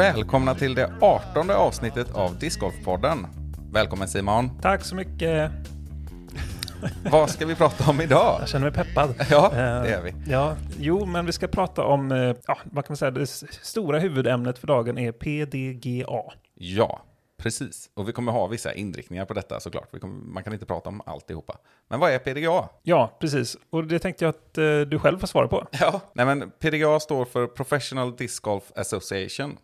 Välkomna 0.00 0.54
till 0.54 0.74
det 0.74 0.92
18 1.00 1.50
avsnittet 1.50 2.14
av 2.14 2.38
Discgolfpodden. 2.38 3.26
Välkommen 3.72 4.08
Simon. 4.08 4.50
Tack 4.62 4.84
så 4.84 4.94
mycket. 4.94 5.50
Vad 7.10 7.30
ska 7.30 7.46
vi 7.46 7.54
prata 7.54 7.90
om 7.90 8.00
idag? 8.00 8.36
Jag 8.40 8.48
känner 8.48 8.70
mig 8.70 8.84
peppad. 8.84 9.14
Ja, 9.30 9.50
Eh, 9.52 9.82
det 9.82 9.92
är 9.94 10.02
vi. 10.02 10.14
Ja, 10.26 10.56
jo, 10.78 11.06
men 11.06 11.26
vi 11.26 11.32
ska 11.32 11.46
prata 11.46 11.84
om, 11.84 12.12
eh, 12.12 12.18
ja, 12.18 12.58
vad 12.64 12.84
kan 12.84 12.92
man 12.92 12.96
säga, 12.96 13.10
det 13.10 13.26
stora 13.62 13.98
huvudämnet 13.98 14.58
för 14.58 14.66
dagen 14.66 14.98
är 14.98 15.12
PDGA. 15.12 16.22
Ja, 16.54 17.02
precis. 17.42 17.90
Och 17.94 18.08
vi 18.08 18.12
kommer 18.12 18.32
ha 18.32 18.46
vissa 18.46 18.74
inriktningar 18.74 19.24
på 19.24 19.34
detta 19.34 19.60
såklart. 19.60 20.00
Kommer, 20.00 20.24
man 20.24 20.44
kan 20.44 20.52
inte 20.52 20.66
prata 20.66 20.88
om 20.88 21.02
alltihopa. 21.06 21.58
Men 21.88 22.00
vad 22.00 22.10
är 22.10 22.18
PDGA? 22.18 22.68
Ja, 22.82 23.16
precis. 23.20 23.56
Och 23.70 23.84
det 23.86 23.98
tänkte 23.98 24.24
jag 24.24 24.30
att 24.30 24.58
eh, 24.58 24.80
du 24.80 24.98
själv 24.98 25.18
får 25.18 25.26
svara 25.26 25.48
på. 25.48 25.66
Ja, 25.80 26.00
nej 26.12 26.26
men 26.26 26.50
PDGA 26.50 27.00
står 27.00 27.24
för 27.24 27.46
Professional 27.46 28.16
Disc 28.16 28.40
Golf 28.40 28.72
Association 28.76 29.58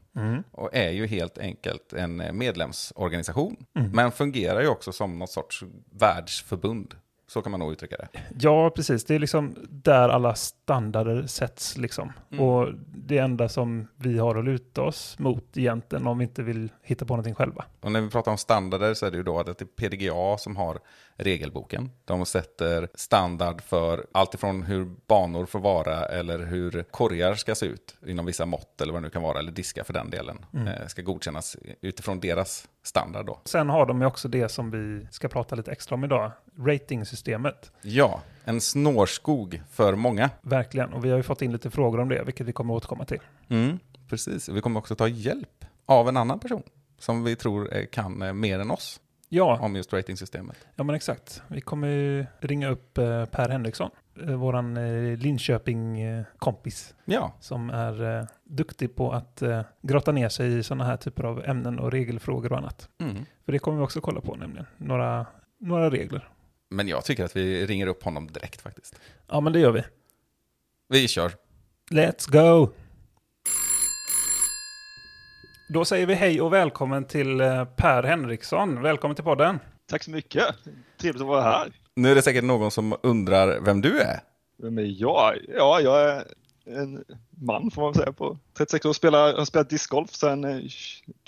och 0.52 0.74
är 0.74 0.90
ju 0.90 1.06
helt 1.06 1.38
enkelt 1.38 1.92
en 1.92 2.38
medlemsorganisation. 2.38 3.56
Men 3.92 4.12
fungerar 4.12 4.60
ju 4.60 4.68
också 4.68 4.92
som 4.92 5.18
något 5.18 5.30
sorts 5.30 5.64
världsförbund. 5.92 6.94
Så 7.36 7.42
kan 7.42 7.50
man 7.50 7.60
nog 7.60 7.72
uttrycka 7.72 7.96
det. 7.96 8.08
Ja, 8.40 8.70
precis. 8.70 9.04
Det 9.04 9.14
är 9.14 9.18
liksom 9.18 9.56
där 9.70 10.08
alla 10.08 10.34
standarder 10.34 11.26
sätts 11.26 11.76
liksom. 11.78 12.12
Och 12.38 12.68
det 12.88 13.18
enda 13.18 13.48
som 13.48 13.88
vi 13.96 14.18
har 14.18 14.36
att 14.36 14.44
luta 14.44 14.82
oss 14.82 15.18
mot 15.18 15.56
egentligen 15.56 16.06
om 16.06 16.18
vi 16.18 16.24
inte 16.24 16.42
vill 16.42 16.72
hitta 16.82 17.04
på 17.04 17.12
någonting 17.12 17.34
själva. 17.34 17.64
Och 17.80 17.92
när 17.92 18.00
vi 18.00 18.10
pratar 18.10 18.32
om 18.32 18.38
standarder 18.38 18.94
så 18.94 19.06
är 19.06 19.10
det 19.10 19.16
ju 19.16 19.22
då 19.22 19.38
att 19.38 19.46
det 19.46 19.62
är 19.62 19.88
PDGA 19.88 20.38
som 20.38 20.56
har 20.56 20.78
regelboken. 21.16 21.90
De 22.04 22.26
sätter 22.26 22.88
standard 22.94 23.62
för 23.62 24.06
allt 24.12 24.34
ifrån 24.34 24.62
hur 24.62 24.90
banor 25.06 25.46
får 25.46 25.58
vara 25.58 26.06
eller 26.06 26.38
hur 26.38 26.82
korgar 26.90 27.34
ska 27.34 27.54
se 27.54 27.66
ut 27.66 27.96
inom 28.06 28.26
vissa 28.26 28.46
mått 28.46 28.80
eller 28.80 28.92
vad 28.92 29.02
det 29.02 29.06
nu 29.06 29.10
kan 29.10 29.22
vara, 29.22 29.38
eller 29.38 29.52
diska 29.52 29.84
för 29.84 29.92
den 29.92 30.10
delen, 30.10 30.44
eh, 30.52 30.86
ska 30.86 31.02
godkännas 31.02 31.56
utifrån 31.80 32.20
deras 32.20 32.68
standard 32.82 33.26
då. 33.26 33.40
Sen 33.44 33.68
har 33.68 33.86
de 33.86 34.00
ju 34.00 34.06
också 34.06 34.28
det 34.28 34.48
som 34.48 34.70
vi 34.70 35.06
ska 35.10 35.28
prata 35.28 35.56
lite 35.56 35.72
extra 35.72 35.94
om 35.94 36.04
idag, 36.04 36.32
ratingsystemet. 36.58 37.72
Ja, 37.82 38.20
en 38.44 38.60
snårskog 38.60 39.62
för 39.70 39.94
många. 39.94 40.30
Verkligen, 40.42 40.92
och 40.92 41.04
vi 41.04 41.10
har 41.10 41.16
ju 41.16 41.22
fått 41.22 41.42
in 41.42 41.52
lite 41.52 41.70
frågor 41.70 42.00
om 42.00 42.08
det, 42.08 42.22
vilket 42.22 42.46
vi 42.46 42.52
kommer 42.52 42.74
att 42.74 42.76
återkomma 42.76 43.04
till. 43.04 43.20
Mm, 43.48 43.78
precis, 44.08 44.48
vi 44.48 44.60
kommer 44.60 44.80
också 44.80 44.94
ta 44.96 45.08
hjälp 45.08 45.64
av 45.86 46.08
en 46.08 46.16
annan 46.16 46.40
person 46.40 46.62
som 46.98 47.24
vi 47.24 47.36
tror 47.36 47.86
kan 47.92 48.22
eh, 48.22 48.32
mer 48.32 48.58
än 48.58 48.70
oss 48.70 49.00
Ja, 49.28 49.58
om 49.60 49.76
just 49.76 49.92
ratingsystemet. 49.92 50.56
ja 50.74 50.84
men 50.84 50.96
exakt. 50.96 51.42
Vi 51.48 51.60
kommer 51.60 51.88
ju 51.88 52.26
ringa 52.40 52.68
upp 52.68 52.98
eh, 52.98 53.24
Per 53.24 53.48
Henriksson, 53.48 53.90
eh, 54.22 54.26
våran 54.34 54.76
eh, 54.76 55.16
Linköping-kompis, 55.18 56.94
Ja, 57.04 57.32
som 57.40 57.70
är 57.70 58.26
duktig 58.44 58.96
på 58.96 59.12
att 59.12 59.42
grotta 59.82 60.12
ner 60.12 60.28
sig 60.28 60.58
i 60.58 60.62
sådana 60.62 60.84
här 60.84 60.96
typer 60.96 61.24
av 61.24 61.44
ämnen 61.44 61.78
och 61.78 61.92
regelfrågor 61.92 62.52
och 62.52 62.58
annat. 62.58 62.88
mm. 62.98 63.16
För 63.44 63.52
det 63.52 63.58
kommer 63.58 63.78
vi 63.78 63.84
också 63.84 64.00
kolla 64.00 64.20
på 64.20 64.36
nämligen, 64.36 64.66
några, 64.76 65.26
några 65.60 65.90
regler. 65.90 66.28
men 66.68 66.88
jag 66.88 67.04
tycker 67.04 67.24
att 67.24 67.36
vi 67.36 67.66
ringer 67.66 67.86
upp 67.86 68.02
honom 68.02 68.26
direkt 68.26 68.60
faktiskt. 68.62 69.00
Ja, 69.28 69.40
men 69.40 69.52
det 69.52 69.58
gör 69.60 69.72
vi. 69.72 69.84
Vi 70.88 71.08
kör. 71.08 71.32
Let's 71.90 72.30
go! 72.30 72.72
Då 75.68 75.84
säger 75.84 76.06
vi 76.06 76.14
hej 76.14 76.40
och 76.40 76.52
välkommen 76.52 77.04
till 77.04 77.40
eh, 77.40 77.64
Per 77.64 78.02
Henriksson. 78.02 78.82
Välkommen 78.82 79.14
till 79.14 79.24
podden. 79.24 79.58
Tack 79.86 80.02
så 80.02 80.10
mycket. 80.10 80.44
Trevligt 81.00 81.22
att 81.22 81.28
vara 81.28 81.42
här. 81.42 81.72
Nu 81.94 82.10
är 82.10 82.14
det 82.14 82.22
säkert 82.22 82.44
någon 82.44 82.70
som 82.70 82.94
undrar 83.02 83.60
vem 83.60 83.80
du 83.80 84.00
är. 84.00 84.20
Vem 84.62 84.78
är 84.78 85.00
jag? 85.00 85.34
Ja, 85.48 85.80
jag 85.80 86.10
är 86.10 86.24
en 86.66 87.04
man 87.30 87.70
får 87.70 87.82
man 87.82 87.94
säga 87.94 88.12
på 88.12 88.38
36 88.56 88.86
år. 88.86 88.92
Spelar, 88.92 89.34
har 89.34 89.44
spelat 89.44 89.70
discgolf 89.70 90.10
sedan 90.10 90.44
eh, 90.44 90.60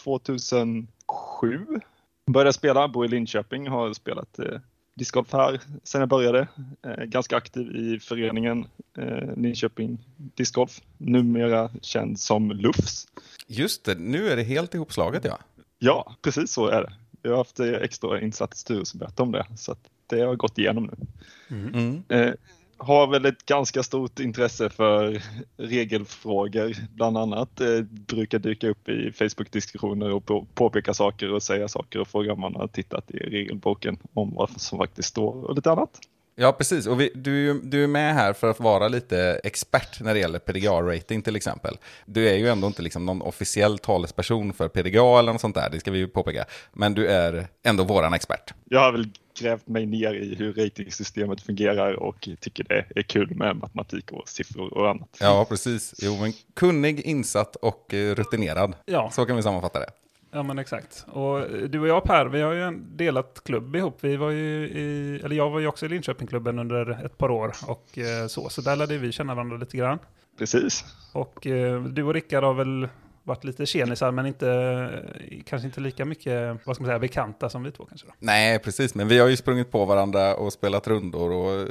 2007. 0.05 0.87
Började 2.31 2.53
spela, 2.53 2.89
bor 2.89 3.05
i 3.05 3.09
Linköping, 3.09 3.69
har 3.69 3.93
spelat 3.93 4.39
eh, 4.39 4.61
discgolf 4.99 5.33
här 5.33 5.61
sedan 5.83 6.01
jag 6.01 6.09
började. 6.09 6.49
Eh, 6.83 7.05
ganska 7.05 7.37
aktiv 7.37 7.77
i 7.77 8.01
föreningen 8.01 8.67
eh, 8.99 9.37
Linköping 9.37 9.99
Discgolf. 10.17 10.81
Numera 10.99 11.71
känd 11.83 12.21
som 12.21 12.51
LUFS. 12.51 13.07
Just 13.47 13.85
det, 13.85 13.95
nu 13.95 14.29
är 14.29 14.37
det 14.37 14.43
helt 14.43 14.75
ihopslaget 14.75 15.25
ja. 15.25 15.39
Ja, 15.79 16.17
precis 16.23 16.53
så 16.53 16.67
är 16.67 16.83
det. 16.83 16.93
Jag 17.23 17.31
har 17.31 17.37
haft 17.37 17.61
eh, 17.61 17.73
extra 17.73 18.21
insatt 18.21 18.57
styrelsemöte 18.57 19.23
om 19.23 19.33
det, 19.33 19.47
så 19.57 19.73
att 19.73 19.91
det 20.07 20.21
har 20.21 20.37
gått 20.37 20.59
igenom 20.59 20.91
nu. 20.91 21.07
Mm. 21.57 22.03
Eh, 22.09 22.33
har 22.79 23.07
väl 23.07 23.25
ett 23.25 23.47
ganska 23.47 23.83
stort 23.83 24.21
intresse 24.21 24.71
för 24.71 25.23
regelfrågor 25.57 26.77
bland 26.95 27.19
annat. 27.19 27.61
Eh, 27.61 27.81
brukar 27.83 28.39
dyka 28.39 28.69
upp 28.69 28.89
i 28.89 29.13
Facebook-diskussioner 29.13 30.13
och 30.13 30.27
på, 30.27 30.47
påpeka 30.55 30.95
saker 30.95 31.33
och 31.33 31.43
säga 31.43 31.69
saker 31.69 32.01
och 32.01 32.09
fråga 32.09 32.33
om 32.33 32.41
man 32.41 32.55
har 32.55 32.69
tittat 32.69 33.11
i 33.11 33.17
regelboken 33.17 33.99
om 34.15 34.35
vad 34.35 34.61
som 34.61 34.79
faktiskt 34.79 35.09
står 35.09 35.45
och 35.45 35.55
lite 35.55 35.71
annat. 35.71 36.01
Ja, 36.41 36.53
precis. 36.53 36.87
Och 36.87 37.01
vi, 37.01 37.11
du, 37.15 37.61
du 37.61 37.85
är 37.85 37.87
med 37.87 38.15
här 38.15 38.33
för 38.33 38.51
att 38.51 38.61
vara 38.61 38.89
lite 38.89 39.41
expert 39.45 40.01
när 40.01 40.15
det 40.15 40.21
gäller 40.21 40.39
PDGA-rating 40.39 41.23
till 41.23 41.37
exempel. 41.37 41.77
Du 42.07 42.29
är 42.29 42.35
ju 42.35 42.49
ändå 42.49 42.67
inte 42.67 42.83
liksom 42.83 43.07
någon 43.07 43.23
officiell 43.23 43.79
talesperson 43.79 44.53
för 44.53 44.69
PDGA 44.69 45.19
eller 45.19 45.33
något 45.33 45.41
sånt 45.41 45.55
där, 45.55 45.71
det 45.71 45.81
ska 45.81 45.91
vi 45.91 45.99
ju 45.99 46.09
påpeka. 46.09 46.45
Men 46.73 46.95
du 46.95 47.07
är 47.07 47.49
ändå 47.63 47.85
våran 47.85 48.15
expert. 48.15 48.55
Jag 48.65 48.81
har 48.81 48.93
väl 48.93 49.11
grävt 49.41 49.69
mig 49.69 49.87
ner 49.87 50.15
i 50.15 50.35
hur 50.35 50.53
ratingsystemet 50.53 51.41
fungerar 51.43 51.93
och 51.93 52.29
tycker 52.41 52.65
det 52.65 52.85
är 52.97 53.03
kul 53.03 53.35
med 53.35 53.57
matematik 53.57 54.13
och 54.13 54.29
siffror 54.29 54.79
och 54.79 54.91
annat. 54.91 55.17
Ja, 55.21 55.47
precis. 55.49 55.95
Jo, 55.99 56.17
men 56.21 56.33
kunnig, 56.55 57.01
insatt 57.01 57.57
och 57.57 57.95
eh, 57.95 58.15
rutinerad. 58.15 58.75
Ja. 58.87 59.11
Så 59.11 59.27
kan 59.27 59.37
vi 59.37 59.43
sammanfatta 59.43 59.79
det. 59.79 59.91
Ja, 60.31 60.43
men 60.43 60.59
exakt. 60.59 61.07
Och 61.09 61.41
eh, 61.41 61.47
du 61.47 61.81
och 61.81 61.89
jag 61.89 62.05
Per, 62.05 62.27
vi 62.27 62.41
har 62.41 62.53
ju 62.53 62.63
en 62.63 62.97
delat 62.97 63.41
klubb 63.45 63.77
ihop. 63.77 63.99
Vi 64.01 64.17
var 64.17 64.31
ju 64.31 64.69
i, 64.69 65.21
eller 65.25 65.37
jag 65.37 65.51
var 65.51 65.61
ju 65.61 65.67
också 65.67 65.87
i 65.87 65.89
Linköpingklubben 65.89 66.59
under 66.59 67.05
ett 67.07 67.19
par 67.19 67.31
år 67.31 67.53
och 67.67 67.99
eh, 67.99 68.27
så. 68.27 68.49
Så 68.49 68.61
där 68.61 68.77
lärde 68.77 68.99
vi 68.99 69.13
känna 69.13 69.35
varandra 69.35 69.57
lite 69.57 69.77
grann. 69.77 69.99
Precis. 70.39 70.85
Och 71.13 71.47
eh, 71.47 71.83
du 71.83 72.03
och 72.03 72.15
Rickard 72.15 72.45
har 72.45 72.55
väl 72.55 72.89
varit 73.23 73.45
lite 73.45 73.67
tjenisar, 73.67 74.11
men 74.11 74.27
inte, 74.27 75.05
kanske 75.47 75.67
inte 75.67 75.81
lika 75.81 76.05
mycket, 76.05 76.61
vad 76.67 76.77
ska 76.77 76.83
man 76.83 76.89
säga, 76.89 76.99
bekanta 76.99 77.49
som 77.49 77.63
vi 77.63 77.71
två 77.71 77.85
kanske 77.85 78.07
då. 78.07 78.13
Nej, 78.19 78.59
precis. 78.59 78.95
Men 78.95 79.09
vi 79.09 79.19
har 79.19 79.29
ju 79.29 79.37
sprungit 79.37 79.71
på 79.71 79.85
varandra 79.85 80.35
och 80.35 80.53
spelat 80.53 80.89
rundor 80.89 81.33
och 81.33 81.69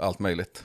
allt 0.00 0.18
möjligt. 0.18 0.64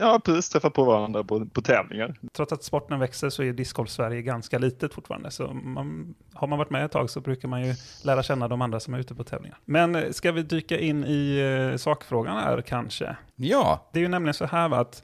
Ja, 0.00 0.20
precis. 0.24 0.48
Träffat 0.48 0.74
på 0.74 0.84
varandra 0.84 1.24
på, 1.24 1.46
på 1.46 1.62
tävlingar. 1.62 2.14
Trots 2.32 2.52
att 2.52 2.64
sporten 2.64 2.98
växer 3.00 3.30
så 3.30 3.42
är 3.42 3.52
discgolf-Sverige 3.52 4.22
ganska 4.22 4.58
litet 4.58 4.94
fortfarande. 4.94 5.30
Så 5.30 5.52
man, 5.52 6.14
har 6.34 6.48
man 6.48 6.58
varit 6.58 6.70
med 6.70 6.84
ett 6.84 6.92
tag 6.92 7.10
så 7.10 7.20
brukar 7.20 7.48
man 7.48 7.62
ju 7.66 7.74
lära 8.04 8.22
känna 8.22 8.48
de 8.48 8.62
andra 8.62 8.80
som 8.80 8.94
är 8.94 8.98
ute 8.98 9.14
på 9.14 9.24
tävlingar. 9.24 9.58
Men 9.64 9.94
eh, 9.94 10.10
ska 10.10 10.32
vi 10.32 10.42
dyka 10.42 10.78
in 10.78 11.04
i 11.04 11.38
eh, 11.72 11.76
sakfrågan 11.76 12.36
här 12.36 12.60
kanske? 12.62 13.16
Ja, 13.36 13.88
Det 13.92 13.98
är 13.98 14.02
ju 14.02 14.08
nämligen 14.08 14.34
så 14.34 14.46
här 14.46 14.70
att 14.74 15.02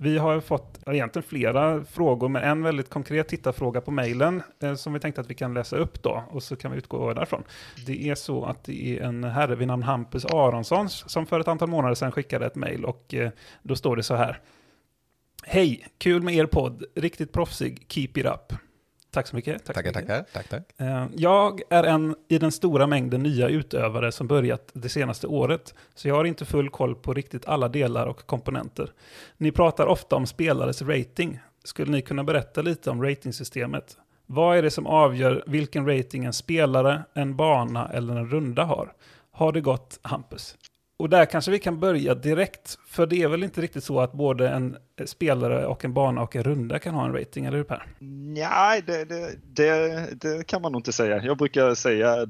vi 0.00 0.18
har 0.18 0.40
fått 0.40 0.78
ja, 0.86 0.94
egentligen 0.94 1.28
flera 1.28 1.84
frågor, 1.84 2.28
men 2.28 2.42
en 2.42 2.62
väldigt 2.62 2.90
konkret 2.90 3.28
tittarfråga 3.28 3.80
på 3.80 3.90
mejlen 3.90 4.42
eh, 4.62 4.74
som 4.74 4.92
vi 4.92 5.00
tänkte 5.00 5.20
att 5.20 5.30
vi 5.30 5.34
kan 5.34 5.54
läsa 5.54 5.76
upp 5.76 6.02
då, 6.02 6.24
och 6.30 6.42
så 6.42 6.56
kan 6.56 6.70
vi 6.70 6.78
utgå 6.78 7.14
därifrån. 7.14 7.42
Det 7.86 8.08
är 8.08 8.14
så 8.14 8.44
att 8.44 8.64
det 8.64 8.98
är 8.98 9.02
en 9.02 9.24
herre 9.24 9.54
vid 9.54 9.68
namn 9.68 9.82
Hampus 9.82 10.24
Aronsson 10.24 10.88
som 10.88 11.26
för 11.26 11.40
ett 11.40 11.48
antal 11.48 11.68
månader 11.68 11.94
sedan 11.94 12.12
skickade 12.12 12.46
ett 12.46 12.54
mejl 12.54 12.84
och 12.84 13.14
eh, 13.14 13.30
då 13.62 13.76
står 13.76 13.96
det 13.96 14.02
så 14.02 14.14
här. 14.14 14.40
Hej, 15.44 15.86
kul 15.98 16.22
med 16.22 16.34
er 16.34 16.46
podd, 16.46 16.84
riktigt 16.94 17.32
proffsig, 17.32 17.86
keep 17.88 18.10
it 18.14 18.26
up. 18.26 18.52
Tack 19.10 19.26
så 19.26 19.36
mycket. 19.36 19.64
Tack 19.64 19.76
tackar, 19.76 19.88
mycket. 20.00 20.08
tackar. 20.08 20.24
Tack, 20.32 20.48
tack. 20.48 20.62
Eh, 20.80 21.06
Jag 21.16 21.60
är 21.70 21.84
en 21.84 22.16
i 22.28 22.38
den 22.38 22.52
stora 22.52 22.86
mängden 22.86 23.22
nya 23.22 23.48
utövare 23.48 24.12
som 24.12 24.26
börjat 24.26 24.70
det 24.72 24.88
senaste 24.88 25.26
året, 25.26 25.74
så 25.94 26.08
jag 26.08 26.14
har 26.14 26.24
inte 26.24 26.44
full 26.44 26.70
koll 26.70 26.94
på 26.94 27.14
riktigt 27.14 27.48
alla 27.48 27.68
delar 27.68 28.06
och 28.06 28.26
komponenter. 28.26 28.92
Ni 29.36 29.52
pratar 29.52 29.86
ofta 29.86 30.16
om 30.16 30.26
spelares 30.26 30.82
rating. 30.82 31.38
Skulle 31.64 31.92
ni 31.92 32.02
kunna 32.02 32.24
berätta 32.24 32.62
lite 32.62 32.90
om 32.90 33.02
ratingsystemet? 33.02 33.96
Vad 34.26 34.58
är 34.58 34.62
det 34.62 34.70
som 34.70 34.86
avgör 34.86 35.44
vilken 35.46 35.86
rating 35.86 36.24
en 36.24 36.32
spelare, 36.32 37.02
en 37.14 37.36
bana 37.36 37.88
eller 37.92 38.16
en 38.16 38.26
runda 38.30 38.64
har? 38.64 38.92
Har 39.30 39.52
det 39.52 39.60
gått, 39.60 39.98
Hampus? 40.02 40.56
Och 40.98 41.08
där 41.10 41.26
kanske 41.26 41.50
vi 41.50 41.58
kan 41.58 41.80
börja 41.80 42.14
direkt, 42.14 42.78
för 42.86 43.06
det 43.06 43.22
är 43.22 43.28
väl 43.28 43.44
inte 43.44 43.60
riktigt 43.60 43.84
så 43.84 44.00
att 44.00 44.12
både 44.12 44.48
en 44.48 44.76
spelare 45.04 45.66
och 45.66 45.84
en 45.84 45.94
bana 45.94 46.22
och 46.22 46.36
en 46.36 46.42
runda 46.42 46.78
kan 46.78 46.94
ha 46.94 47.04
en 47.04 47.12
rating, 47.12 47.44
eller 47.44 47.56
hur 47.56 47.64
Per? 47.64 47.86
Nej, 48.34 48.82
det, 48.86 49.04
det, 49.04 49.36
det, 49.54 50.08
det 50.20 50.46
kan 50.46 50.62
man 50.62 50.72
nog 50.72 50.78
inte 50.78 50.92
säga. 50.92 51.22
Jag 51.24 51.36
brukar 51.36 51.74
säga, 51.74 52.26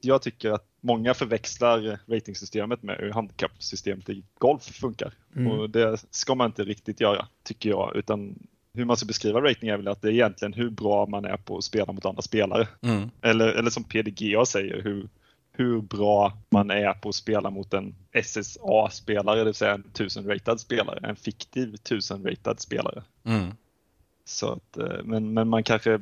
jag 0.00 0.22
tycker 0.22 0.50
att 0.50 0.64
många 0.80 1.14
förväxlar 1.14 1.98
ratingsystemet 2.06 2.82
med 2.82 2.96
hur 2.98 3.12
handikappsystemet 3.12 4.08
i 4.08 4.24
golf 4.38 4.62
funkar. 4.62 5.12
Mm. 5.36 5.52
Och 5.52 5.70
det 5.70 6.04
ska 6.10 6.34
man 6.34 6.46
inte 6.46 6.64
riktigt 6.64 7.00
göra, 7.00 7.26
tycker 7.44 7.70
jag. 7.70 7.96
Utan 7.96 8.38
hur 8.74 8.84
man 8.84 8.96
ska 8.96 9.06
beskriva 9.06 9.40
rating 9.40 9.68
är 9.68 9.76
väl 9.76 9.88
att 9.88 10.02
det 10.02 10.08
är 10.08 10.12
egentligen 10.12 10.52
hur 10.52 10.70
bra 10.70 11.06
man 11.06 11.24
är 11.24 11.36
på 11.36 11.56
att 11.56 11.64
spela 11.64 11.92
mot 11.92 12.06
andra 12.06 12.22
spelare. 12.22 12.68
Mm. 12.82 13.10
Eller, 13.22 13.48
eller 13.48 13.70
som 13.70 13.84
PDGA 13.84 14.46
säger, 14.46 14.82
hur, 14.82 15.08
hur 15.56 15.80
bra 15.80 16.38
man 16.50 16.70
är 16.70 16.92
på 16.92 17.08
att 17.08 17.14
spela 17.14 17.50
mot 17.50 17.74
en 17.74 17.94
SSA-spelare, 18.22 19.38
det 19.38 19.44
vill 19.44 19.54
säga 19.54 19.74
en 19.74 19.84
1000-ratad 19.84 20.60
spelare, 20.60 21.08
en 21.08 21.16
fiktiv 21.16 21.74
1000-ratad 21.74 22.60
spelare. 22.60 23.02
Mm. 23.24 23.50
Så 24.24 24.52
att, 24.52 24.76
eh, 24.76 25.02
men, 25.04 25.34
men 25.34 25.48
man 25.48 25.62
kanske 25.62 26.00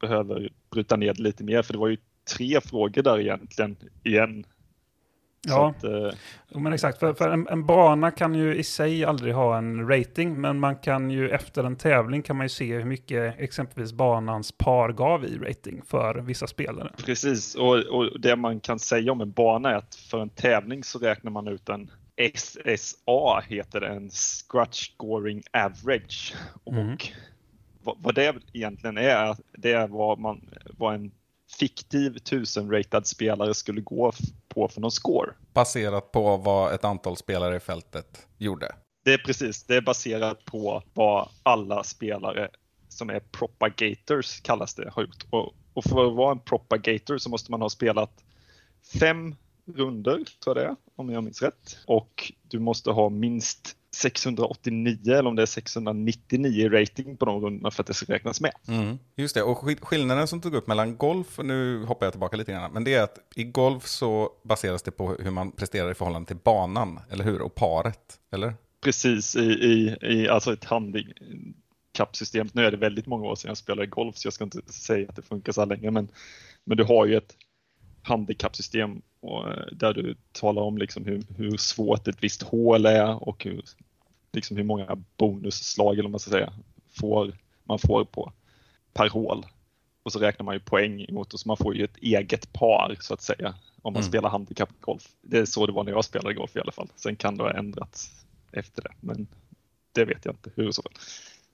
behöver 0.00 0.52
bryta 0.70 0.96
ner 0.96 1.14
det 1.14 1.22
lite 1.22 1.44
mer, 1.44 1.62
för 1.62 1.72
det 1.72 1.78
var 1.78 1.88
ju 1.88 1.96
tre 2.36 2.60
frågor 2.60 3.02
där 3.02 3.20
egentligen 3.20 3.76
igen. 4.02 4.46
Ja, 5.48 5.70
att, 5.70 5.84
eh, 5.84 6.60
men 6.60 6.72
exakt. 6.72 6.98
För, 6.98 7.14
för 7.14 7.28
en, 7.28 7.48
en 7.48 7.66
bana 7.66 8.10
kan 8.10 8.34
ju 8.34 8.54
i 8.54 8.64
sig 8.64 9.04
aldrig 9.04 9.34
ha 9.34 9.58
en 9.58 9.88
rating, 9.88 10.40
men 10.40 10.60
man 10.60 10.76
kan 10.76 11.10
ju 11.10 11.30
efter 11.30 11.64
en 11.64 11.76
tävling 11.76 12.22
kan 12.22 12.36
man 12.36 12.44
ju 12.44 12.48
se 12.48 12.74
hur 12.74 12.84
mycket 12.84 13.34
exempelvis 13.38 13.92
banans 13.92 14.52
par 14.52 14.92
gav 14.92 15.24
i 15.24 15.38
rating 15.38 15.82
för 15.86 16.14
vissa 16.14 16.46
spelare. 16.46 16.92
Precis, 17.04 17.54
och, 17.54 17.76
och 17.76 18.20
det 18.20 18.36
man 18.36 18.60
kan 18.60 18.78
säga 18.78 19.12
om 19.12 19.20
en 19.20 19.32
bana 19.32 19.70
är 19.70 19.74
att 19.74 19.94
för 19.94 20.18
en 20.18 20.30
tävling 20.30 20.84
så 20.84 20.98
räknar 20.98 21.30
man 21.30 21.48
ut 21.48 21.68
en 21.68 21.90
SSA, 22.34 23.40
heter 23.48 23.80
det, 23.80 23.88
en 23.88 24.10
Scratch 24.10 24.90
Scoring 24.90 25.42
Average. 25.52 26.34
Mm. 26.66 26.92
Och 26.92 27.08
vad, 27.82 27.96
vad 27.98 28.14
det 28.14 28.34
egentligen 28.52 28.98
är, 28.98 29.36
det 29.52 29.72
är 29.72 29.88
vad, 29.88 30.18
man, 30.18 30.48
vad 30.78 30.94
en 30.94 31.10
fiktiv 31.58 32.16
1000-ratad 32.16 33.06
spelare 33.06 33.54
skulle 33.54 33.80
gå 33.80 34.12
på 34.48 34.68
för 34.68 34.80
någon 34.80 34.90
score. 34.90 35.32
Baserat 35.52 36.12
på 36.12 36.36
vad 36.36 36.74
ett 36.74 36.84
antal 36.84 37.16
spelare 37.16 37.56
i 37.56 37.60
fältet 37.60 38.26
gjorde. 38.38 38.74
Det 39.04 39.12
är 39.12 39.18
precis, 39.18 39.64
det 39.64 39.76
är 39.76 39.80
baserat 39.80 40.44
på 40.44 40.82
vad 40.94 41.28
alla 41.42 41.84
spelare 41.84 42.48
som 42.88 43.10
är 43.10 43.20
propagators 43.20 44.40
kallas 44.40 44.74
det 44.74 44.90
har 44.90 45.02
gjort. 45.02 45.26
Och, 45.30 45.54
och 45.74 45.84
för 45.84 46.06
att 46.06 46.16
vara 46.16 46.32
en 46.32 46.40
propagator 46.40 47.18
så 47.18 47.30
måste 47.30 47.50
man 47.50 47.62
ha 47.62 47.68
spelat 47.68 48.24
fem 49.00 49.34
runder, 49.66 50.24
tror 50.44 50.56
jag 50.56 50.56
det 50.56 50.70
är, 50.70 50.76
om 50.96 51.10
jag 51.10 51.24
minns 51.24 51.42
rätt. 51.42 51.78
Och 51.86 52.32
du 52.42 52.58
måste 52.58 52.90
ha 52.90 53.08
minst 53.08 53.76
689 53.92 54.98
eller 55.12 55.26
om 55.26 55.36
det 55.36 55.42
är 55.42 55.46
699 55.46 56.64
i 56.64 56.68
rating 56.68 57.16
på 57.16 57.24
de 57.24 57.40
rundorna 57.40 57.70
för 57.70 57.82
att 57.82 57.86
det 57.86 57.94
ska 57.94 58.12
räknas 58.12 58.40
med. 58.40 58.52
Mm. 58.68 58.98
Just 59.16 59.34
det, 59.34 59.42
och 59.42 59.58
skill- 59.58 59.80
skillnaden 59.80 60.28
som 60.28 60.40
tog 60.40 60.54
upp 60.54 60.66
mellan 60.66 60.96
golf, 60.96 61.38
och 61.38 61.46
nu 61.46 61.84
hoppar 61.84 62.06
jag 62.06 62.12
tillbaka 62.12 62.36
lite 62.36 62.52
grann, 62.52 62.72
men 62.72 62.84
det 62.84 62.94
är 62.94 63.02
att 63.02 63.18
i 63.36 63.44
golf 63.44 63.86
så 63.86 64.30
baseras 64.44 64.82
det 64.82 64.90
på 64.90 65.14
hur 65.14 65.30
man 65.30 65.52
presterar 65.52 65.90
i 65.90 65.94
förhållande 65.94 66.26
till 66.26 66.36
banan, 66.36 67.00
eller 67.10 67.24
hur? 67.24 67.42
Och 67.42 67.54
paret, 67.54 68.18
eller? 68.32 68.54
Precis 68.84 69.36
i, 69.36 69.40
i, 69.40 69.96
i 70.02 70.28
alltså 70.28 70.52
ett 70.52 70.64
handikappsystem. 70.64 72.48
Nu 72.52 72.64
är 72.66 72.70
det 72.70 72.76
väldigt 72.76 73.06
många 73.06 73.24
år 73.26 73.34
sedan 73.34 73.48
jag 73.48 73.56
spelade 73.56 73.86
golf 73.86 74.16
så 74.16 74.26
jag 74.26 74.32
ska 74.32 74.44
inte 74.44 74.72
säga 74.72 75.08
att 75.08 75.16
det 75.16 75.22
funkar 75.22 75.52
så 75.52 75.60
här 75.60 75.66
länge 75.66 75.90
men, 75.90 76.08
men 76.64 76.76
du 76.76 76.84
har 76.84 77.06
ju 77.06 77.16
ett 77.16 77.36
handikappsystem 78.02 79.02
och, 79.20 79.48
eh, 79.48 79.66
där 79.72 79.94
du 79.94 80.16
talar 80.32 80.62
om 80.62 80.78
liksom 80.78 81.04
hur, 81.04 81.22
hur 81.36 81.56
svårt 81.56 82.08
ett 82.08 82.24
visst 82.24 82.42
hål 82.42 82.86
är 82.86 83.28
och 83.28 83.44
hur, 83.44 83.62
liksom 84.32 84.56
hur 84.56 84.64
många 84.64 85.02
bonusslag 85.16 85.98
eller 85.98 86.08
man 86.08 86.20
ska 86.20 86.30
säga 86.30 86.52
får, 87.00 87.32
man 87.64 87.78
får 87.78 88.04
på 88.04 88.32
per 88.92 89.08
hål. 89.08 89.46
Och 90.02 90.12
så 90.12 90.18
räknar 90.18 90.44
man 90.44 90.54
ju 90.54 90.60
poäng 90.60 91.04
emot 91.08 91.34
och 91.34 91.40
så 91.40 91.48
man 91.48 91.56
får 91.56 91.76
ju 91.76 91.84
ett 91.84 91.96
eget 91.96 92.52
par 92.52 92.96
så 93.00 93.14
att 93.14 93.22
säga 93.22 93.54
om 93.82 93.92
man 93.92 94.02
Mm. 94.02 94.08
spelar 94.08 94.30
handikappgolf. 94.30 95.08
Det 95.22 95.38
är 95.38 95.44
så 95.44 95.66
det 95.66 95.72
var 95.72 95.84
när 95.84 95.92
jag 95.92 96.04
spelade 96.04 96.34
golf 96.34 96.56
i 96.56 96.60
alla 96.60 96.72
fall. 96.72 96.88
Sen 96.96 97.16
kan 97.16 97.36
det 97.36 97.42
ha 97.42 97.52
ändrats 97.52 98.10
efter 98.52 98.82
det, 98.82 98.92
men 99.00 99.26
det 99.92 100.04
vet 100.04 100.24
jag 100.24 100.34
inte 100.34 100.50
hur 100.54 100.68
i 100.68 100.72
så. 100.72 100.82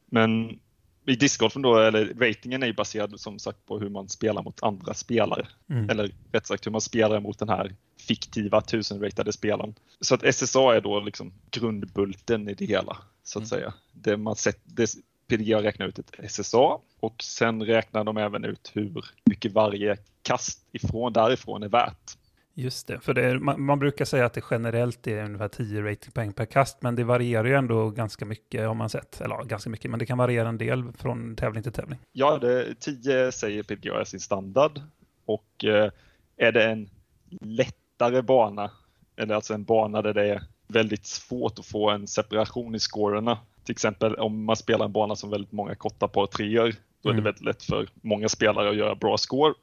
Men 0.07 0.59
i 1.07 1.17
discgolfen 1.17 1.63
då, 1.63 1.79
eller 1.79 2.15
ratingen 2.15 2.63
är 2.63 2.67
ju 2.67 2.73
baserad 2.73 3.21
som 3.21 3.39
sagt 3.39 3.67
på 3.67 3.79
hur 3.79 3.89
man 3.89 4.09
spelar 4.09 4.43
mot 4.43 4.63
andra 4.63 4.95
spelare. 4.95 5.47
Mm. 5.71 5.91
Eller 5.91 6.11
rätt 6.33 6.47
sagt 6.47 6.67
hur 6.67 6.71
man 6.71 6.81
spelar 6.81 7.21
mot 7.21 7.39
den 7.39 7.49
här 7.49 7.75
fiktiva 7.99 8.61
1000-ratade 8.61 9.33
spelaren. 9.33 9.75
Så 10.01 10.15
att 10.15 10.35
SSA 10.35 10.77
är 10.77 10.81
då 10.81 11.01
liksom 11.01 11.33
grundbulten 11.51 12.49
i 12.49 12.55
det 12.55 12.67
hela, 12.67 12.97
så 13.23 13.39
att 13.39 13.49
säga. 13.49 13.75
Det 13.93 14.17
man 14.17 14.37
sett, 14.37 14.61
det, 14.65 14.91
PDGA 15.29 15.63
räknar 15.63 15.87
ut 15.87 15.99
ett 15.99 16.31
SSA 16.31 16.79
och 17.01 17.23
sen 17.23 17.63
räknar 17.63 18.05
de 18.05 18.17
även 18.17 18.45
ut 18.45 18.71
hur 18.75 19.05
mycket 19.25 19.53
varje 19.53 19.97
kast 20.23 20.61
ifrån, 20.73 21.13
därifrån 21.13 21.63
är 21.63 21.69
värt. 21.69 22.17
Just 22.59 22.87
det, 22.87 23.01
för 23.01 23.15
det 23.15 23.25
är, 23.25 23.39
man, 23.39 23.63
man 23.63 23.79
brukar 23.79 24.05
säga 24.05 24.27
att 24.27 24.33
det 24.33 24.45
generellt 24.51 25.07
är 25.07 25.25
ungefär 25.25 25.49
10 25.49 25.83
ratingpoäng 25.83 26.33
per 26.33 26.45
kast, 26.45 26.83
men 26.83 26.95
det 26.97 27.05
varierar 27.05 27.45
ju 27.45 27.55
ändå 27.55 27.91
ganska 27.91 28.25
mycket 28.25 28.67
har 28.67 28.75
man 28.75 28.91
sett. 28.91 29.21
Eller 29.21 29.35
ja, 29.35 29.43
ganska 29.43 29.71
mycket, 29.71 29.91
men 29.91 29.99
det 29.99 30.07
kan 30.07 30.19
variera 30.19 30.49
en 30.49 30.59
del 30.59 30.93
från 30.99 31.37
tävling 31.37 31.63
till 31.63 31.73
tävling. 31.73 31.99
Ja, 32.13 32.39
det, 32.39 32.75
10 32.81 33.33
säger 33.33 33.63
PDGA 33.63 34.01
är 34.01 34.05
sin 34.05 34.21
standard 34.21 34.81
och 35.25 35.65
eh, 35.65 35.91
är 36.37 36.53
det 36.53 36.65
en 36.65 36.91
lättare 37.41 38.23
bana, 38.23 38.71
eller 39.17 39.35
alltså 39.35 39.55
en 39.55 39.65
bana 39.65 40.03
där 40.03 40.15
det 40.15 40.29
är 40.29 40.43
väldigt 40.69 41.07
svårt 41.07 41.59
att 41.59 41.67
få 41.67 41.91
en 41.91 42.07
separation 42.07 42.75
i 42.75 42.79
scorerna. 42.79 43.39
Till 43.65 43.73
exempel 43.73 44.15
om 44.15 44.45
man 44.45 44.57
spelar 44.57 44.85
en 44.85 44.93
bana 44.93 45.17
som 45.17 45.31
väldigt 45.31 45.53
många 45.53 45.75
korta 45.75 46.09
par 46.09 46.27
treor, 46.27 46.75
då 47.03 47.09
är 47.09 47.13
det 47.13 47.19
Mm. 47.21 47.25
väldigt 47.25 47.45
lätt 47.45 47.63
för 47.63 47.89
många 48.03 48.29
spelare 48.29 48.71
att 48.71 48.77
göra 48.77 48.95
bra 48.95 49.19
score. 49.19 49.55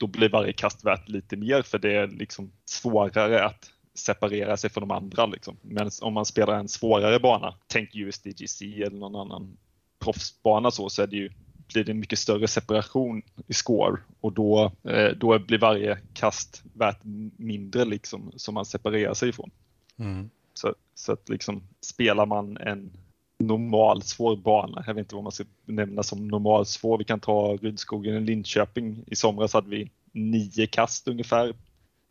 Då 0.00 0.06
blir 0.06 0.28
varje 0.28 0.52
kast 0.52 0.84
värt 0.84 1.08
lite 1.08 1.36
mer 1.36 1.62
för 1.62 1.78
det 1.78 1.96
är 1.96 2.08
liksom 2.08 2.52
svårare 2.64 3.44
att 3.44 3.70
separera 3.94 4.56
sig 4.56 4.70
från 4.70 4.88
de 4.88 4.90
andra. 4.90 5.26
Liksom. 5.26 5.56
Men 5.62 5.90
om 6.00 6.14
man 6.14 6.24
spelar 6.24 6.54
en 6.54 6.68
svårare 6.68 7.18
bana, 7.18 7.54
tänk 7.66 7.94
USDGC 7.94 8.82
eller 8.82 8.98
någon 8.98 9.16
annan 9.16 9.56
proffsbana 9.98 10.70
så, 10.70 10.88
så 10.88 11.02
är 11.02 11.06
det 11.06 11.16
ju, 11.16 11.30
blir 11.72 11.84
det 11.84 11.92
en 11.92 12.00
mycket 12.00 12.18
större 12.18 12.48
separation 12.48 13.22
i 13.46 13.52
score 13.54 14.00
och 14.20 14.32
då, 14.32 14.72
eh, 14.84 15.08
då 15.16 15.38
blir 15.38 15.58
varje 15.58 15.98
kast 16.14 16.62
värt 16.72 17.00
mindre 17.36 17.84
liksom, 17.84 18.32
som 18.36 18.54
man 18.54 18.64
separerar 18.64 19.14
sig 19.14 19.28
ifrån. 19.28 19.50
Mm. 19.96 20.30
Så, 20.54 20.74
så 20.94 21.12
att 21.12 21.28
liksom 21.28 21.62
spelar 21.80 22.26
man 22.26 22.56
en 22.56 22.92
normal 23.40 24.02
svår 24.02 24.36
bana, 24.36 24.84
jag 24.86 24.94
vet 24.94 25.04
inte 25.04 25.14
vad 25.14 25.24
man 25.24 25.32
ska 25.32 25.44
benämna 25.66 26.02
som 26.02 26.28
normal 26.28 26.66
svår. 26.66 26.98
Vi 26.98 27.04
kan 27.04 27.20
ta 27.20 27.58
Rydskogen 27.62 28.14
i 28.16 28.20
Linköping. 28.20 29.04
I 29.06 29.16
somras 29.16 29.54
hade 29.54 29.70
vi 29.70 29.90
nio 30.12 30.66
kast 30.66 31.08
ungefär. 31.08 31.54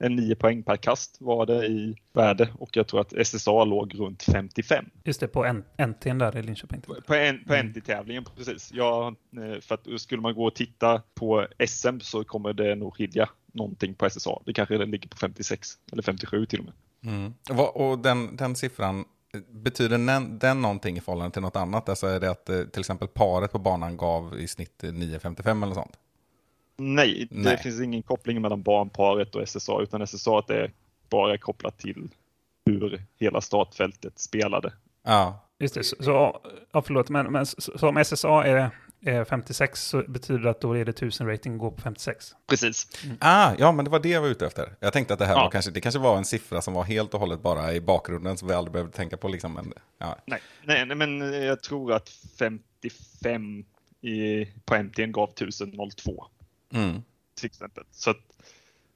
En 0.01 0.15
nio 0.15 0.35
poäng 0.35 0.63
per 0.63 0.75
kast 0.75 1.17
var 1.19 1.45
det 1.45 1.65
i 1.65 1.95
värde 2.13 2.49
och 2.59 2.77
jag 2.77 2.87
tror 2.87 3.01
att 3.01 3.27
SSA 3.27 3.63
låg 3.63 3.99
runt 3.99 4.23
55. 4.23 4.85
Just 5.03 5.19
det, 5.19 5.27
på 5.27 5.45
en, 5.45 5.63
NT'n 5.77 6.19
där 6.19 6.37
i 6.37 6.43
Linköping. 6.43 6.81
På, 6.81 7.13
en, 7.13 7.43
på 7.45 7.53
Mm. 7.53 7.67
NT-tävlingen 7.67 8.25
precis. 8.37 8.71
Ja, 8.73 9.15
eh, 9.37 9.61
för 9.61 9.75
att 9.75 10.01
skulle 10.01 10.21
man 10.21 10.35
gå 10.35 10.45
och 10.45 10.55
titta 10.55 11.01
på 11.13 11.47
SM 11.67 11.99
så 11.99 12.23
kommer 12.23 12.53
det 12.53 12.75
nog 12.75 12.95
skilja 12.95 13.29
någonting 13.53 13.93
på 13.93 14.09
SSA. 14.09 14.39
Det 14.45 14.53
kanske 14.53 14.85
ligger 14.85 15.09
på 15.09 15.17
56 15.17 15.69
eller 15.91 16.03
57 16.03 16.45
till 16.45 16.59
och 16.59 16.65
med. 16.65 16.73
Mm. 17.03 17.33
Och 17.73 17.99
den, 17.99 18.35
den 18.35 18.55
siffran, 18.55 19.05
betyder 19.49 19.97
den, 19.97 20.39
den 20.39 20.61
någonting 20.61 20.97
i 20.97 21.01
förhållande 21.01 21.33
till 21.33 21.41
något 21.41 21.55
annat? 21.55 21.89
Alltså 21.89 22.07
är 22.07 22.19
det 22.19 22.31
att 22.31 22.49
eh, 22.49 22.63
till 22.63 22.79
exempel 22.79 23.07
paret 23.07 23.51
på 23.51 23.59
banan 23.59 23.97
gav 23.97 24.39
i 24.39 24.47
snitt 24.47 24.83
eh, 24.83 24.87
9,55 24.87 25.63
eller 25.63 25.73
sånt? 25.73 25.99
Nej, 26.77 27.27
det 27.31 27.35
Nej. 27.43 27.57
finns 27.57 27.81
ingen 27.81 28.03
koppling 28.03 28.41
mellan 28.41 28.61
barnparet 28.61 29.35
och 29.35 29.47
SSA 29.49 29.81
utan 29.81 30.07
SSA 30.07 30.43
är 30.47 30.71
bara 31.09 31.37
kopplat 31.37 31.77
till 31.77 32.09
hur 32.65 33.03
hela 33.19 33.41
startfältet 33.41 34.19
spelade. 34.19 34.73
Ja, 35.03 35.45
just 35.59 35.73
det. 35.73 35.83
Så, 35.83 36.41
ja, 36.71 36.81
förlåt, 36.81 37.09
men, 37.09 37.31
men 37.31 37.45
så, 37.45 37.77
så 37.77 37.89
om 37.89 38.03
SSA 38.05 38.43
är, 38.45 38.55
är 38.55 38.69
56 39.03 39.81
så 39.83 40.03
betyder 40.07 40.39
det 40.39 40.49
att 40.49 40.61
då 40.61 40.73
är 40.73 40.85
det 40.85 40.91
1000 40.91 41.27
rating 41.27 41.57
går 41.57 41.71
på 41.71 41.81
56. 41.81 42.35
Precis. 42.47 42.87
Ah, 43.19 43.53
ja, 43.57 43.71
men 43.71 43.85
det 43.85 43.91
var 43.91 43.99
det 43.99 44.09
jag 44.09 44.21
var 44.21 44.27
ute 44.27 44.45
efter. 44.45 44.75
Jag 44.79 44.93
tänkte 44.93 45.13
att 45.13 45.19
det 45.19 45.25
här 45.25 45.35
Ja. 45.35 45.43
var 45.43 45.51
kanske, 45.51 45.71
det 45.71 45.81
kanske 45.81 45.99
var 45.99 46.17
en 46.17 46.25
siffra 46.25 46.61
som 46.61 46.73
var 46.73 46.83
helt 46.83 47.13
och 47.13 47.19
hållet 47.19 47.41
bara 47.41 47.73
i 47.73 47.81
bakgrunden 47.81 48.37
som 48.37 48.47
vi 48.47 48.53
aldrig 48.53 48.73
behövde 48.73 48.93
tänka 48.93 49.17
på. 49.17 49.27
Liksom. 49.27 49.53
Men, 49.53 49.73
ja. 49.97 50.17
Nej, 50.25 50.39
nej, 50.65 50.85
nej, 50.85 50.97
men 50.97 51.33
jag 51.43 51.63
tror 51.63 51.93
att 51.93 52.09
55 52.39 53.65
i, 54.01 54.45
på 54.65 54.75
MTN 54.75 55.11
gav 55.11 55.29
1002 55.29 56.25
mm. 56.73 57.01
till 57.35 57.45
exempel. 57.45 57.83
Så 57.91 58.09
att, 58.09 58.17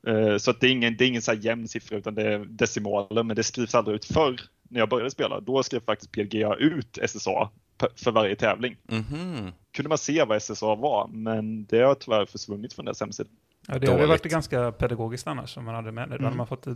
eh, 0.07 0.37
så 0.37 0.51
att 0.51 0.59
det 0.59 0.67
är 0.67 0.71
ingen, 0.71 0.97
det 0.97 1.05
är 1.05 1.07
ingen 1.07 1.21
så 1.21 1.31
här 1.31 1.39
jämn 1.39 1.67
siffra 1.67 1.97
utan 1.97 2.15
det 2.15 2.33
är 2.33 2.39
decimaler, 2.39 3.23
men 3.23 3.35
det 3.35 3.43
skrivs 3.43 3.75
aldrig 3.75 3.95
ut 3.95 4.05
förr 4.05 4.41
när 4.69 4.79
jag 4.79 4.89
började 4.89 5.11
spela. 5.11 5.39
Då 5.39 5.63
skrev 5.63 5.79
faktiskt 5.79 6.11
PLGA 6.11 6.55
ut 6.55 6.97
SSA 7.07 7.49
för 7.95 8.11
varje 8.11 8.35
tävling. 8.35 8.75
Mhm. 8.83 9.51
Kunde 9.71 9.89
man 9.89 9.97
se 9.97 10.23
vad 10.23 10.37
SSA 10.41 10.75
var, 10.75 11.07
men 11.07 11.65
det 11.65 11.79
har 11.79 11.95
tyvärr 11.95 12.25
försvunnit 12.25 12.73
från 12.73 12.85
deras 12.85 12.99
hemsida. 12.99 13.29
Ja, 13.67 13.79
det 13.79 13.91
hade 13.91 14.05
varit 14.05 14.23
ganska 14.23 14.71
pedagogiskt 14.71 15.27
annars 15.27 15.57
om 15.57 15.65
man 15.65 15.75
hade 15.75 15.91
med 15.91 16.09
det. 16.09 16.17
Då 16.17 16.23
hade 16.23 16.25
Mm. 16.25 16.37
man 16.37 16.47
fått 16.47 16.67
eh, 16.67 16.73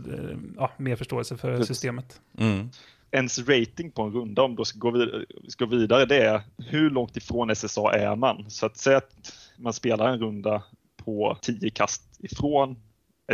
ja, 0.56 0.70
mer 0.76 0.96
förståelse 0.96 1.36
för 1.36 1.50
Precis. 1.56 1.66
systemet. 1.66 2.20
Mm. 2.38 2.70
Ens 3.10 3.38
rating 3.38 3.90
på 3.90 4.02
en 4.02 4.12
runda, 4.12 4.42
om 4.42 4.56
du 4.56 4.64
ska 4.64 4.78
gå 4.78 4.90
vidare, 4.90 5.24
ska 5.48 5.64
gå 5.64 5.76
vidare, 5.76 6.04
det 6.06 6.24
är 6.24 6.42
hur 6.58 6.90
långt 6.90 7.16
ifrån 7.16 7.50
SSA 7.56 7.92
är 7.94 8.16
man? 8.16 8.50
Så 8.50 8.66
att 8.66 8.76
säga 8.76 8.96
att 8.96 9.32
man 9.56 9.72
spelar 9.72 10.08
en 10.08 10.18
runda 10.18 10.62
på 10.96 11.36
10 11.42 11.70
kast 11.70 12.02
ifrån 12.18 12.76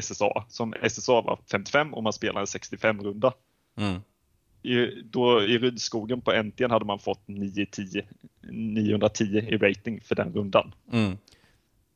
SSA, 0.00 0.44
som 0.48 0.74
SSA 0.88 1.12
var 1.20 1.38
55 1.50 1.94
och 1.94 2.02
man 2.02 2.12
spelar 2.12 2.40
en 2.40 2.46
65 2.46 3.02
runda. 3.02 3.32
Mm. 3.78 4.00
I, 4.64 5.02
då, 5.04 5.42
i 5.42 5.58
Rydskogen 5.58 6.20
på 6.20 6.32
NT'n 6.32 6.70
hade 6.70 6.84
man 6.84 6.98
fått 6.98 7.28
910, 7.28 8.02
910 8.50 9.24
i 9.24 9.56
rating 9.56 10.00
för 10.00 10.14
den 10.14 10.32
rundan. 10.32 10.74
Mm. 10.92 11.18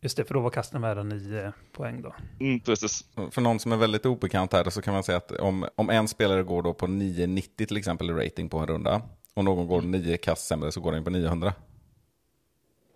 Just 0.00 0.16
det, 0.16 0.25
för 0.25 0.34
då 0.34 0.40
var 0.40 0.50
kasten 0.50 0.82
värda 0.82 1.02
9 1.02 1.52
poäng 1.72 2.02
då. 2.02 2.14
Mm, 2.40 2.60
precis. 2.60 3.04
För 3.30 3.40
någon 3.40 3.58
som 3.58 3.72
är 3.72 3.76
väldigt 3.76 4.06
obekant 4.06 4.52
här 4.52 4.70
så 4.70 4.82
kan 4.82 4.94
man 4.94 5.02
säga 5.02 5.18
att 5.18 5.32
om, 5.32 5.66
om 5.75 5.90
en 5.90 6.08
spelare 6.08 6.42
går 6.42 6.62
då 6.62 6.75
på 6.75 6.87
990 6.87 7.66
till 7.66 7.76
exempel 7.76 8.10
i 8.10 8.12
rating 8.12 8.48
på 8.48 8.58
en 8.58 8.66
runda 8.66 9.02
och 9.34 9.44
någon 9.44 9.66
går 9.66 9.82
9 9.82 10.16
kast 10.16 10.46
sämre 10.46 10.72
så 10.72 10.80
går 10.80 10.92
den 10.92 11.04
på 11.04 11.10
900. 11.10 11.52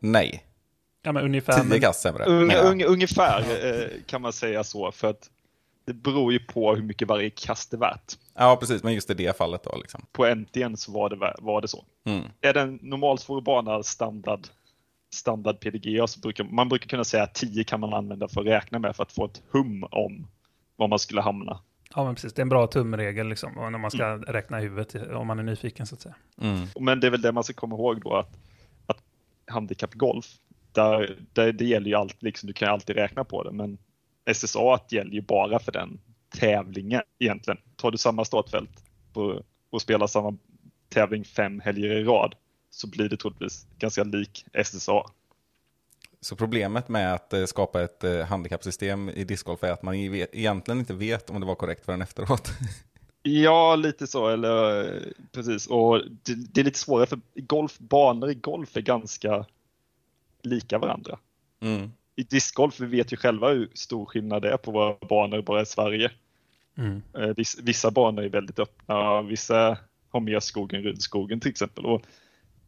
Nej, 0.01 0.45
Ja, 1.03 1.13
men 1.13 1.25
ungefär. 1.25 1.65
10 1.65 1.81
kast 1.81 2.01
sämre. 2.01 2.25
Un, 2.25 2.51
un, 2.51 2.83
ungefär 2.83 3.41
eh, 3.41 3.89
kan 4.07 4.23
man 4.23 4.33
säga 4.33 4.65
så, 4.65 4.93
för 4.93 5.11
att 5.11 5.31
det 5.85 5.93
beror 5.93 6.33
ju 6.33 6.39
på 6.39 6.75
hur 6.75 6.83
mycket 6.83 7.09
varje 7.09 7.31
kast 7.31 7.75
är 7.75 7.79
värt. 7.79 8.13
Ja, 8.35 8.57
precis, 8.61 8.83
men 8.83 8.95
just 8.95 9.11
i 9.11 9.15
det 9.15 9.37
fallet 9.37 9.63
då 9.63 9.77
liksom. 9.77 10.07
På 10.13 10.27
NT'n 10.27 10.77
så 10.77 10.93
var 10.93 11.11
det, 11.11 11.35
var 11.39 11.61
det 11.61 11.69
så. 11.69 11.85
Mm. 12.05 12.25
Är 12.41 12.53
det 12.53 12.61
en 12.61 12.79
normalsvår 12.83 13.41
bana 13.41 13.83
standard, 13.83 14.41
standard 15.15 15.61
PDGA 15.61 16.07
så 16.07 16.21
brukar 16.21 16.45
man 16.45 16.69
brukar 16.69 16.87
kunna 16.87 17.05
säga 17.05 17.23
att 17.23 17.35
10 17.35 17.65
kan 17.65 17.81
man 17.81 17.95
använda 17.95 18.29
för 18.29 18.41
att 18.41 18.47
räkna 18.47 18.79
med 18.79 18.97
för 18.97 19.03
att 19.03 19.13
få 19.13 19.25
ett 19.25 19.43
hum 19.51 19.85
om 19.91 20.27
var 20.77 20.89
man 20.89 20.99
skulle 20.99 21.21
hamna. 21.21 21.61
Ja, 21.95 22.05
men 22.05 22.15
precis. 22.15 22.33
Det 22.33 22.41
är 22.41 22.43
en 22.43 22.49
bra 22.49 22.67
tumregel 22.67 23.29
liksom, 23.29 23.53
när 23.55 23.79
man 23.79 23.91
ska 23.91 24.17
räkna 24.17 24.61
i 24.61 24.63
huvudet 24.63 25.13
om 25.13 25.27
man 25.27 25.39
är 25.39 25.43
nyfiken 25.43 25.87
så 25.87 25.95
att 25.95 26.01
säga. 26.01 26.15
Mm. 26.41 26.67
Men 26.81 27.01
det 27.01 27.07
är 27.07 27.11
väl 27.11 27.23
det 27.23 27.33
man 27.33 27.45
ska 27.45 27.53
komma 27.53 27.75
ihåg 27.75 28.01
då 28.01 28.17
att, 28.17 28.39
att 28.87 29.03
handikappgolf, 29.47 30.27
där, 30.73 31.19
där, 31.33 31.53
det 31.53 31.65
gäller 31.65 31.87
ju 31.87 31.95
alltid, 31.95 32.23
liksom, 32.23 32.47
du 32.47 32.53
kan 32.53 32.69
ju 32.69 32.73
alltid 32.73 32.97
räkna 32.97 33.25
på 33.25 33.43
det, 33.43 33.53
men 33.53 33.79
SSA 34.35 34.81
gäller 34.89 35.13
ju 35.13 35.21
bara 35.21 35.59
för 35.59 35.73
den 35.73 36.01
tävlingen 36.39 37.03
egentligen. 37.19 37.61
Tar 37.77 37.91
du 37.91 37.99
samma 37.99 38.25
startfält 38.25 38.85
på, 39.13 39.43
och 39.71 39.83
spelar 39.83 40.07
samma 40.07 40.37
tävling 40.89 41.25
fem 41.25 41.61
helger 41.61 41.91
i 41.91 42.05
rad 42.05 42.35
så 42.71 42.87
blir 42.87 43.09
det 43.09 43.17
troligtvis 43.17 43.67
ganska 43.79 44.05
lik 44.05 44.45
SSA. 44.65 45.03
Så 46.21 46.37
problemet 46.37 46.89
med 46.89 47.15
att 47.15 47.33
eh, 47.33 47.45
skapa 47.45 47.83
ett 47.83 48.05
eh, 48.05 48.21
handikappsystem 48.21 49.09
i 49.09 49.25
discgolf 49.25 49.63
är 49.63 49.73
att 49.73 49.83
man 49.83 49.95
egentligen 49.95 50.79
inte 50.79 50.95
vet 50.95 51.31
om 51.31 51.41
det 51.41 51.47
var 51.47 51.55
korrekt 51.55 51.85
förrän 51.85 52.03
efteråt. 52.03 52.49
Ja, 53.25 53.77
lite 53.77 54.07
så, 54.07 54.29
eller 54.29 54.89
precis. 55.33 55.67
Och 55.67 56.03
det, 56.23 56.35
det 56.35 56.61
är 56.61 56.65
lite 56.65 56.79
svårare 56.79 57.07
för 57.07 57.21
golf, 57.35 57.79
banor 57.79 58.31
i 58.31 58.35
golf 58.35 58.77
är 58.77 58.81
ganska 58.81 59.47
lika 60.43 60.79
varandra. 60.79 61.19
Mm. 61.61 61.93
I 62.17 62.23
discgolf, 62.23 62.81
vi 62.81 62.87
vet 62.87 63.13
ju 63.13 63.17
själva 63.17 63.49
hur 63.49 63.71
stor 63.75 64.07
skillnad 64.07 64.43
det 64.43 64.53
är 64.53 64.57
på 64.57 64.71
våra 64.71 64.97
banor 65.09 65.43
bara 65.43 65.63
i 65.63 65.67
Sverige. 65.67 66.11
Mm. 66.77 67.03
Eh, 67.15 67.29
viss- 67.29 67.61
Vissa 67.63 67.91
banor 67.91 68.25
är 68.25 68.29
väldigt 68.29 68.59
öppna, 68.59 69.23
vissa 69.23 69.79
har 70.11 70.21
mer 70.21 70.41
skog 70.41 70.73
än 70.75 70.83
rundskogen 70.83 71.41
till 71.41 71.51
exempel. 71.51 71.87
Och 71.87 72.03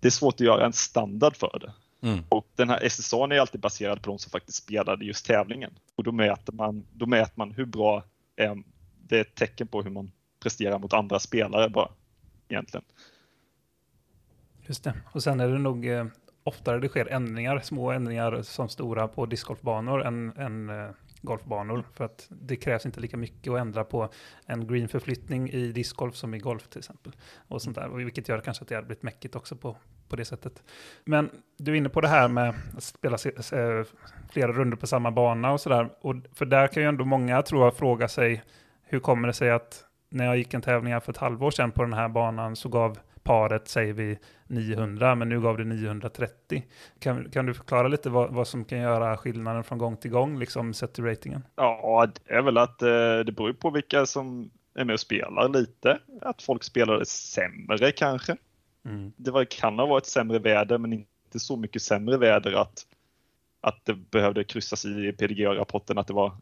det 0.01 0.09
är 0.09 0.11
svårt 0.11 0.35
att 0.35 0.41
göra 0.41 0.67
en 0.67 0.73
standard 0.73 1.37
för 1.37 1.59
det. 1.61 1.73
Mm. 2.09 2.25
Och 2.29 2.47
den 2.57 2.69
här 2.71 2.89
SSA 2.89 3.17
är 3.17 3.41
alltid 3.41 3.61
baserad 3.61 4.03
på 4.03 4.11
de 4.11 4.19
som 4.19 4.31
faktiskt 4.31 4.63
spelade 4.65 5.05
just 5.05 5.27
tävlingen. 5.27 5.79
Och 5.95 6.05
då 6.05 6.13
mäter 6.13 6.53
man, 6.53 6.87
då 6.93 7.07
mäter 7.07 7.33
man 7.35 7.51
hur 7.53 7.65
bra 7.65 8.05
är, 8.37 8.63
det 9.09 9.17
är 9.17 9.21
ett 9.21 9.35
tecken 9.35 9.67
på 9.67 9.83
hur 9.83 9.91
man 9.91 10.11
presterar 10.41 10.79
mot 10.79 10.93
andra 10.93 11.19
spelare 11.19 11.69
bara, 11.69 11.89
egentligen. 12.49 12.85
Just 14.67 14.85
det. 14.85 14.95
Och 15.13 15.23
sen 15.23 15.41
är 15.41 15.49
det 15.49 15.59
nog 15.59 15.87
eh, 15.87 16.07
oftare 16.45 16.79
det 16.79 16.89
sker 16.89 17.07
ändringar, 17.07 17.59
små 17.59 17.91
ändringar 17.91 18.43
som 18.43 18.69
stora 18.69 19.09
på 19.09 19.27
discgolfbanor 19.27 20.03
än, 20.03 20.33
än 20.37 20.71
eh, 20.71 20.91
golfbanor. 21.23 21.85
För 21.93 22.05
att 22.05 22.27
det 22.29 22.57
krävs 22.57 22.87
inte 22.87 23.01
lika 23.01 23.17
mycket 23.17 23.53
att 23.53 23.59
ändra 23.59 23.85
på 23.85 24.09
en 24.47 24.67
greenförflyttning 24.67 25.51
i 25.51 25.73
discgolf 25.73 26.17
som 26.17 26.35
i 26.35 26.39
golf 26.39 26.69
till 26.69 26.79
exempel. 26.79 27.13
Och 27.49 27.63
sånt 27.63 27.77
där, 27.77 27.89
vilket 27.89 28.29
gör 28.29 28.41
kanske 28.41 28.63
att 28.63 28.69
det 28.69 28.75
har 28.75 28.83
blivit 28.83 29.03
mäckigt 29.03 29.37
också 29.37 29.57
på, 29.57 29.77
på 30.09 30.17
det 30.17 30.25
sättet. 30.25 30.63
Men 31.05 31.31
du 31.57 31.73
är 31.73 31.77
inne 31.77 31.89
på 31.89 32.01
det 32.01 32.09
här 32.09 32.29
med 32.29 32.55
att 32.77 32.83
spela 32.83 33.19
se, 33.19 33.31
flera 34.31 34.53
runder 34.53 34.77
på 34.77 34.87
samma 34.87 35.11
bana 35.11 35.53
och 35.53 35.61
sådär. 35.61 35.89
För 36.35 36.45
där 36.45 36.67
kan 36.67 36.83
ju 36.83 36.89
ändå 36.89 37.05
många, 37.05 37.43
tror 37.43 37.65
jag, 37.65 37.77
fråga 37.77 38.09
sig 38.09 38.43
hur 38.83 39.01
kommer 39.01 39.29
det 39.29 39.35
sig 39.35 39.51
att 39.51 39.85
när 40.09 40.25
jag 40.25 40.37
gick 40.37 40.55
en 40.55 40.63
tävling 40.63 40.93
här 40.93 41.01
för 41.01 41.13
ett 41.13 41.19
halvår 41.19 41.51
sedan 41.51 41.71
på 41.71 41.83
den 41.83 41.93
här 41.93 42.09
banan 42.09 42.57
så 42.57 42.69
gav 42.69 42.99
paret, 43.25 43.69
säger 43.69 43.93
vi, 43.93 44.19
900, 44.47 45.15
men 45.15 45.29
nu 45.29 45.41
gav 45.41 45.57
det 45.59 45.65
930. 45.65 46.65
Kan, 46.99 47.31
kan 47.31 47.47
du 47.47 47.55
förklara 47.55 47.89
lite 47.89 48.11
vad, 48.11 48.35
vad 48.35 48.49
som 48.49 48.65
kan 48.65 48.79
göra 48.79 49.17
skillnaden 49.17 49.65
från 49.65 49.79
gång 49.79 49.97
till 49.97 50.11
gång, 50.11 50.39
liksom 50.39 50.75
sett 50.75 50.93
till 50.93 51.05
ratingen? 51.05 51.43
Ja, 51.57 52.09
det 52.15 52.35
är 52.35 52.43
väl 52.43 52.59
att 52.59 52.83
eh, 52.83 52.89
det 53.27 53.33
beror 53.37 53.53
på 53.53 53.71
vilka 53.71 54.07
som 54.07 54.51
är 54.75 54.85
med 54.85 54.95
och 54.95 55.01
spelar 55.01 55.49
lite. 55.49 55.99
Att 56.21 56.43
folk 56.43 56.65
spelar 56.65 57.05
sämre 57.05 57.93
kanske. 57.93 58.37
Mm. 58.85 59.13
Det 59.17 59.31
var, 59.31 59.45
kan 59.45 59.79
ha 59.79 59.87
varit 59.87 60.07
sämre 60.07 60.39
väder, 60.39 60.79
men 60.79 60.93
inte 60.93 61.39
så 61.39 61.57
mycket 61.57 61.83
sämre 61.83 62.19
väder 62.19 62.53
att, 62.53 62.87
att 63.65 63.85
det 63.85 63.95
behövde 63.95 64.45
kryssas 64.45 64.85
i 64.85 65.13
PDGA-rapporten 65.13 65.99
att 65.99 66.07
det 66.07 66.13
var 66.13 66.33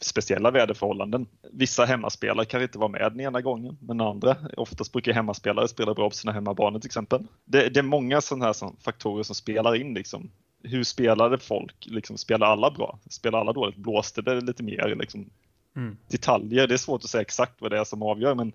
speciella 0.00 0.50
väderförhållanden. 0.50 1.26
Vissa 1.52 1.84
hemmaspelare 1.84 2.46
kan 2.46 2.62
inte 2.62 2.78
vara 2.78 2.88
med 2.88 3.12
den 3.12 3.20
ena 3.20 3.40
gången, 3.40 3.78
men 3.80 4.00
andra, 4.00 4.36
oftast 4.56 4.92
brukar 4.92 5.12
hemmaspelare 5.12 5.68
spela 5.68 5.94
bra 5.94 6.10
på 6.10 6.16
sina 6.16 6.32
hemmabanor 6.32 6.78
till 6.78 6.88
exempel. 6.88 7.26
Det, 7.44 7.68
det 7.68 7.80
är 7.80 7.84
många 7.84 8.20
sådana 8.20 8.44
här 8.44 8.52
som, 8.52 8.76
faktorer 8.80 9.22
som 9.22 9.34
spelar 9.34 9.74
in. 9.76 9.94
Liksom. 9.94 10.30
Hur 10.62 10.84
spelade 10.84 11.38
folk? 11.38 11.86
Liksom, 11.86 12.18
spelar 12.18 12.46
alla 12.46 12.70
bra? 12.70 12.98
Spelar 13.10 13.40
alla 13.40 13.52
dåligt? 13.52 13.76
Blåste 13.76 14.22
det 14.22 14.40
lite 14.40 14.62
mer? 14.62 14.96
Liksom, 15.00 15.30
Mm. 15.76 15.96
detaljer. 16.08 16.66
Det 16.66 16.74
är 16.74 16.78
svårt 16.78 17.04
att 17.04 17.10
säga 17.10 17.22
exakt 17.22 17.60
vad 17.60 17.70
det 17.70 17.78
är 17.78 17.84
som 17.84 18.02
avgör, 18.02 18.34
men, 18.34 18.52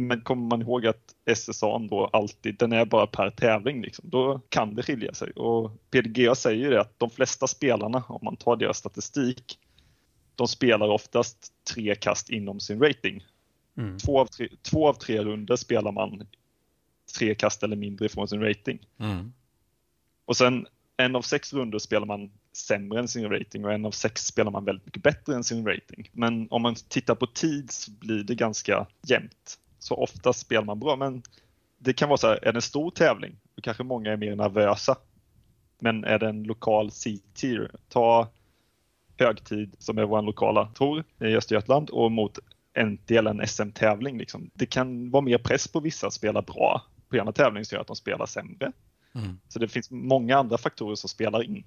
men 0.00 0.20
kommer 0.20 0.48
man 0.48 0.62
ihåg 0.62 0.86
att 0.86 1.14
SSA 1.36 1.78
då 1.78 2.10
alltid, 2.12 2.58
den 2.58 2.72
är 2.72 2.84
bara 2.84 3.06
per 3.06 3.30
tävling, 3.30 3.82
liksom, 3.82 4.10
då 4.10 4.40
kan 4.48 4.74
det 4.74 4.82
skilja 4.82 5.14
sig. 5.14 5.30
Och 5.30 5.72
PDGA 5.90 6.34
säger 6.34 6.64
ju 6.64 6.70
det 6.70 6.80
att 6.80 6.98
de 6.98 7.10
flesta 7.10 7.46
spelarna, 7.46 8.04
om 8.08 8.20
man 8.22 8.36
tar 8.36 8.56
deras 8.56 8.78
statistik, 8.78 9.58
de 10.34 10.48
spelar 10.48 10.88
oftast 10.88 11.52
tre 11.74 11.94
kast 11.94 12.30
inom 12.30 12.60
sin 12.60 12.82
rating. 12.82 13.26
Mm. 13.76 13.98
Två 13.98 14.20
av 14.20 14.26
tre, 14.26 14.48
två 14.62 14.88
av 14.88 14.94
tre 14.94 15.24
runder 15.24 15.56
spelar 15.56 15.92
man 15.92 16.26
tre 17.18 17.34
kast 17.34 17.62
eller 17.62 17.76
mindre 17.76 18.06
ifrån 18.06 18.28
sin 18.28 18.40
rating. 18.40 18.78
Mm. 18.98 19.32
Och 20.24 20.36
sen 20.36 20.66
en 20.96 21.16
av 21.16 21.22
sex 21.22 21.52
runder 21.52 21.78
spelar 21.78 22.06
man 22.06 22.30
sämre 22.52 22.98
än 22.98 23.08
sin 23.08 23.30
rating 23.30 23.64
och 23.64 23.72
en 23.72 23.84
av 23.84 23.90
sex 23.90 24.26
spelar 24.26 24.50
man 24.50 24.64
väldigt 24.64 24.86
mycket 24.86 25.02
bättre 25.02 25.34
än 25.34 25.44
sin 25.44 25.66
rating. 25.66 26.10
Men 26.12 26.48
om 26.50 26.62
man 26.62 26.74
tittar 26.74 27.14
på 27.14 27.26
tid 27.26 27.70
så 27.70 27.90
blir 27.90 28.24
det 28.24 28.34
ganska 28.34 28.86
jämnt. 29.06 29.58
Så 29.78 29.94
ofta 29.94 30.32
spelar 30.32 30.64
man 30.64 30.78
bra, 30.78 30.96
men 30.96 31.22
det 31.78 31.92
kan 31.92 32.08
vara 32.08 32.16
så 32.18 32.26
här, 32.26 32.44
är 32.44 32.52
det 32.52 32.58
en 32.58 32.62
stor 32.62 32.90
tävling, 32.90 33.36
då 33.54 33.62
kanske 33.62 33.82
många 33.82 34.12
är 34.12 34.16
mer 34.16 34.36
nervösa. 34.36 34.96
Men 35.78 36.04
är 36.04 36.18
det 36.18 36.28
en 36.28 36.42
lokal 36.42 36.90
C-tier, 36.90 37.70
ta 37.88 38.28
högtid 39.18 39.76
som 39.78 39.98
är 39.98 40.04
vår 40.04 40.22
lokala 40.22 40.66
tour 40.74 41.04
i 41.20 41.36
Östergötland 41.36 41.90
och 41.90 42.12
mot 42.12 42.38
en 42.72 42.98
del 43.06 43.26
en 43.26 43.46
SM-tävling. 43.46 44.18
Liksom. 44.18 44.50
Det 44.54 44.66
kan 44.66 45.10
vara 45.10 45.22
mer 45.22 45.38
press 45.38 45.68
på 45.68 45.80
vissa 45.80 46.06
att 46.06 46.12
spela 46.12 46.42
bra 46.42 46.82
på 47.08 47.16
ena 47.16 47.32
tävling 47.32 47.64
som 47.64 47.76
gör 47.76 47.80
att 47.80 47.86
de 47.86 47.96
spelar 47.96 48.26
sämre. 48.26 48.72
Mm. 49.14 49.38
Så 49.48 49.58
det 49.58 49.68
finns 49.68 49.90
många 49.90 50.36
andra 50.36 50.58
faktorer 50.58 50.94
som 50.94 51.08
spelar 51.08 51.42
in. 51.42 51.64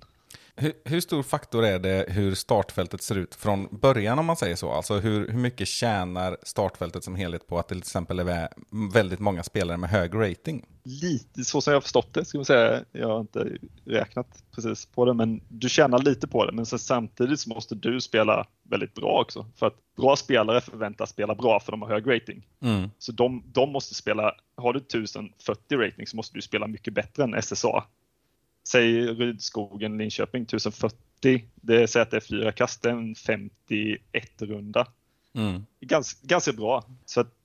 Hur, 0.56 0.74
hur 0.86 1.02
stor 1.02 1.24
faktor 1.24 1.66
är 1.66 1.80
det 1.80 2.06
hur 2.08 2.36
startfältet 2.36 3.02
ser 3.02 3.18
ut 3.18 3.36
från 3.36 3.68
början 3.72 4.20
om 4.20 4.26
man 4.26 4.36
säger 4.36 4.56
så? 4.56 4.72
Alltså 4.72 5.00
hur, 5.00 5.28
hur 5.28 5.40
mycket 5.40 5.68
tjänar 5.68 6.38
startfältet 6.44 7.04
som 7.04 7.16
helhet 7.16 7.48
på 7.48 7.60
att 7.60 7.68
det 7.68 7.76
till 7.76 7.82
exempel 7.82 8.20
är 8.20 8.50
väldigt 8.94 9.20
många 9.20 9.44
spelare 9.44 9.78
med 9.78 9.90
hög 9.90 10.16
rating? 10.16 10.66
Lite 10.84 11.44
så 11.44 11.62
som 11.62 11.72
jag 11.72 11.76
har 11.76 11.82
förstått 11.82 12.14
det, 12.14 12.26
ska 12.26 12.38
man 12.38 12.46
säga. 12.46 12.84
Jag 12.92 13.08
har 13.08 13.22
inte 13.22 13.48
räknat 13.86 14.44
precis 14.56 14.86
på 14.86 15.06
det, 15.06 15.14
men 15.14 15.42
du 15.48 15.70
tjänar 15.70 16.00
lite 16.00 16.28
på 16.28 16.46
det. 16.46 16.52
Men 16.52 16.66
samtidigt 16.66 17.40
så 17.40 17.50
måste 17.50 17.76
du 17.76 18.02
spela 18.02 18.48
väldigt 18.64 18.94
bra 18.94 19.22
också. 19.22 19.46
För 19.56 19.68
att 19.68 19.76
bra 19.98 20.16
spelare 20.16 20.62
förväntas 20.62 21.10
spela 21.10 21.36
bra 21.36 21.60
för 21.60 21.72
de 21.72 21.82
har 21.82 21.90
hög 21.90 22.16
rating. 22.16 22.48
Mm. 22.62 22.90
Så 23.00 23.12
de, 23.12 23.44
de 23.46 23.72
måste 23.72 23.96
spela, 23.96 24.36
har 24.58 24.74
du 24.74 24.80
1040 24.80 25.78
rating 25.78 26.08
så 26.08 26.16
måste 26.16 26.38
du 26.38 26.42
spela 26.42 26.68
mycket 26.68 26.94
bättre 26.94 27.24
än 27.24 27.42
SSA. 27.42 27.84
Säg 28.68 29.06
Rydskogen, 29.06 29.98
Linköping 29.98 30.44
1040, 30.44 31.46
det 31.56 31.88
säger 31.88 32.06
att 32.06 32.12
det 32.12 32.18
är 32.18 32.22
fyra 32.22 32.52
kast, 32.52 32.86
en 32.86 33.16
51 33.16 34.42
runda. 34.42 34.88
Mm. 35.34 35.66
Ganska, 35.80 36.28
ganska 36.28 36.54
bra. 36.54 36.84
Så 37.06 37.22
att 37.22 37.36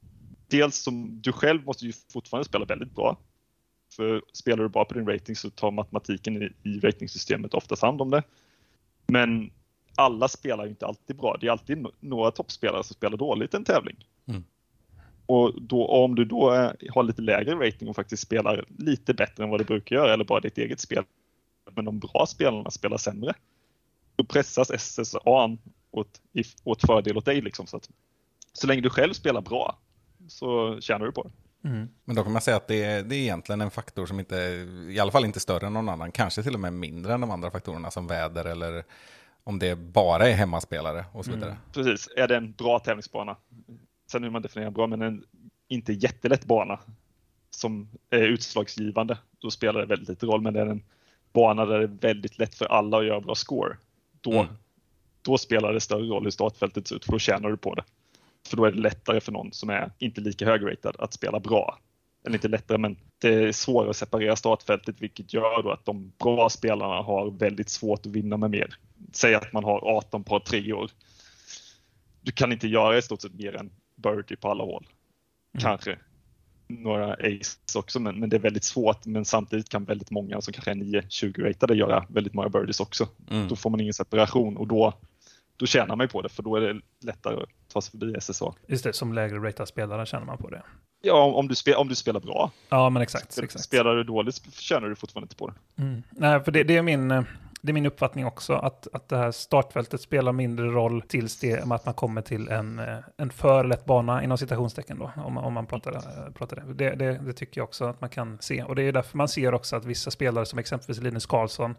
dels 0.48 0.76
som 0.76 1.20
du 1.22 1.32
själv 1.32 1.64
måste 1.64 1.86
ju 1.86 1.92
fortfarande 2.12 2.48
spela 2.48 2.64
väldigt 2.64 2.94
bra. 2.94 3.18
För 3.92 4.22
spelar 4.32 4.62
du 4.62 4.68
bra 4.68 4.84
på 4.84 4.94
din 4.94 5.08
rating 5.08 5.36
så 5.36 5.50
tar 5.50 5.70
matematiken 5.70 6.42
i, 6.42 6.68
i 6.68 6.80
ratingsystemet 6.80 7.54
oftast 7.54 7.82
hand 7.82 8.02
om 8.02 8.10
det. 8.10 8.22
Men 9.06 9.50
alla 9.94 10.28
spelar 10.28 10.64
ju 10.64 10.70
inte 10.70 10.86
alltid 10.86 11.16
bra. 11.16 11.36
Det 11.40 11.46
är 11.46 11.50
alltid 11.50 11.86
några 12.00 12.30
toppspelare 12.30 12.84
som 12.84 12.94
spelar 12.94 13.16
dåligt 13.16 13.54
i 13.54 13.56
en 13.56 13.64
tävling. 13.64 13.96
Mm. 15.28 15.40
Och 15.40 15.62
då, 15.62 15.86
om 15.86 16.14
du 16.14 16.24
då 16.24 16.50
har 16.90 17.02
lite 17.02 17.22
lägre 17.22 17.54
rating 17.54 17.88
och 17.88 17.96
faktiskt 17.96 18.22
spelar 18.22 18.64
lite 18.78 19.14
bättre 19.14 19.44
än 19.44 19.50
vad 19.50 19.60
du 19.60 19.64
brukar 19.64 19.96
göra 19.96 20.12
eller 20.12 20.24
bara 20.24 20.40
ditt 20.40 20.58
eget 20.58 20.80
spel, 20.80 21.04
men 21.70 21.84
de 21.84 21.98
bra 21.98 22.26
spelarna 22.26 22.70
spelar 22.70 22.96
sämre, 22.96 23.34
då 24.16 24.24
pressas 24.24 24.70
SSA 24.78 25.18
åt, 25.90 26.20
åt 26.64 26.86
fördel 26.86 27.16
åt 27.16 27.24
dig. 27.24 27.40
Liksom, 27.40 27.66
så, 27.66 27.76
att, 27.76 27.90
så 28.52 28.66
länge 28.66 28.80
du 28.80 28.90
själv 28.90 29.12
spelar 29.12 29.40
bra 29.40 29.78
så 30.28 30.80
tjänar 30.80 31.06
du 31.06 31.12
på 31.12 31.22
det. 31.22 31.30
Mm. 31.68 31.88
Men 32.04 32.16
då 32.16 32.22
kan 32.22 32.32
man 32.32 32.42
säga 32.42 32.56
att 32.56 32.68
det 32.68 32.84
är, 32.84 33.02
det 33.02 33.16
är 33.16 33.20
egentligen 33.20 33.60
en 33.60 33.70
faktor 33.70 34.06
som 34.06 34.20
inte, 34.20 34.36
i 34.90 34.98
alla 35.00 35.10
fall 35.10 35.24
inte 35.24 35.40
större 35.40 35.66
än 35.66 35.72
någon 35.72 35.88
annan, 35.88 36.12
kanske 36.12 36.42
till 36.42 36.54
och 36.54 36.60
med 36.60 36.72
mindre 36.72 37.14
än 37.14 37.20
de 37.20 37.30
andra 37.30 37.50
faktorerna 37.50 37.90
som 37.90 38.06
väder 38.06 38.44
eller 38.44 38.84
om 39.44 39.58
det 39.58 39.76
bara 39.76 40.28
är 40.28 40.34
hemmaspelare 40.34 41.04
och 41.12 41.24
så 41.24 41.30
vidare. 41.30 41.56
Precis, 41.72 42.08
är 42.16 42.28
det 42.28 42.36
en 42.36 42.52
bra 42.52 42.78
tävlingsbana? 42.78 43.36
Sen 44.06 44.22
hur 44.22 44.30
man 44.30 44.42
definierar 44.42 44.70
bra, 44.70 44.86
men 44.86 45.02
en 45.02 45.24
inte 45.68 45.92
jättelätt 45.92 46.44
bana 46.44 46.78
som 47.50 47.88
är 48.10 48.22
utslagsgivande, 48.22 49.18
då 49.38 49.50
spelar 49.50 49.80
det 49.80 49.86
väldigt 49.86 50.08
lite 50.08 50.26
roll. 50.26 50.40
Men 50.42 50.54
det 50.54 50.60
är 50.60 50.66
en 50.66 50.82
bana 51.32 51.66
där 51.66 51.78
det 51.78 51.84
är 51.84 52.14
väldigt 52.14 52.38
lätt 52.38 52.54
för 52.54 52.64
alla 52.64 52.98
att 52.98 53.06
göra 53.06 53.20
bra 53.20 53.34
score. 53.34 53.76
Då, 54.20 54.32
Mm. 54.32 54.46
då 55.22 55.38
spelar 55.38 55.72
det 55.72 55.80
större 55.80 56.06
roll 56.06 56.24
hur 56.24 56.30
startfältet 56.30 56.88
ser 56.88 56.96
ut, 56.96 57.04
för 57.04 57.12
då 57.12 57.18
tjänar 57.18 57.50
du 57.50 57.56
på 57.56 57.74
det. 57.74 57.84
För 58.48 58.56
då 58.56 58.64
är 58.64 58.72
det 58.72 58.80
lättare 58.80 59.20
för 59.20 59.32
någon 59.32 59.52
som 59.52 59.70
är 59.70 59.92
inte 59.98 60.20
lika 60.20 60.46
högratad 60.46 60.96
att 60.98 61.12
spela 61.12 61.40
bra. 61.40 61.78
Eller 62.24 62.36
inte 62.36 62.48
lättare, 62.48 62.78
men 62.78 62.96
det 63.18 63.28
är 63.28 63.52
svårare 63.52 63.90
att 63.90 63.96
separera 63.96 64.36
startfältet, 64.36 65.00
vilket 65.00 65.34
gör 65.34 65.62
då 65.62 65.70
att 65.70 65.84
de 65.84 66.12
bra 66.18 66.48
spelarna 66.48 67.02
har 67.02 67.30
väldigt 67.30 67.68
svårt 67.68 68.06
att 68.06 68.12
vinna 68.12 68.36
med 68.36 68.50
mer. 68.50 68.74
Säg 69.12 69.34
att 69.34 69.52
man 69.52 69.64
har 69.64 69.96
18 69.96 70.24
par 70.24 70.40
treor. 70.40 70.90
Du 72.20 72.32
kan 72.32 72.52
inte 72.52 72.68
göra 72.68 72.98
i 72.98 73.02
stort 73.02 73.22
sett 73.22 73.34
mer 73.34 73.56
än 73.56 73.70
birdie 73.96 74.36
på 74.36 74.50
alla 74.50 74.64
hål. 74.64 74.86
Kanske 75.58 75.98
några 76.68 77.14
ace 77.14 77.78
också, 77.78 78.00
men, 78.00 78.20
men 78.20 78.30
det 78.30 78.36
är 78.36 78.40
väldigt 78.40 78.64
svårt. 78.64 79.06
Men 79.06 79.24
samtidigt 79.24 79.68
kan 79.68 79.84
väldigt 79.84 80.10
många 80.10 80.40
som 80.40 80.52
kanske 80.52 80.70
är 80.70 80.74
9-20 80.74 81.42
ratade 81.42 81.74
göra 81.74 82.06
väldigt 82.08 82.34
många 82.34 82.48
birdies 82.48 82.80
också. 82.80 83.08
Mm. 83.30 83.48
Då 83.48 83.56
får 83.56 83.70
man 83.70 83.80
ingen 83.80 83.94
separation 83.94 84.56
och 84.56 84.66
då, 84.66 84.94
då 85.56 85.66
tjänar 85.66 85.96
man 85.96 86.04
ju 86.04 86.08
på 86.08 86.22
det, 86.22 86.28
för 86.28 86.42
då 86.42 86.56
är 86.56 86.60
det 86.60 86.80
lättare 87.04 87.42
att 87.42 87.48
ta 87.72 87.80
sig 87.80 87.90
förbi 87.90 88.20
SSA. 88.20 88.54
Just 88.66 88.84
det, 88.84 88.92
som 88.92 89.12
lägre 89.12 89.38
ratad 89.38 89.68
spelare 89.68 90.06
känner 90.06 90.26
man 90.26 90.38
på 90.38 90.50
det. 90.50 90.62
Ja, 91.02 91.24
om, 91.24 91.34
om, 91.34 91.48
du, 91.48 91.54
spe, 91.54 91.74
om 91.74 91.88
du 91.88 91.94
spelar 91.94 92.20
bra. 92.20 92.50
Ja, 92.68 92.90
men 92.90 93.02
exakt. 93.02 93.38
exakt. 93.38 93.64
Spelar 93.64 93.96
du 93.96 94.04
dåligt 94.04 94.54
tjänar 94.54 94.88
du 94.88 94.96
fortfarande 94.96 95.24
inte 95.24 95.36
på 95.36 95.48
det. 95.48 95.82
Mm. 95.82 96.02
Nej, 96.10 96.44
för 96.44 96.52
det, 96.52 96.64
det, 96.64 96.76
är 96.76 96.82
min, 96.82 97.10
eh, 97.10 97.22
det 97.66 97.70
är 97.70 97.74
min 97.74 97.86
uppfattning 97.86 98.26
också, 98.26 98.52
att, 98.54 98.88
att 98.92 99.08
det 99.08 99.16
här 99.16 99.30
startfältet 99.30 100.00
spelar 100.00 100.32
mindre 100.32 100.66
roll 100.66 101.02
tills 101.02 101.38
det 101.40 101.72
att 101.72 101.84
man 101.84 101.94
kommer 101.94 102.22
till 102.22 102.48
en, 102.48 102.78
eh, 102.78 102.96
en 103.16 103.30
för 103.30 103.64
lätt 103.64 103.84
bana, 103.84 104.24
inom 104.24 104.38
citationstecken 104.38 104.98
då, 104.98 105.10
om, 105.24 105.32
man- 105.34 105.44
om 105.44 105.52
man 105.52 105.66
pratar, 105.66 105.92
eh, 105.92 106.32
pratar 106.34 106.56
det. 106.56 106.74
Det, 106.74 106.94
det. 106.94 107.18
Det 107.18 107.32
tycker 107.32 107.60
jag 107.60 107.64
också 107.64 107.84
att 107.84 108.00
man 108.00 108.10
kan 108.10 108.38
se. 108.40 108.62
Och 108.62 108.74
det 108.74 108.82
är 108.82 108.92
därför 108.92 109.16
man 109.18 109.28
ser 109.28 109.54
också 109.54 109.76
att 109.76 109.84
vissa 109.84 110.10
spelare, 110.10 110.46
som 110.46 110.58
exempelvis 110.58 111.02
Linus 111.02 111.26
Karlsson, 111.26 111.74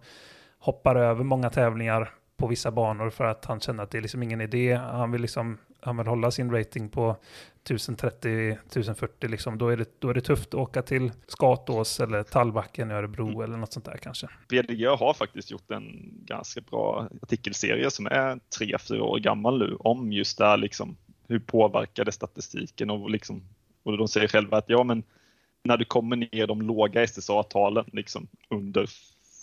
hoppar 0.60 0.96
över 0.96 1.24
många 1.24 1.50
tävlingar 1.50 2.14
på 2.38 2.48
vissa 2.48 2.72
banor 2.72 3.10
för 3.10 3.24
att 3.26 3.46
han 3.46 3.60
känner 3.60 3.84
att 3.84 3.92
det 3.92 3.98
är 3.98 4.02
liksom 4.02 4.24
ingen 4.24 4.42
idé. 4.42 4.74
Han 4.76 5.12
vill, 5.12 5.22
liksom, 5.22 5.58
han 5.88 5.98
vill 5.98 6.08
hålla 6.08 6.32
sin 6.32 6.52
rating 6.52 6.90
på 6.90 7.16
1030, 7.64 8.52
1040 8.52 9.30
liksom. 9.30 9.58
Då 9.58 9.70
är 9.70 9.78
det, 9.78 10.00
då 10.00 10.10
är 10.10 10.14
det 10.14 10.22
tufft 10.22 10.48
att 10.48 10.54
åka 10.54 10.82
till 10.82 11.12
Skatås 11.28 12.00
eller 12.00 12.24
Tallbacken 12.24 12.92
i 12.92 12.94
Örebro 12.94 13.42
eller 13.42 13.58
något 13.58 13.74
sånt 13.74 13.86
där 13.86 13.98
kanske. 13.98 14.28
BDG 14.50 14.86
har 14.86 15.14
faktiskt 15.14 15.52
gjort 15.52 15.72
en 15.72 16.14
ganska 16.26 16.62
bra 16.62 17.08
artikelserie 17.22 17.92
som 17.92 18.06
är 18.06 18.40
tre, 18.58 18.78
fyra 18.80 19.04
år 19.04 19.20
gammal 19.20 19.60
nu 19.60 19.76
om 19.80 20.12
just 20.12 20.38
det 20.38 20.46
här 20.46 20.58
liksom 20.58 20.98
hur 21.28 21.40
påverkar 21.40 22.06
det 22.06 22.12
statistiken 22.12 22.90
och 22.90 23.10
liksom 23.10 23.44
och 23.84 23.98
de 23.98 24.08
säger 24.08 24.28
själva 24.28 24.58
att 24.58 24.66
ja 24.68 24.84
men 24.84 25.04
när 25.64 25.78
du 25.78 25.86
kommer 25.86 26.16
ner 26.16 26.48
de 26.48 26.62
låga 26.62 27.08
SSA-talen 27.08 27.86
liksom 27.94 28.28
under 28.50 28.90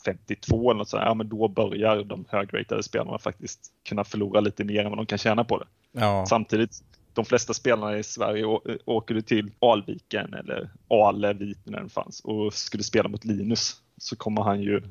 52 0.05 0.71
eller 0.71 0.79
något 0.79 0.89
sånt, 0.89 1.03
ja 1.07 1.15
men 1.15 1.29
då 1.29 1.49
börjar 1.49 2.05
de 2.05 2.25
högratade 2.29 2.83
spelarna 2.83 3.19
faktiskt 3.19 3.73
kunna 3.89 4.05
förlora 4.05 4.41
lite 4.41 4.65
mer 4.65 4.85
än 4.85 4.91
vad 4.91 4.99
de 4.99 5.07
kan 5.07 5.19
tjäna 5.19 5.45
på 5.45 5.59
det. 5.59 5.67
Ja, 5.93 6.27
Samtidigt, 6.29 6.83
de 7.13 7.25
flesta 7.25 7.55
spelarna 7.55 7.99
i 7.99 8.03
Sverige 8.03 8.45
åker 8.85 9.15
du 9.15 9.23
till 9.23 9.51
Alviken 9.59 10.35
eller 10.35 10.71
Alevik 10.89 11.59
när 11.65 11.79
den 11.79 11.89
fanns 11.89 12.21
och 12.21 12.55
skulle 12.55 12.83
spela 12.83 13.09
mot 13.09 13.25
Linus 13.25 13.81
så 13.97 14.17
kommer 14.17 14.43
han 14.43 14.61
ju 14.63 14.83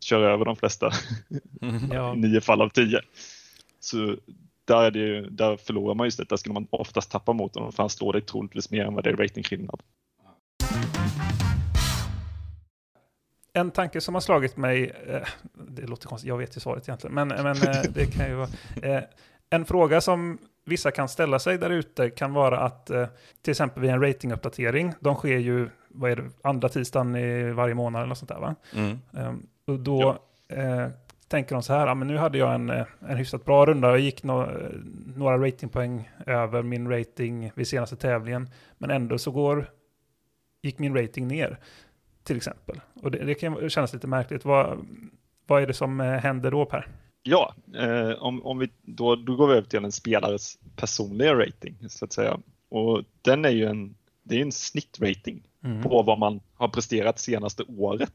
köra 0.00 0.32
över 0.32 0.44
de 0.44 0.56
flesta 0.56 0.90
Ja, 1.92 2.14
i 2.14 2.16
nio 2.16 2.40
fall 2.40 2.62
av 2.62 2.68
tio. 2.68 3.00
Så 3.80 4.16
där, 4.64 4.82
är 4.82 4.90
det 4.90 4.98
ju, 4.98 5.30
där 5.30 5.56
förlorar 5.56 5.94
man 5.94 6.06
just 6.06 6.18
det, 6.18 6.24
där 6.24 6.36
skulle 6.36 6.52
man 6.52 6.66
oftast 6.70 7.10
tappa 7.10 7.32
mot 7.32 7.54
honom 7.54 7.72
för 7.72 7.82
han 7.82 7.90
slår 7.90 8.12
dig 8.12 8.22
troligtvis 8.22 8.70
mer 8.70 8.84
än 8.84 8.94
vad 8.94 9.04
det 9.04 9.10
är 9.10 9.16
ratingskillnad. 9.16 9.82
En 13.56 13.70
tanke 13.70 14.00
som 14.00 14.14
har 14.14 14.20
slagit 14.20 14.56
mig, 14.56 14.92
eh, 15.06 15.28
det 15.54 15.86
låter 15.86 16.08
konstigt, 16.08 16.28
jag 16.28 16.38
vet 16.38 16.56
ju 16.56 16.60
svaret 16.60 16.88
egentligen, 16.88 17.14
men, 17.14 17.28
men 17.28 17.56
eh, 17.56 17.82
det 17.94 18.06
kan 18.06 18.28
ju 18.28 18.34
vara... 18.34 18.48
Eh, 18.82 19.02
en 19.50 19.64
fråga 19.64 20.00
som 20.00 20.38
vissa 20.64 20.90
kan 20.90 21.08
ställa 21.08 21.38
sig 21.38 21.58
där 21.58 21.70
ute 21.70 22.10
kan 22.10 22.32
vara 22.32 22.60
att 22.60 22.90
eh, 22.90 23.06
till 23.42 23.50
exempel 23.50 23.82
vid 23.82 23.90
en 23.90 24.02
ratinguppdatering, 24.02 24.94
de 25.00 25.14
sker 25.14 25.38
ju, 25.38 25.68
vad 25.88 26.10
är 26.10 26.16
det, 26.16 26.30
andra 26.42 26.68
tisdagen 26.68 27.16
i 27.16 27.52
varje 27.52 27.74
månad 27.74 28.02
eller 28.02 28.14
sånt 28.14 28.28
där 28.28 28.38
va? 28.38 28.54
mm. 28.74 28.98
Ehm, 29.16 29.46
och 29.66 29.80
då 29.80 30.18
eh, 30.48 30.88
tänker 31.28 31.54
de 31.54 31.62
så 31.62 31.72
här, 31.72 31.86
ah, 31.86 31.94
men 31.94 32.08
nu 32.08 32.16
hade 32.16 32.38
jag 32.38 32.54
en, 32.54 32.70
eh, 32.70 32.86
en 33.08 33.16
hyfsat 33.16 33.44
bra 33.44 33.66
runda, 33.66 33.88
jag 33.88 33.98
gick 33.98 34.22
no, 34.22 34.42
eh, 34.42 34.70
några 35.16 35.38
ratingpoäng 35.38 36.10
över 36.26 36.62
min 36.62 36.90
rating 36.90 37.52
vid 37.54 37.68
senaste 37.68 37.96
tävlingen, 37.96 38.50
men 38.78 38.90
ändå 38.90 39.18
så 39.18 39.30
går, 39.30 39.70
gick 40.62 40.78
min 40.78 40.96
rating 40.96 41.28
ner, 41.28 41.58
till 42.26 42.36
exempel. 42.36 42.80
Och 43.02 43.10
det, 43.10 43.24
det 43.24 43.34
kan 43.34 43.70
kännas 43.70 43.92
lite 43.92 44.06
märkligt. 44.06 44.44
Vad, 44.44 44.86
vad 45.46 45.62
är 45.62 45.66
det 45.66 45.74
som 45.74 46.00
eh, 46.00 46.06
händer 46.06 46.50
då 46.50 46.64
Per? 46.64 46.88
Ja, 47.22 47.54
eh, 47.76 48.10
om, 48.10 48.46
om 48.46 48.58
vi, 48.58 48.70
då, 48.82 49.16
då 49.16 49.36
går 49.36 49.46
vi 49.48 49.54
över 49.54 49.68
till 49.68 49.84
en 49.84 49.92
spelares 49.92 50.58
personliga 50.76 51.34
rating 51.34 51.76
så 51.88 52.04
att 52.04 52.12
säga. 52.12 52.38
Och 52.68 53.02
den 53.22 53.44
är 53.44 53.50
ju 53.50 53.64
en, 53.66 53.94
det 54.22 54.36
är 54.36 54.42
en 54.42 54.52
snittrating 54.52 55.42
Mm. 55.64 55.82
på 55.82 56.02
vad 56.02 56.18
man 56.18 56.40
har 56.54 56.68
presterat 56.68 57.18
senaste 57.18 57.62
året 57.62 58.12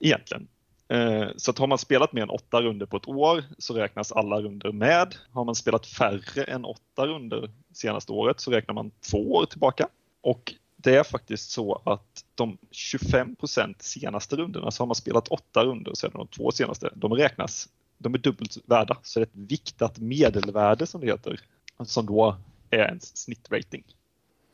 egentligen. 0.00 0.48
Eh, 0.88 1.26
Så 1.36 1.50
att 1.50 1.58
har 1.58 1.66
man 1.66 1.78
spelat 1.78 2.12
mer 2.12 2.22
än 2.22 2.30
åtta 2.30 2.62
runder 2.62 2.86
på 2.86 2.96
ett 2.96 3.08
år 3.08 3.44
så 3.58 3.74
räknas 3.74 4.12
alla 4.12 4.40
runder 4.40 4.72
med. 4.72 5.14
Har 5.32 5.44
man 5.44 5.54
spelat 5.54 5.86
färre 5.86 6.44
än 6.44 6.64
åtta 6.64 7.06
runder 7.06 7.50
senaste 7.72 8.12
året 8.12 8.40
så 8.40 8.50
räknar 8.50 8.74
man 8.74 8.90
två 9.10 9.32
år 9.32 9.46
tillbaka. 9.46 9.88
Och 10.20 10.54
det 10.82 10.96
är 10.96 11.02
faktiskt 11.04 11.50
så 11.50 11.82
att 11.84 12.24
de 12.34 12.58
25% 12.70 13.74
senaste 13.78 14.36
rundorna, 14.36 14.70
så 14.70 14.82
har 14.82 14.86
man 14.86 14.94
spelat 14.94 15.28
åtta 15.28 15.64
runder 15.64 15.94
så 15.94 16.06
är 16.06 16.10
det 16.10 16.18
de 16.18 16.26
två 16.26 16.50
senaste, 16.50 16.90
de 16.94 17.14
räknas, 17.14 17.68
de 17.98 18.14
är 18.14 18.18
dubbelt 18.18 18.58
värda. 18.66 18.98
Så 19.02 19.20
det 19.20 19.22
är 19.22 19.26
ett 19.26 19.50
viktat 19.50 19.98
medelvärde 19.98 20.86
som 20.86 21.00
det 21.00 21.06
heter, 21.06 21.40
som 21.84 22.06
då 22.06 22.36
är 22.70 22.78
en 22.88 23.00
snittrating. 23.00 23.84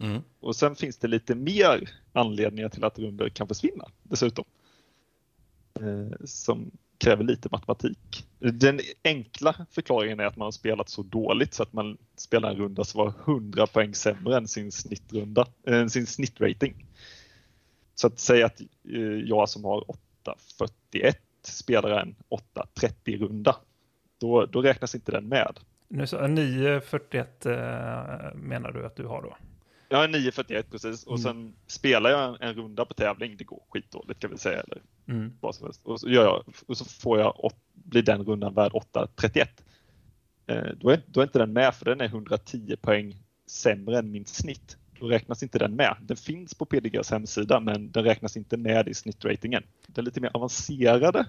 Mm. 0.01 0.23
Och 0.41 0.57
sen 0.57 0.77
finns 0.77 0.97
det 0.97 1.09
lite 1.09 1.35
mer 1.35 1.91
anledningar 2.13 2.69
till 2.69 2.85
att 2.85 2.99
runder 2.99 3.29
kan 3.29 3.49
försvinna 3.49 3.85
dessutom. 4.03 4.45
Eh, 5.75 6.25
som 6.25 6.71
kräver 6.99 7.25
lite 7.25 7.49
matematik. 7.53 8.27
Den 8.39 8.81
enkla 9.05 9.67
förklaringen 9.71 10.21
är 10.21 10.25
att 10.25 10.37
man 10.37 10.47
har 10.47 10.53
spelat 10.53 10.89
så 10.89 11.03
dåligt 11.03 11.55
så 11.55 11.63
att 11.63 11.73
man 11.73 11.99
spelar 12.17 12.51
en 12.51 12.57
runda 12.57 12.85
som 12.85 12.99
var 12.99 13.13
100 13.25 13.67
poäng 13.67 13.95
sämre 13.95 14.37
än 14.37 14.49
sin 14.49 14.73
snittrunda, 14.73 15.47
äh, 15.67 15.87
sin 15.87 16.07
snittrating. 16.07 16.87
Så 17.95 18.07
att 18.07 18.19
säga 18.19 18.47
att 18.47 18.61
eh, 18.61 19.01
jag 19.25 19.49
som 19.49 19.65
har 19.65 19.85
8.41 20.93 21.15
spelar 21.43 21.91
en 21.91 22.15
8.30 22.55 23.19
runda. 23.19 23.57
Då, 24.21 24.47
då 24.47 24.63
räknas 24.63 24.95
inte 24.95 25.13
den 25.13 25.29
med. 25.29 25.61
Nu 25.89 26.07
så, 26.07 26.19
9.41 26.19 27.27
eh, 27.47 28.35
menar 28.35 28.73
du 28.73 28.87
att 28.87 28.97
du 28.97 29.07
har 29.07 29.23
då? 29.23 29.37
Jag 29.89 30.05
är 30.05 30.09
9.41 30.09 30.63
precis 30.71 31.05
och 31.07 31.19
Mm. 31.19 31.23
sen 31.23 31.55
spelar 31.67 32.11
jag 32.11 32.29
en, 32.29 32.49
en 32.49 32.55
runda 32.55 32.85
på 32.85 32.95
tävling. 32.95 33.37
Det 33.37 33.45
går 33.45 33.63
skitdåligt 33.73 34.21
kan 34.21 34.31
vi 34.31 34.39
säga. 34.39 34.61
Eller 34.61 34.83
Mm. 35.09 35.33
vad 35.41 35.55
som 35.55 35.67
helst. 35.67 35.81
Och 35.85 36.01
så, 36.01 36.09
gör 36.09 36.25
jag, 36.25 36.45
och 36.67 36.77
så 36.77 36.85
får 36.85 37.19
jag, 37.19 37.45
åt- 37.45 37.63
blir 37.73 38.03
den 38.03 38.25
rundan 38.25 38.55
värd 38.55 38.73
8.31. 38.73 39.47
Eh, 40.47 40.73
då, 40.81 40.91
är, 40.91 41.01
då 41.07 41.21
är 41.21 41.25
inte 41.25 41.39
den 41.39 41.53
med 41.53 41.75
för 41.75 41.85
den 41.85 42.01
är 42.01 42.05
110 42.05 42.77
poäng 42.81 43.17
sämre 43.47 43.99
än 43.99 44.11
min 44.11 44.25
snitt. 44.27 44.77
Då 45.01 45.07
räknas 45.09 45.43
inte 45.43 45.59
den 45.59 45.77
med. 45.77 45.97
Den 46.01 46.17
finns 46.17 46.55
på 46.55 46.65
PDGs 46.65 47.11
hemsida 47.11 47.61
men 47.61 47.91
den 47.91 48.05
räknas 48.05 48.37
inte 48.37 48.57
med 48.57 48.89
i 48.89 48.95
snittratingen. 48.95 49.63
Den 49.87 50.05
lite 50.05 50.21
mer 50.21 50.31
avancerade 50.35 51.27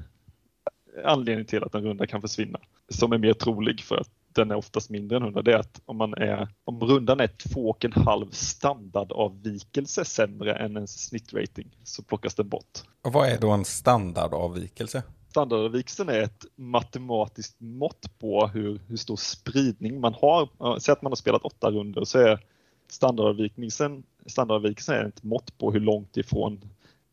anledningen 1.06 1.46
till 1.46 1.64
att 1.64 1.76
en 1.76 1.84
runda 1.84 2.08
kan 2.08 2.22
försvinna, 2.22 2.60
som 2.90 3.12
är 3.12 3.18
mer 3.18 3.34
trolig 3.34 3.82
för 3.82 3.98
att 3.98 4.10
den 4.40 4.52
är 4.52 4.56
oftast 4.56 4.90
mindre 4.90 5.18
än 5.18 5.24
100, 5.24 5.42
det 5.42 5.54
är 5.54 5.58
att 5.58 5.82
om, 5.86 5.98
man 5.98 6.14
är, 6.14 6.48
om 6.64 6.80
rundan 6.80 7.20
är 7.20 7.28
2,5 7.28 8.28
standardavvikelse 8.32 10.06
sämre 10.06 10.56
än 10.56 10.78
en 10.78 10.88
snittrating 10.88 11.68
så 11.84 12.04
plockas 12.04 12.36
den 12.36 12.50
bort. 12.50 12.80
Och 13.02 13.14
vad 13.14 13.28
är 13.28 13.38
då 13.38 13.52
en 13.52 13.66
standardavvikelse? 13.66 15.04
Standardavvikelsen 15.30 16.10
är 16.10 16.22
ett 16.22 16.46
matematiskt 16.56 17.56
mått 17.60 18.20
på 18.20 18.48
hur, 18.48 18.82
hur 18.88 18.98
stor 18.98 19.16
spridning 19.16 20.00
man 20.00 20.14
har. 20.14 20.80
Säg 20.80 20.94
att 20.94 21.02
man 21.02 21.12
har 21.12 21.16
spelat 21.16 21.44
åtta 21.44 21.72
runder 21.72 22.04
så 22.04 22.20
är 22.20 22.46
standardavvikelsen, 22.88 24.04
standardavvikelsen 24.26 24.96
är 24.96 25.06
ett 25.06 25.24
mått 25.24 25.58
på 25.58 25.72
hur 25.72 25.80
långt 25.80 26.18
ifrån 26.18 26.62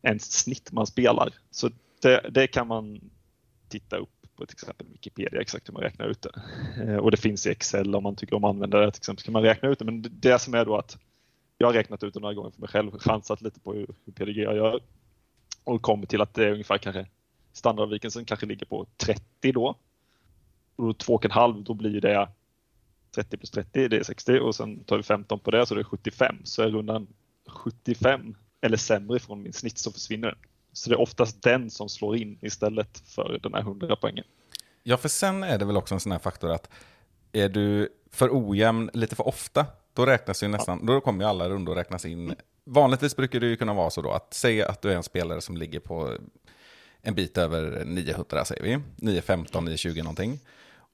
ens 0.01 0.31
snitt 0.31 0.71
man 0.71 0.87
spelar. 0.87 1.33
Så 1.51 1.69
det, 2.01 2.29
det 2.31 2.47
kan 2.47 2.67
man 2.67 2.99
titta 3.69 3.97
upp 3.97 4.16
på 4.37 4.45
till 4.45 4.55
exempel 4.55 4.87
Wikipedia 4.91 5.41
exakt 5.41 5.69
hur 5.69 5.73
man 5.73 5.81
räknar 5.81 6.07
ut 6.07 6.21
det. 6.21 6.41
Eh, 6.83 6.97
och 6.97 7.11
det 7.11 7.17
finns 7.17 7.47
i 7.47 7.49
Excel 7.49 7.95
om 7.95 8.03
man 8.03 8.15
tycker 8.15 8.35
om 8.35 8.43
användare, 8.43 8.91
till 8.91 8.99
exempel. 8.99 9.21
Så 9.21 9.25
kan 9.25 9.33
man 9.33 9.43
räkna 9.43 9.69
ut 9.69 9.79
det. 9.79 9.85
Men 9.85 10.05
det- 10.11 10.39
som 10.39 10.53
är 10.53 10.65
då 10.65 10.77
att 10.77 10.97
jag 11.57 11.67
har 11.67 11.73
räknat 11.73 12.03
ut 12.03 12.13
det 12.13 12.19
några 12.19 12.33
gånger 12.33 12.49
för 12.51 12.61
mig 12.61 12.69
själv, 12.69 12.91
chansat 12.99 13.41
lite 13.41 13.59
på 13.59 13.73
hur, 13.73 13.87
hur 14.15 14.27
jag 14.27 14.55
gör 14.55 14.79
och 15.63 15.81
kommer 15.81 16.05
till 16.05 16.21
att 16.21 16.33
det 16.33 16.45
är 16.45 16.51
ungefär 16.51 16.77
kanske 16.77 17.05
standardavvikelsen 17.53 18.25
kanske 18.25 18.45
ligger 18.45 18.65
på 18.65 18.85
30 18.97 19.51
då. 19.51 19.75
Och 20.75 20.85
då 20.85 20.91
2,5 20.91 21.63
då 21.63 21.73
blir 21.73 22.01
det 22.01 22.29
30 23.15 23.37
plus 23.37 23.51
30 23.51 23.87
det 23.87 23.97
är 23.97 24.03
60 24.03 24.39
och 24.39 24.55
sen 24.55 24.83
tar 24.83 24.97
vi 24.97 25.03
15 25.03 25.39
på 25.39 25.51
det 25.51 25.65
så 25.65 25.75
det 25.75 25.81
är 25.81 25.83
75. 25.83 26.35
Så 26.43 26.61
är 26.63 26.69
rundan 26.69 27.07
75 27.47 28.35
eller 28.61 28.77
sämre 28.77 29.19
från 29.19 29.41
min 29.41 29.53
snitt 29.53 29.77
så 29.77 29.91
försvinner 29.91 30.27
den. 30.27 30.37
Så 30.77 30.89
det 30.89 30.95
är 30.95 31.01
oftast 31.01 31.41
den 31.43 31.69
som 31.69 31.89
slår 31.89 32.17
in 32.17 32.37
istället 32.41 33.03
för 33.05 33.39
den 33.43 33.53
här 33.53 33.61
100 33.61 33.95
poängen. 34.01 34.25
Ja, 34.83 34.97
för 34.97 35.09
sen 35.09 35.43
är 35.43 35.57
det 35.57 35.65
väl 35.65 35.77
också 35.77 35.93
en 35.93 35.99
sån 35.99 36.11
här 36.11 36.19
faktor 36.19 36.51
att 36.51 36.69
är 37.31 37.49
du 37.49 37.89
för 38.11 38.29
ojämn 38.31 38.89
lite 38.93 39.15
för 39.15 39.27
ofta, 39.27 39.65
då 39.93 40.05
räknas 40.05 40.43
ju 40.43 40.47
nästan, 40.47 40.85
då 40.85 41.01
kommer 41.01 41.23
ju 41.23 41.29
alla 41.29 41.49
rundor 41.49 41.75
räknas 41.75 42.05
in. 42.05 42.35
Vanligtvis 42.63 43.15
brukar 43.15 43.39
det 43.39 43.47
ju 43.47 43.55
kunna 43.55 43.73
vara 43.73 43.89
så 43.89 44.01
då 44.01 44.11
att 44.11 44.33
säga 44.33 44.69
att 44.69 44.81
du 44.81 44.91
är 44.91 44.95
en 44.95 45.03
spelare 45.03 45.41
som 45.41 45.57
ligger 45.57 45.79
på 45.79 46.17
en 47.01 47.15
bit 47.15 47.37
över 47.37 47.85
900 47.85 48.45
säger 48.45 48.63
vi, 48.63 48.79
915, 48.95 49.65
920 49.65 49.97
någonting. 49.97 50.39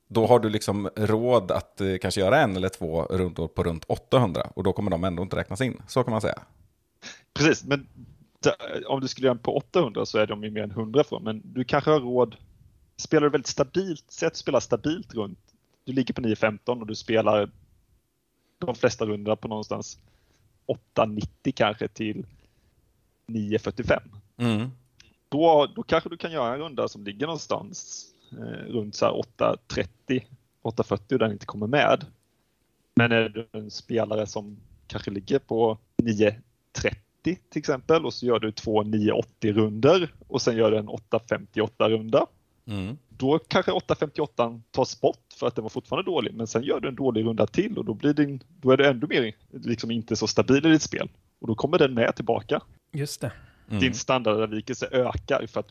Då 0.07 0.27
har 0.27 0.39
du 0.39 0.49
liksom 0.49 0.89
råd 0.95 1.51
att 1.51 1.81
eh, 1.81 1.97
kanske 2.01 2.21
göra 2.21 2.41
en 2.41 2.55
eller 2.55 2.69
två 2.69 3.03
rundor 3.03 3.47
på 3.47 3.63
runt 3.63 3.83
800 3.87 4.49
och 4.55 4.63
då 4.63 4.73
kommer 4.73 4.91
de 4.91 5.03
ändå 5.03 5.23
inte 5.23 5.35
räknas 5.35 5.61
in. 5.61 5.81
Så 5.87 6.03
kan 6.03 6.11
man 6.11 6.21
säga. 6.21 6.39
Precis, 7.33 7.63
men 7.63 7.87
om 8.87 9.01
du 9.01 9.07
skulle 9.07 9.27
göra 9.27 9.35
en 9.35 9.43
på 9.43 9.57
800 9.57 10.05
så 10.05 10.17
är 10.17 10.27
de 10.27 10.43
ju 10.43 10.51
mer 10.51 10.63
än 10.63 10.71
100 10.71 11.03
från. 11.03 11.23
Men 11.23 11.41
du 11.43 11.63
kanske 11.63 11.91
har 11.91 11.99
råd, 11.99 12.35
spelar 12.97 13.21
du 13.21 13.29
väldigt 13.29 13.47
stabilt, 13.47 14.05
säg 14.07 14.27
att 14.27 14.33
du 14.33 14.37
spelar 14.37 14.59
stabilt 14.59 15.13
runt, 15.13 15.39
du 15.85 15.93
ligger 15.93 16.13
på 16.13 16.21
9.15 16.21 16.79
och 16.79 16.87
du 16.87 16.95
spelar 16.95 17.49
de 18.59 18.75
flesta 18.75 19.05
rundorna 19.05 19.35
på 19.35 19.47
någonstans 19.47 19.97
8.90 20.95 21.51
kanske 21.55 21.87
till 21.87 22.25
9.45. 23.27 23.99
Mm. 24.37 24.69
Då, 25.29 25.71
då 25.75 25.83
kanske 25.83 26.09
du 26.09 26.17
kan 26.17 26.31
göra 26.31 26.53
en 26.53 26.59
runda 26.59 26.87
som 26.87 27.03
ligger 27.03 27.25
någonstans 27.25 28.05
eh, 28.31 28.71
runt 28.71 28.95
så 28.95 29.05
här 29.05 29.13
8.30, 29.37 30.23
8.40 30.63 31.13
och 31.13 31.19
den 31.19 31.31
inte 31.31 31.45
kommer 31.45 31.67
med. 31.67 32.05
Men 32.95 33.11
är 33.11 33.29
du 33.29 33.47
en 33.51 33.71
spelare 33.71 34.27
som 34.27 34.57
kanske 34.87 35.11
ligger 35.11 35.39
på 35.39 35.77
9.30 35.97 36.95
till 37.23 37.37
exempel 37.59 38.05
och 38.05 38.13
så 38.13 38.25
gör 38.25 38.39
du 38.39 38.51
två 38.51 38.83
9.80 38.83 39.53
runder 39.53 40.13
och 40.27 40.41
sen 40.41 40.57
gör 40.57 40.71
du 40.71 40.77
en 40.77 40.89
8.58 40.89 41.89
runda. 41.89 42.25
Mm. 42.65 42.97
Då 43.09 43.39
kanske 43.39 43.71
8.58 43.71 44.61
tas 44.71 45.01
bort 45.01 45.25
för 45.39 45.47
att 45.47 45.55
den 45.55 45.63
var 45.63 45.69
fortfarande 45.69 46.11
dålig 46.11 46.33
men 46.33 46.47
sen 46.47 46.63
gör 46.63 46.79
du 46.79 46.87
en 46.87 46.95
dålig 46.95 47.25
runda 47.25 47.47
till 47.47 47.77
och 47.77 47.85
då, 47.85 47.93
blir 47.93 48.13
din, 48.13 48.43
då 48.61 48.71
är 48.71 48.77
du 48.77 48.85
ännu 48.87 49.07
mer 49.09 49.33
liksom 49.51 49.91
inte 49.91 50.15
så 50.15 50.27
stabil 50.27 50.65
i 50.65 50.69
ditt 50.69 50.81
spel. 50.81 51.09
Och 51.41 51.47
då 51.47 51.55
kommer 51.55 51.77
den 51.77 51.93
med 51.93 52.15
tillbaka. 52.15 52.61
Just 52.93 53.21
det. 53.21 53.31
Mm. 53.69 53.79
Din 53.81 53.93
standardavvikelse 53.93 54.87
ökar 54.91 55.47
för 55.47 55.59
att 55.59 55.67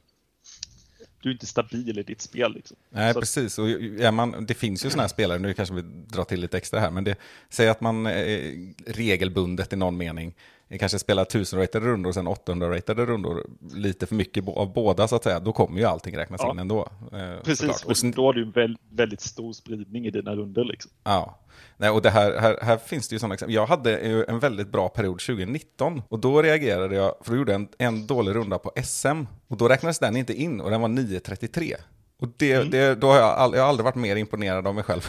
du 1.22 1.28
är 1.28 1.32
inte 1.32 1.46
stabil 1.46 1.98
i 1.98 2.02
ditt 2.02 2.20
spel. 2.20 2.52
Liksom. 2.54 2.76
Nej, 2.90 3.14
Så- 3.14 3.20
precis. 3.20 3.58
Och 3.58 3.68
är 3.70 4.12
man, 4.12 4.46
det 4.46 4.54
finns 4.54 4.84
ju 4.84 4.90
sådana 4.90 5.02
här 5.02 5.08
spelare, 5.08 5.38
nu 5.38 5.54
kanske 5.54 5.74
vi 5.74 5.82
drar 5.82 6.24
till 6.24 6.40
lite 6.40 6.56
extra 6.56 6.80
här, 6.80 6.90
men 6.90 7.04
det, 7.04 7.16
säg 7.48 7.68
att 7.68 7.80
man 7.80 8.06
eh, 8.06 8.52
regelbundet 8.86 9.72
i 9.72 9.76
någon 9.76 9.96
mening 9.96 10.34
kanske 10.78 10.98
spelar 10.98 11.24
1000-ratade 11.24 11.86
rundor 11.86 12.08
och 12.08 12.14
sen 12.14 12.28
800-ratade 12.28 13.06
rundor, 13.06 13.46
lite 13.74 14.06
för 14.06 14.14
mycket 14.14 14.48
av 14.48 14.72
båda 14.72 15.08
så 15.08 15.16
att 15.16 15.24
säga, 15.24 15.40
då 15.40 15.52
kommer 15.52 15.78
ju 15.78 15.84
allting 15.84 16.16
räknas 16.16 16.40
Ja. 16.44 16.50
in 16.50 16.58
ändå. 16.58 16.88
Eh, 17.12 17.42
Precis, 17.44 17.84
Och 17.84 17.96
sen, 17.96 18.10
då 18.10 18.24
har 18.26 18.32
du 18.32 18.52
väldigt 18.90 19.20
stor 19.20 19.52
spridning 19.52 20.06
i 20.06 20.10
dina 20.10 20.34
runder. 20.36 20.64
Liksom. 20.64 20.90
ja. 21.04 21.38
Nej, 21.76 21.90
och 21.90 22.02
det 22.02 22.10
här, 22.10 22.38
här, 22.38 22.58
här 22.62 22.76
finns 22.76 23.08
det 23.08 23.14
ju 23.14 23.18
sådana 23.18 23.34
exempel. 23.34 23.54
Jag 23.54 23.66
hade 23.66 23.96
en 24.24 24.38
väldigt 24.38 24.68
bra 24.68 24.88
period 24.88 25.20
2019 25.20 26.02
och 26.08 26.18
då 26.18 26.42
reagerade 26.42 26.94
jag, 26.96 27.14
för 27.20 27.32
då 27.32 27.38
gjorde 27.38 27.52
jag 27.52 27.60
en, 27.60 27.68
en 27.78 28.06
dålig 28.06 28.34
runda 28.34 28.58
på 28.58 28.72
SM 28.84 29.22
och 29.48 29.56
då 29.56 29.68
räknades 29.68 29.98
den 29.98 30.16
inte 30.16 30.34
in 30.34 30.60
och 30.60 30.70
den 30.70 30.80
var 30.80 30.88
9.33. 30.88 31.74
Och 32.22 32.28
det, 32.36 32.52
Mm. 32.52 32.70
det, 32.70 32.94
då 32.94 33.06
har 33.06 33.16
jag, 33.16 33.28
all, 33.28 33.54
jag 33.54 33.62
har 33.62 33.68
aldrig 33.68 33.84
varit 33.84 33.94
mer 33.94 34.16
imponerad 34.16 34.66
av 34.66 34.74
mig 34.74 34.84
själv. 34.84 35.00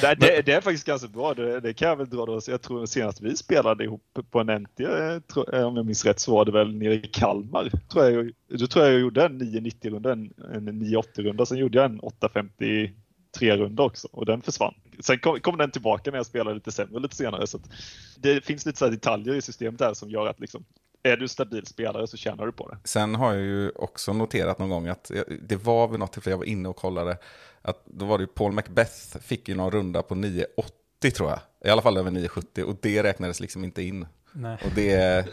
Det, 0.00 0.14
det, 0.14 0.42
det 0.46 0.52
är 0.52 0.60
faktiskt 0.60 0.86
ganska 0.86 1.08
bra. 1.08 1.34
Det, 1.34 1.60
det 1.60 1.74
kan 1.74 1.88
jag 1.88 1.96
väl 1.96 2.08
dra 2.10 2.26
då. 2.26 2.40
Jag 2.46 2.62
tror 2.62 2.86
senast 2.86 3.20
vi 3.20 3.36
spelade 3.36 3.84
ihop 3.84 4.18
på 4.30 4.40
en 4.40 4.46
NT, 4.62 4.80
eh, 4.80 5.18
eh, 5.52 5.66
om 5.66 5.76
jag 5.76 5.86
minns 5.86 6.04
rätt, 6.04 6.20
så 6.20 6.32
var 6.32 6.44
det 6.44 6.52
väl 6.52 6.74
nere 6.74 6.94
i 6.94 7.00
Kalmar. 7.12 7.70
Tror 7.92 8.04
jag, 8.10 8.30
då 8.48 8.66
tror 8.66 8.84
jag 8.84 8.94
jag 8.94 9.00
gjorde 9.00 9.24
en 9.24 9.42
990-runda, 9.42 10.12
en, 10.12 10.32
en 10.54 10.68
980-runda. 10.68 11.46
Sen 11.46 11.58
gjorde 11.58 11.78
jag 11.78 11.84
en 11.84 12.00
853-runda 12.00 13.82
också 13.82 14.08
och 14.12 14.26
den 14.26 14.42
försvann. 14.42 14.74
Sen 15.00 15.18
kom, 15.18 15.40
kom 15.40 15.58
den 15.58 15.70
tillbaka 15.70 16.10
när 16.10 16.18
jag 16.18 16.26
spelade 16.26 16.54
lite 16.54 16.72
sämre 16.72 17.00
lite 17.00 17.16
senare. 17.16 17.46
Så 17.46 17.58
det 18.16 18.44
finns 18.44 18.66
lite 18.66 18.78
så 18.78 18.88
detaljer 18.88 19.34
i 19.34 19.42
systemet 19.42 19.78
där 19.78 19.94
som 19.94 20.10
gör 20.10 20.26
att 20.26 20.40
liksom, 20.40 20.64
är 21.04 21.16
du 21.16 21.28
stabil 21.28 21.66
spelare 21.66 22.06
så 22.06 22.16
tjänar 22.16 22.46
du 22.46 22.52
på 22.52 22.68
det. 22.68 22.78
Sen 22.84 23.14
har 23.14 23.32
jag 23.34 23.42
ju 23.42 23.70
också 23.70 24.12
noterat 24.12 24.58
någon 24.58 24.68
gång 24.70 24.88
att 24.88 25.10
det 25.42 25.56
var 25.56 25.88
vid 25.88 25.98
något 26.00 26.12
tillfälle 26.12 26.32
jag 26.32 26.38
var 26.38 26.44
inne 26.44 26.68
och 26.68 26.76
kollade, 26.76 27.18
att 27.62 27.82
då 27.86 28.04
var 28.04 28.18
det 28.18 28.22
ju 28.22 28.28
Paul 28.28 28.52
Macbeth 28.52 29.18
fick 29.20 29.48
ju 29.48 29.54
någon 29.54 29.70
runda 29.70 30.02
på 30.02 30.14
9,80 30.14 31.10
tror 31.10 31.30
jag. 31.30 31.38
I 31.64 31.68
alla 31.70 31.82
fall 31.82 31.96
över 31.96 32.10
9,70 32.10 32.62
och 32.62 32.76
det 32.82 33.02
räknades 33.02 33.40
liksom 33.40 33.64
inte 33.64 33.82
in. 33.82 34.06
Nej. 34.32 34.58
Och 34.64 34.70
det, 34.74 35.26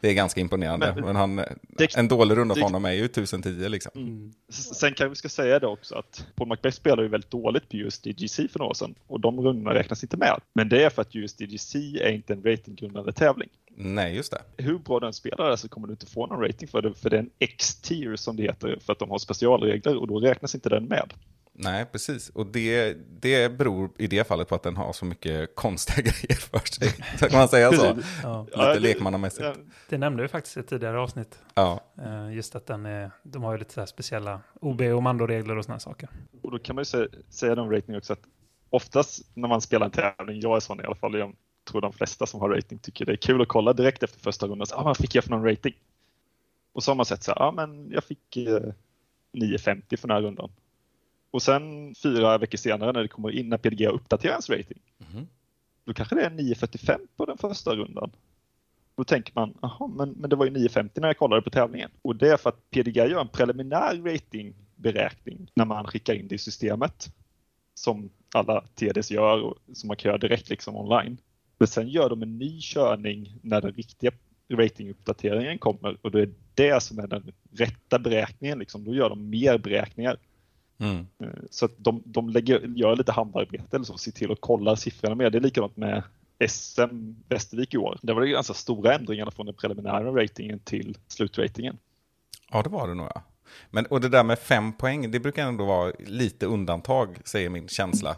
det 0.00 0.08
är 0.08 0.12
ganska 0.14 0.40
imponerande. 0.40 0.92
Men, 0.94 1.04
Men- 1.04 1.16
han, 1.16 1.36
det- 1.62 1.96
en 1.96 2.08
dålig 2.08 2.36
runda 2.36 2.54
för 2.54 2.60
det- 2.60 2.66
honom 2.66 2.84
är 2.84 2.92
ju 2.92 3.04
1010 3.04 3.68
liksom. 3.68 3.92
Mm. 3.94 4.32
Sen 4.50 4.94
kan 4.94 5.10
vi 5.10 5.16
ska 5.16 5.28
säga 5.28 5.58
det 5.58 5.66
också 5.66 5.94
att 5.94 6.26
Paul 6.34 6.48
Macbeth 6.48 6.76
spelade 6.76 7.02
ju 7.02 7.08
väldigt 7.08 7.30
dåligt 7.30 7.68
på 7.68 7.76
USDGC 7.76 8.48
för 8.48 8.58
några 8.58 8.70
år 8.70 8.74
sedan 8.74 8.94
och 9.06 9.20
de 9.20 9.40
rundorna 9.40 9.74
räknas 9.74 10.02
inte 10.02 10.16
med. 10.16 10.40
Men 10.54 10.68
det 10.68 10.84
är 10.84 10.90
för 10.90 11.02
att 11.02 11.14
USDGC 11.16 11.74
är 12.00 12.10
inte 12.12 12.32
en 12.32 12.42
ratinggrundande 12.42 13.12
tävling. 13.12 13.48
Nej, 13.76 14.16
just 14.16 14.32
det. 14.32 14.62
Hur 14.62 14.78
bra 14.78 15.00
den 15.00 15.12
spelar 15.12 15.50
är 15.50 15.56
så 15.56 15.68
kommer 15.68 15.86
du 15.86 15.92
inte 15.92 16.06
få 16.06 16.26
någon 16.26 16.40
rating 16.46 16.68
för 16.68 16.82
det, 16.82 16.94
för 16.94 17.10
det 17.10 17.16
är 17.16 17.20
en 17.20 17.30
X-tier 17.38 18.16
som 18.16 18.36
det 18.36 18.42
heter 18.42 18.78
för 18.80 18.92
att 18.92 18.98
de 18.98 19.10
har 19.10 19.18
specialregler 19.18 19.96
och 19.96 20.06
då 20.08 20.20
räknas 20.20 20.54
inte 20.54 20.68
den 20.68 20.84
med. 20.84 21.12
Nej, 21.54 21.86
precis. 21.92 22.28
Och 22.28 22.46
det, 22.46 22.96
det 23.22 23.58
beror 23.58 23.90
i 23.98 24.06
det 24.06 24.26
fallet 24.26 24.48
på 24.48 24.54
att 24.54 24.62
den 24.62 24.76
har 24.76 24.92
så 24.92 25.04
mycket 25.04 25.54
konstiga 25.56 26.02
grejer 26.02 26.40
för 26.40 26.58
sig. 26.58 26.88
Så 27.18 27.28
kan 27.28 27.38
man 27.38 27.48
säga 27.48 27.72
så? 27.72 27.84
Ja. 28.22 28.42
Lite 28.42 28.58
Ja, 28.58 28.74
det- 28.74 28.80
lekmannamässigt. 28.80 29.42
Ja, 29.44 29.54
Det 29.88 29.98
nämnde 29.98 30.22
vi 30.22 30.28
faktiskt 30.28 30.56
i 30.56 30.60
ett 30.60 30.68
tidigare 30.68 31.00
avsnitt. 31.00 31.38
Ja. 31.54 31.80
Eh, 32.04 32.34
Just 32.34 32.54
att 32.56 32.66
den 32.66 32.86
är, 32.86 33.10
de 33.22 33.42
har 33.42 33.52
ju 33.52 33.58
lite 33.58 33.74
så 33.74 33.80
här 33.80 33.86
speciella 33.86 34.40
OB 34.60 34.80
och 34.80 35.02
mandoregler 35.02 35.56
och 35.58 35.64
sådana 35.64 35.80
saker. 35.80 36.08
Och 36.42 36.50
då 36.50 36.58
kan 36.58 36.74
man 36.76 36.80
ju 36.80 36.84
säga, 36.86 37.08
säga 37.30 37.62
om 37.62 37.70
rating 37.70 37.96
också 37.96 38.12
att 38.12 38.22
oftast 38.70 39.26
när 39.34 39.48
man 39.48 39.60
spelar 39.60 39.86
en 39.86 39.92
tävling, 39.92 40.40
jag 40.40 40.56
är 40.56 40.60
sån 40.60 40.80
i 40.80 40.84
alla 40.84 40.94
fall, 40.94 41.32
tror 41.64 41.80
de 41.80 41.92
flesta 41.92 42.26
som 42.26 42.40
har 42.40 42.48
rating 42.48 42.78
tycker 42.78 43.06
det 43.06 43.12
är 43.12 43.16
kul 43.16 43.42
att 43.42 43.48
kolla 43.48 43.72
direkt 43.72 44.02
efter 44.02 44.20
första 44.20 44.46
rundan. 44.46 44.66
Så, 44.66 44.74
ah, 44.76 44.82
vad 44.82 44.96
fick 44.96 45.14
jag 45.14 45.24
för 45.24 45.30
någon 45.30 45.44
rating? 45.44 45.74
Och 46.72 46.82
så 46.82 46.90
har 46.90 46.96
man 46.96 47.06
sett 47.06 47.22
så 47.22 47.30
här, 47.30 47.38
ja 47.40 47.46
ah, 47.46 47.52
men 47.52 47.90
jag 47.90 48.04
fick 48.04 48.36
eh, 48.36 48.72
9,50 49.32 49.96
för 49.96 50.08
den 50.08 50.14
här 50.14 50.22
rundan. 50.22 50.50
Och 51.30 51.42
sen 51.42 51.94
fyra 51.94 52.38
veckor 52.38 52.58
senare 52.58 52.92
när 52.92 53.02
det 53.02 53.08
kommer 53.08 53.30
in, 53.30 53.48
när 53.48 53.58
PDG 53.58 53.86
uppdaterar 53.86 54.32
ens 54.32 54.50
rating, 54.50 54.78
Mhm. 54.98 55.26
då 55.84 55.94
kanske 55.94 56.14
det 56.14 56.22
är 56.24 56.30
9,45 56.30 56.98
på 57.16 57.26
den 57.26 57.38
första 57.38 57.74
rundan. 57.76 58.10
Då 58.96 59.04
tänker 59.04 59.32
man, 59.34 59.54
jaha, 59.62 59.86
men, 59.96 60.10
men 60.10 60.30
det 60.30 60.36
var 60.36 60.44
ju 60.44 60.50
9,50 60.50 61.00
när 61.00 61.08
jag 61.08 61.18
kollade 61.18 61.42
på 61.42 61.50
tävlingen. 61.50 61.90
Och 62.02 62.16
det 62.16 62.28
är 62.28 62.36
för 62.36 62.50
att 62.50 62.70
PDG 62.70 62.96
gör 62.96 63.20
en 63.20 63.28
preliminär 63.28 64.02
ratingberäkning 64.04 65.50
när 65.54 65.64
man 65.64 65.86
skickar 65.86 66.14
in 66.14 66.28
det 66.28 66.34
i 66.34 66.38
systemet. 66.38 67.14
Som 67.74 68.10
alla 68.34 68.64
TDs 68.74 69.10
gör 69.10 69.42
och 69.42 69.58
som 69.72 69.88
man 69.88 69.96
kan 69.96 70.08
göra 70.08 70.18
direkt 70.18 70.48
liksom 70.50 70.76
online. 70.76 71.16
Men 71.62 71.66
sen 71.66 71.88
gör 71.88 72.08
de 72.08 72.22
en 72.22 72.38
ny 72.38 72.60
körning 72.60 73.38
när 73.42 73.60
den 73.60 73.72
riktiga 73.72 74.10
ratinguppdateringen 74.52 75.58
kommer 75.58 75.96
och 76.02 76.10
då 76.10 76.18
är 76.18 76.30
det 76.54 76.82
som 76.82 76.98
är 76.98 77.06
den 77.06 77.32
rätta 77.52 77.98
beräkningen. 77.98 78.58
Liksom. 78.58 78.84
Då 78.84 78.94
gör 78.94 79.08
de 79.08 79.30
mer 79.30 79.58
beräkningar. 79.58 80.16
Mm. 80.78 81.06
Eh, 81.22 81.28
Så 81.50 81.64
att 81.64 81.72
de, 81.76 82.02
de 82.04 82.28
lägger, 82.28 82.60
gör 82.60 82.96
lite 82.96 83.12
handarbete 83.12 83.76
eller 83.76 83.84
så, 83.84 83.98
ser 83.98 84.12
till 84.12 84.32
att 84.32 84.40
kolla 84.40 84.76
siffrorna 84.76 85.14
mer. 85.14 85.30
Det 85.30 85.38
är 85.38 85.42
likadant 85.42 85.76
med 85.76 86.02
SM 86.48 87.14
Västervik 87.28 87.74
i 87.74 87.78
år. 87.78 87.98
Det 88.02 88.12
var 88.12 88.20
det 88.20 88.28
ganska 88.28 88.54
stora 88.54 88.94
ändringar 88.94 89.30
från 89.30 89.46
den 89.46 89.54
preliminära 89.54 90.22
ratingen 90.22 90.58
till 90.58 90.96
slutratingen. 91.08 91.78
Ja, 92.52 92.62
det 92.62 92.70
var 92.70 92.88
det 92.88 92.94
nog 92.94 93.06
ja. 93.14 93.22
Men, 93.70 93.86
och 93.86 94.00
det 94.00 94.08
där 94.08 94.24
med 94.24 94.38
fem 94.38 94.72
poäng, 94.72 95.10
det 95.10 95.20
brukar 95.20 95.46
ändå 95.46 95.64
vara 95.64 95.92
lite 96.06 96.46
undantag, 96.46 97.18
säger 97.24 97.50
min 97.50 97.68
känsla. 97.68 98.16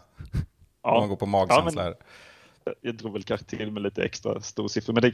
Om 0.80 1.00
man 1.00 1.08
går 1.08 1.16
på 1.16 1.26
magkänsla. 1.26 1.82
Ja, 1.82 1.88
här. 1.88 1.94
Jag 2.80 2.94
drog 2.94 3.12
väl 3.12 3.22
kanske 3.22 3.46
till 3.46 3.70
med 3.70 3.82
lite 3.82 4.04
extra 4.04 4.40
stor 4.40 4.68
siffra, 4.68 4.92
men 4.92 5.02
det, 5.02 5.12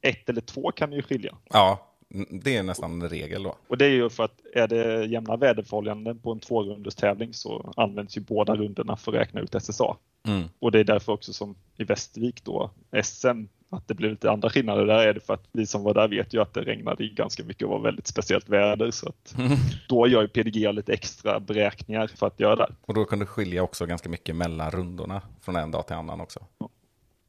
ett 0.00 0.28
eller 0.28 0.40
två 0.40 0.70
kan 0.70 0.92
ju 0.92 1.02
skilja. 1.02 1.36
ja, 1.50 1.90
det 2.30 2.56
är 2.56 2.62
nästan 2.62 3.02
en 3.02 3.08
regel 3.08 3.42
då. 3.42 3.56
Och 3.68 3.78
det 3.78 3.84
är 3.84 3.90
ju 3.90 4.10
för 4.10 4.24
att 4.24 4.40
är 4.54 4.68
det 4.68 5.04
jämna 5.04 5.36
väderförhållanden 5.36 6.18
på 6.18 6.32
en 6.32 6.40
tvårunders 6.40 6.94
tävling 6.94 7.34
så 7.34 7.72
används 7.76 8.16
ju 8.16 8.20
båda 8.20 8.56
rundorna 8.56 8.96
för 8.96 9.12
att 9.12 9.18
räkna 9.18 9.40
ut 9.40 9.54
SSA. 9.62 9.96
Mm. 10.26 10.48
Och 10.58 10.72
det 10.72 10.80
är 10.80 10.84
därför 10.84 11.12
också 11.12 11.32
som 11.32 11.54
i 11.76 11.84
Västervik 11.84 12.44
då, 12.44 12.70
SM, 13.02 13.44
att 13.70 13.88
det 13.88 13.94
blir 13.94 14.10
lite 14.10 14.30
andra 14.30 14.50
skillnader. 14.50 14.86
Där 14.86 15.06
är 15.06 15.14
det 15.14 15.20
för 15.20 15.34
att 15.34 15.48
vi 15.52 15.66
som 15.66 15.82
var 15.82 15.94
där 15.94 16.08
vet 16.08 16.34
ju 16.34 16.42
att 16.42 16.54
det 16.54 16.60
regnade 16.60 17.08
ganska 17.08 17.44
mycket 17.44 17.62
och 17.62 17.70
var 17.70 17.80
väldigt 17.80 18.06
speciellt 18.06 18.48
väder. 18.48 18.90
Så 18.90 19.08
att 19.08 19.34
då 19.88 20.06
gör 20.06 20.22
ju 20.22 20.28
PDG 20.28 20.74
lite 20.74 20.92
extra 20.92 21.40
beräkningar 21.40 22.06
för 22.06 22.26
att 22.26 22.40
göra 22.40 22.56
det. 22.56 22.74
Och 22.82 22.94
då 22.94 23.04
kunde 23.04 23.26
skilja 23.26 23.62
också 23.62 23.86
ganska 23.86 24.08
mycket 24.08 24.36
mellan 24.36 24.70
rundorna 24.70 25.22
från 25.40 25.56
en 25.56 25.70
dag 25.70 25.86
till 25.86 25.96
annan 25.96 26.20
också. 26.20 26.40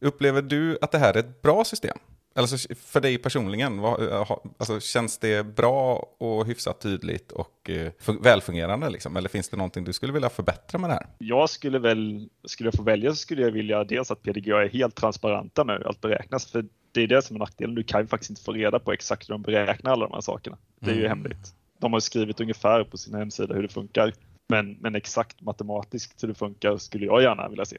Upplever 0.01 0.41
du 0.41 0.77
att 0.81 0.91
det 0.91 0.97
här 0.97 1.13
är 1.13 1.19
ett 1.19 1.41
bra 1.41 1.63
system? 1.63 1.97
Alltså 2.35 2.75
för 2.75 3.01
dig 3.01 3.17
personligen, 3.17 3.77
vad, 3.77 4.11
eh, 4.11 4.31
alltså, 4.57 4.79
känns 4.79 5.17
det 5.17 5.45
bra 5.55 6.07
och 6.17 6.45
hyfsat 6.45 6.81
tydligt 6.81 7.31
och 7.31 7.69
eh, 7.69 7.91
fun- 8.01 8.23
välfungerande? 8.23 8.89
Liksom? 8.89 9.17
Eller 9.17 9.29
finns 9.29 9.49
det 9.49 9.57
någonting 9.57 9.83
du 9.83 9.93
skulle 9.93 10.13
vilja 10.13 10.29
förbättra 10.29 10.79
med 10.79 10.89
det 10.89 10.93
här? 10.93 11.05
Jag 11.17 11.49
skulle 11.49 11.79
väl, 11.79 12.29
skulle 12.45 12.67
jag 12.67 12.73
få 12.73 12.83
välja 12.83 13.09
så 13.09 13.15
skulle 13.15 13.41
jag 13.41 13.51
vilja 13.51 13.83
dels 13.83 14.11
att 14.11 14.21
PDGA 14.23 14.63
är 14.63 14.69
helt 14.69 14.95
transparenta 14.95 15.63
med 15.63 15.77
hur 15.77 15.87
allt 15.87 16.01
beräknas. 16.01 16.45
För 16.51 16.65
det 16.91 17.01
är 17.01 17.07
det 17.07 17.21
som 17.21 17.35
är 17.35 17.39
nackdelen. 17.39 17.75
Du 17.75 17.83
kan 17.83 18.01
ju 18.01 18.07
faktiskt 18.07 18.29
inte 18.29 18.41
få 18.41 18.51
reda 18.51 18.79
på 18.79 18.91
exakt 18.93 19.29
hur 19.29 19.33
de 19.33 19.41
beräknar 19.41 19.91
alla 19.91 20.07
de 20.07 20.13
här 20.13 20.21
sakerna. 20.21 20.57
Det 20.79 20.91
är 20.91 20.95
ju 20.95 21.05
Mm. 21.05 21.09
hemligt. 21.09 21.53
De 21.79 21.93
har 21.93 21.99
skrivit 21.99 22.39
ungefär 22.41 22.83
på 22.83 22.97
sin 22.97 23.13
hemsida 23.15 23.53
hur 23.55 23.61
det 23.61 23.69
funkar. 23.73 24.13
Men, 24.49 24.73
men 24.79 24.95
exakt 24.95 25.41
matematiskt 25.41 26.23
hur 26.23 26.27
det 26.27 26.35
funkar 26.35 26.77
skulle 26.77 27.05
jag 27.05 27.21
gärna 27.21 27.49
vilja 27.49 27.65
se. 27.65 27.77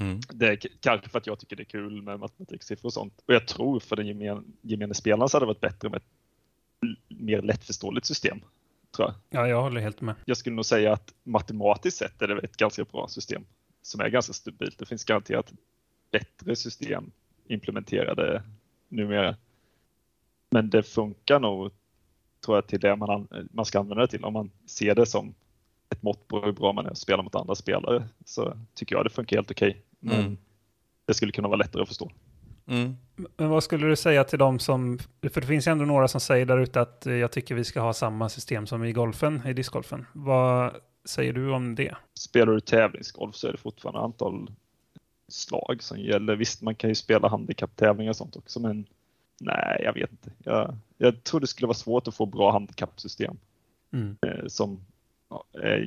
Mm. 0.00 0.20
Det 0.28 0.46
är 0.46 0.56
kanske 0.80 1.08
för 1.08 1.18
att 1.18 1.26
jag 1.26 1.38
tycker 1.38 1.56
det 1.56 1.62
är 1.62 1.64
kul 1.64 2.02
med 2.02 2.20
matematiksiffror 2.20 2.86
och 2.86 2.92
sånt. 2.92 3.22
Och 3.26 3.34
jag 3.34 3.46
tror 3.48 3.80
för 3.80 3.96
den 3.96 4.06
gemene, 4.06 4.42
gemene 4.62 4.94
spelaren 4.94 5.28
så 5.28 5.36
hade 5.36 5.44
det 5.44 5.48
varit 5.48 5.60
bättre 5.60 5.88
med 5.88 5.96
ett 5.96 6.08
mer 7.08 7.42
lättförståeligt 7.42 8.06
system. 8.06 8.40
Tror 8.96 9.08
jag. 9.08 9.14
Ja, 9.40 9.48
jag 9.48 9.62
håller 9.62 9.80
helt 9.80 10.00
med. 10.00 10.14
jag 10.24 10.36
skulle 10.36 10.56
nog 10.56 10.64
säga 10.66 10.92
att 10.92 11.14
matematiskt 11.24 11.98
sett 11.98 12.22
är 12.22 12.28
det 12.28 12.38
ett 12.38 12.56
ganska 12.56 12.84
bra 12.84 13.08
system 13.08 13.44
som 13.82 14.00
är 14.00 14.08
ganska 14.08 14.32
stabilt. 14.32 14.78
Det 14.78 14.86
finns 14.86 15.04
garanterat 15.04 15.52
bättre 16.10 16.56
system 16.56 17.10
implementerade 17.46 18.42
numera. 18.88 19.36
Men 20.50 20.70
det 20.70 20.82
funkar 20.82 21.40
nog, 21.40 21.70
tror 22.44 22.56
jag, 22.56 22.66
till 22.66 22.80
det 22.80 22.96
man, 22.96 23.10
an- 23.10 23.48
man 23.52 23.64
ska 23.64 23.78
använda 23.78 24.02
det 24.02 24.08
till. 24.08 24.24
Om 24.24 24.32
man 24.32 24.50
ser 24.66 24.94
det 24.94 25.06
som 25.06 25.34
ett 25.90 26.02
mått 26.02 26.28
på 26.28 26.40
hur 26.40 26.52
bra 26.52 26.72
man 26.72 26.86
är 26.86 26.90
att 26.90 26.98
spela 26.98 27.22
mot 27.22 27.34
andra 27.34 27.54
spelare 27.54 28.08
så 28.24 28.58
tycker 28.74 28.96
jag 28.96 29.04
det 29.04 29.10
funkar 29.10 29.36
helt 29.36 29.50
okej. 29.50 29.82
Men 30.00 30.20
Mm. 30.20 30.36
det 31.06 31.14
skulle 31.14 31.32
kunna 31.32 31.48
vara 31.48 31.58
lättare 31.58 31.82
att 31.82 31.88
förstå. 31.88 32.10
Mm. 32.66 32.96
Men 33.36 33.48
vad 33.48 33.64
skulle 33.64 33.86
du 33.86 33.96
säga 33.96 34.24
till 34.24 34.38
dem 34.38 34.58
som, 34.58 34.98
för 35.32 35.40
det 35.40 35.46
finns 35.46 35.66
ju 35.66 35.72
ändå 35.72 35.84
några 35.84 36.08
som 36.08 36.20
säger 36.20 36.46
där 36.46 36.58
ute 36.58 36.80
att 36.80 37.06
eh, 37.06 37.14
jag 37.14 37.32
tycker 37.32 37.54
vi 37.54 37.64
ska 37.64 37.80
ha 37.80 37.92
samma 37.92 38.28
system 38.28 38.66
som 38.66 38.84
i 38.84 38.92
golfen, 38.92 39.42
i 39.46 39.52
discgolfen. 39.52 40.06
Vad 40.12 40.74
säger 41.04 41.32
du 41.32 41.50
om 41.52 41.74
det? 41.74 41.96
Spelar 42.14 42.52
du 42.52 42.60
tävlingsgolf 42.60 43.36
så 43.36 43.48
är 43.48 43.52
det 43.52 43.58
fortfarande 43.58 44.00
antal 44.00 44.50
slag 45.28 45.82
som 45.82 45.98
gäller. 46.00 46.36
Visst, 46.36 46.62
man 46.62 46.74
kan 46.74 46.90
ju 46.90 46.94
spela 46.94 47.28
handikapptävlingar 47.28 48.10
och 48.10 48.16
sånt 48.16 48.36
också, 48.36 48.60
men 48.60 48.86
nej, 49.40 49.80
jag 49.84 49.92
vet 49.92 50.10
inte. 50.10 50.30
Jag, 50.38 50.76
jag 50.98 51.24
tror 51.24 51.40
det 51.40 51.46
skulle 51.46 51.66
vara 51.66 51.74
svårt 51.74 52.08
att 52.08 52.14
få 52.14 52.26
bra 52.26 52.52
handikappsystem 52.52 53.36
Mm. 53.92 54.16
eh, 54.22 54.46
som 54.46 54.80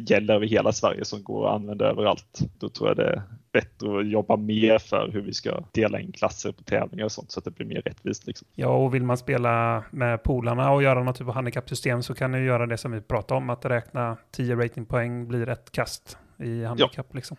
gäller 0.07 0.33
över 0.33 0.45
hela 0.45 0.71
Sverige, 0.71 1.05
som 1.05 1.23
går 1.23 1.47
att 1.47 1.55
använda 1.55 1.85
överallt. 1.85 2.39
Då 2.59 2.69
tror 2.69 2.89
jag 2.89 2.97
det 2.97 3.09
är 3.09 3.23
bättre 3.51 3.99
att 3.99 4.07
jobba 4.07 4.37
mer 4.37 4.77
för 4.77 5.09
hur 5.13 5.21
vi 5.21 5.33
ska 5.33 5.63
dela 5.71 5.99
in 5.99 6.11
klasser 6.11 6.51
på 6.51 6.63
tävlingar 6.63 7.05
och 7.05 7.11
sånt 7.11 7.31
så 7.31 7.39
att 7.39 7.45
det 7.45 7.51
blir 7.51 7.65
mer 7.65 7.81
rättvist. 7.81 8.27
Liksom. 8.27 8.47
Ja, 8.55 8.67
och 8.67 8.95
vill 8.95 9.03
man 9.03 9.17
spela 9.17 9.83
med 9.91 10.23
polarna 10.23 10.71
och 10.71 10.83
göra 10.83 11.03
något 11.03 11.17
typ 11.17 11.27
av 11.27 11.33
handikappsystem 11.33 12.03
så 12.03 12.15
kan 12.15 12.31
du 12.31 12.45
göra 12.45 12.65
det 12.65 12.77
som 12.77 12.91
vi 12.91 13.01
pratade 13.01 13.37
om, 13.37 13.49
att 13.49 13.65
räkna 13.65 14.17
10 14.31 14.55
ratingpoäng 14.55 15.27
blir 15.27 15.49
ett 15.49 15.71
kast 15.71 16.17
i 16.37 16.63
handikapp. 16.63 17.15
Liksom. 17.15 17.37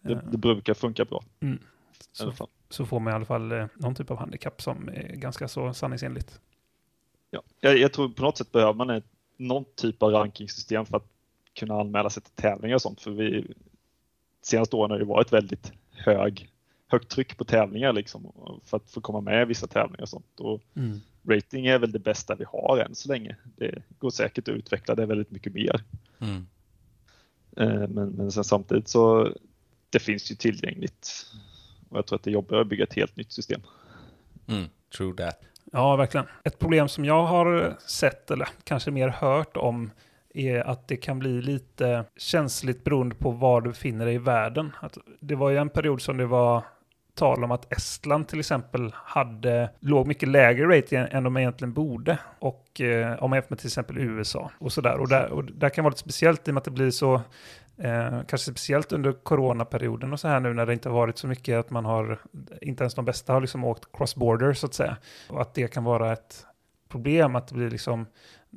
Det, 0.00 0.12
Eh, 0.12 0.18
det 0.30 0.38
brukar 0.38 0.74
funka 0.74 1.04
bra. 1.04 1.24
Mm. 1.40 1.58
Så, 2.12 2.32
så 2.68 2.86
får 2.86 3.00
man 3.00 3.12
i 3.12 3.16
alla 3.16 3.24
fall 3.24 3.52
eh, 3.52 3.66
någon 3.74 3.94
typ 3.94 4.10
av 4.10 4.16
handikapp 4.16 4.62
som 4.62 4.88
är 4.88 5.16
ganska 5.16 5.48
så 5.48 5.74
sanningsenligt. 5.74 6.40
Ja. 7.30 7.42
Jag, 7.60 7.78
jag 7.78 7.92
tror 7.92 8.08
på 8.08 8.22
något 8.22 8.38
sätt 8.38 8.52
behöver 8.52 8.72
man 8.72 8.90
ett, 8.90 9.04
någon 9.40 9.64
typ 9.74 10.02
av 10.02 10.10
rankingsystem 10.10 10.86
för 10.86 10.96
att 10.96 11.06
kunna 11.54 11.80
anmäla 11.80 12.10
sig 12.10 12.22
till 12.22 12.32
tävlingar 12.32 12.74
och 12.74 12.82
sånt. 12.82 13.00
För 13.00 13.10
vi 13.10 13.54
senaste 14.42 14.76
åren 14.76 14.90
har 14.90 14.98
det 14.98 15.04
varit 15.04 15.32
väldigt 15.32 15.72
hög, 15.90 16.48
högt 16.88 17.10
tryck 17.10 17.36
på 17.36 17.44
tävlingar 17.44 17.92
liksom 17.92 18.32
för 18.64 18.76
att 18.76 18.90
få 18.90 19.00
komma 19.00 19.20
med 19.20 19.42
i 19.42 19.44
vissa 19.44 19.66
tävlingar 19.66 20.02
och 20.02 20.08
sånt. 20.08 20.40
Och 20.40 20.60
rating 21.28 21.66
är 21.66 21.78
väl 21.78 21.92
det 21.92 21.98
bästa 21.98 22.34
vi 22.34 22.44
har 22.44 22.78
än 22.78 22.94
så 22.94 23.08
länge. 23.08 23.36
Det 23.56 23.82
går 23.98 24.10
säkert 24.10 24.48
att 24.48 24.54
utveckla 24.54 24.94
det 24.94 25.06
väldigt 25.06 25.30
mycket 25.30 25.54
mer. 25.54 25.84
Mm. 26.18 26.46
Eh, 27.56 27.88
Men, 27.88 28.08
men 28.08 28.32
samtidigt 28.32 28.88
så 28.88 29.34
det 29.90 29.98
finns 29.98 30.30
ju 30.30 30.34
tillgängligt. 30.34 31.26
Och 31.88 31.98
jag 31.98 32.06
tror 32.06 32.16
att 32.16 32.22
det 32.22 32.30
är 32.30 32.32
jobbigare 32.32 32.62
att 32.62 32.68
bygga 32.68 32.84
ett 32.84 32.94
helt 32.94 33.16
nytt 33.16 33.32
system. 33.32 33.60
Mm. 34.46 34.64
True 34.96 35.14
that. 35.16 35.49
Ja, 35.70 35.96
verkligen. 35.96 36.26
Ett 36.44 36.58
problem 36.58 36.88
som 36.88 37.04
jag 37.04 37.22
har 37.22 37.76
sett, 37.86 38.30
eller 38.30 38.48
kanske 38.64 38.90
mer 38.90 39.08
hört 39.08 39.56
om, 39.56 39.90
är 40.34 40.60
att 40.60 40.88
det 40.88 40.96
kan 40.96 41.18
bli 41.18 41.42
lite 41.42 42.04
känsligt 42.16 42.84
beroende 42.84 43.14
på 43.14 43.30
var 43.30 43.60
du 43.60 43.68
befinner 43.68 44.04
dig 44.04 44.14
i 44.14 44.18
världen. 44.18 44.72
Att 44.80 44.98
det 45.20 45.34
var 45.34 45.50
ju 45.50 45.56
en 45.56 45.68
period 45.68 46.02
som 46.02 46.16
det 46.16 46.26
var 46.26 46.64
tal 47.14 47.44
om 47.44 47.50
att 47.50 47.72
Estland 47.72 48.28
till 48.28 48.40
exempel 48.40 48.92
hade, 48.94 49.70
låg 49.80 50.06
mycket 50.06 50.28
lägre 50.28 50.78
rating 50.78 50.98
än 51.10 51.24
de 51.24 51.36
egentligen 51.36 51.72
borde. 51.72 52.18
Och 52.38 52.80
eh, 52.80 53.22
om 53.22 53.30
man 53.30 53.36
jämför 53.36 53.50
med 53.50 53.58
till 53.58 53.68
exempel 53.68 53.98
USA 53.98 54.50
och 54.58 54.72
sådär. 54.72 54.98
Och 54.98 55.08
där, 55.08 55.30
och 55.30 55.44
där 55.44 55.68
kan 55.68 55.84
vara 55.84 55.90
lite 55.90 56.00
speciellt 56.00 56.48
i 56.48 56.50
och 56.50 56.54
med 56.54 56.58
att 56.58 56.64
det 56.64 56.70
blir 56.70 56.90
så, 56.90 57.20
eh, 57.80 58.10
kanske 58.10 58.50
speciellt 58.50 58.92
under 58.92 59.12
coronaperioden 59.12 60.12
och 60.12 60.20
så 60.20 60.28
här 60.28 60.40
nu 60.40 60.54
när 60.54 60.66
det 60.66 60.72
inte 60.72 60.88
har 60.88 60.96
varit 60.96 61.18
så 61.18 61.26
mycket 61.26 61.58
att 61.58 61.70
man 61.70 61.84
har, 61.84 62.18
inte 62.60 62.82
ens 62.82 62.94
de 62.94 63.04
bästa 63.04 63.32
har 63.32 63.40
liksom 63.40 63.64
åkt 63.64 63.92
cross-border 63.92 64.52
så 64.52 64.66
att 64.66 64.74
säga. 64.74 64.96
Och 65.28 65.40
att 65.40 65.54
det 65.54 65.68
kan 65.68 65.84
vara 65.84 66.12
ett 66.12 66.46
problem 66.88 67.36
att 67.36 67.48
det 67.48 67.54
blir 67.54 67.70
liksom 67.70 68.06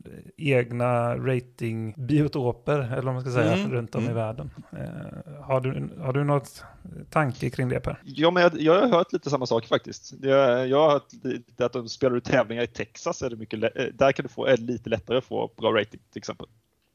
eh, 0.05 0.11
egna 0.37 1.17
ratingbiotoper, 1.17 2.79
eller 2.79 3.01
vad 3.01 3.13
man 3.13 3.21
ska 3.21 3.31
säga, 3.31 3.53
Mm, 3.53 3.71
runt 3.71 3.95
om 3.95 4.01
i 4.01 4.05
mm. 4.05 4.15
världen. 4.15 4.51
Eh, 4.71 5.43
har, 5.43 5.61
du, 5.61 5.89
har 6.01 6.13
du 6.13 6.23
något 6.23 6.63
tanke 7.09 7.49
kring 7.49 7.69
det 7.69 7.79
Per? 7.79 8.01
Ja, 8.03 8.31
men 8.31 8.43
jag, 8.43 8.61
jag 8.61 8.81
har 8.81 8.87
hört 8.87 9.13
lite 9.13 9.29
samma 9.29 9.45
sak 9.45 9.65
faktiskt. 9.65 10.13
Jag, 10.21 10.67
jag 10.67 10.77
har 10.77 10.91
hört 10.91 11.13
lite 11.23 11.65
att 11.65 11.75
om 11.75 11.83
du 11.83 11.89
spelar 11.89 12.13
du 12.13 12.21
tävlingar 12.21 12.63
i 12.63 12.67
Texas 12.67 13.21
är 13.21 13.29
det 13.29 13.35
mycket 13.35 13.63
eh, 13.63 13.85
där 13.93 14.11
kan 14.11 14.23
du 14.23 14.29
få, 14.29 14.45
är 14.45 14.57
det 14.57 14.63
lite 14.63 14.89
lättare 14.89 15.17
att 15.17 15.25
få 15.25 15.51
bra 15.57 15.71
rating 15.71 15.99
till 16.11 16.19
exempel. 16.19 16.47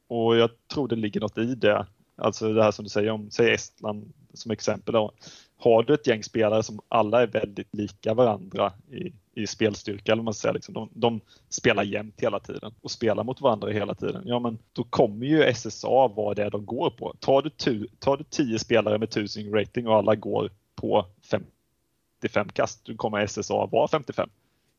Och 0.07 0.37
jag 0.37 0.49
tror 0.73 0.87
det 0.87 0.95
ligger 0.95 1.21
något 1.21 1.37
i 1.37 1.55
det. 1.55 1.85
Alltså 2.19 2.53
det 2.53 2.63
här 2.63 2.71
som 2.71 2.83
du 2.83 2.89
säger 2.89 3.11
om, 3.11 3.31
säg 3.31 3.53
Estland 3.53 4.13
som 4.33 4.51
exempel. 4.51 4.93
Då. 4.93 5.11
Har 5.57 5.83
du 5.83 5.93
ett 5.93 6.07
gäng 6.07 6.23
spelare 6.23 6.63
som 6.63 6.79
alla 6.87 7.21
är 7.21 7.27
väldigt 7.27 7.75
lika 7.75 8.13
varandra 8.13 8.73
i, 8.91 9.13
i 9.41 9.47
spelstyrka, 9.47 10.11
eller 10.11 10.23
man 10.23 10.33
säger, 10.33 10.53
liksom, 10.53 10.73
de, 10.73 10.89
de 10.93 11.21
spelar 11.49 11.83
jämnt 11.83 12.21
hela 12.21 12.39
tiden 12.39 12.73
och 12.81 12.91
spelar 12.91 13.23
mot 13.23 13.41
varandra 13.41 13.69
hela 13.69 13.95
tiden. 13.95 14.23
Ja, 14.25 14.39
men 14.39 14.57
då 14.73 14.83
kommer 14.83 15.25
ju 15.25 15.53
SSA 15.53 16.07
vara 16.07 16.33
det 16.33 16.49
de 16.49 16.65
går 16.65 16.89
på. 16.89 17.15
Tar 17.19 17.41
du, 17.41 17.49
tu, 17.49 17.87
tar 17.99 18.17
du 18.17 18.23
10 18.23 18.59
spelare 18.59 18.97
med 18.97 19.07
1000 19.07 19.53
rating 19.53 19.87
och 19.87 19.95
alla 19.95 20.15
går 20.15 20.51
på 20.75 21.05
55 21.31 22.49
kast, 22.49 22.85
då 22.85 22.95
kommer 22.95 23.27
SSA 23.27 23.65
vara 23.65 23.87
55. 23.87 24.29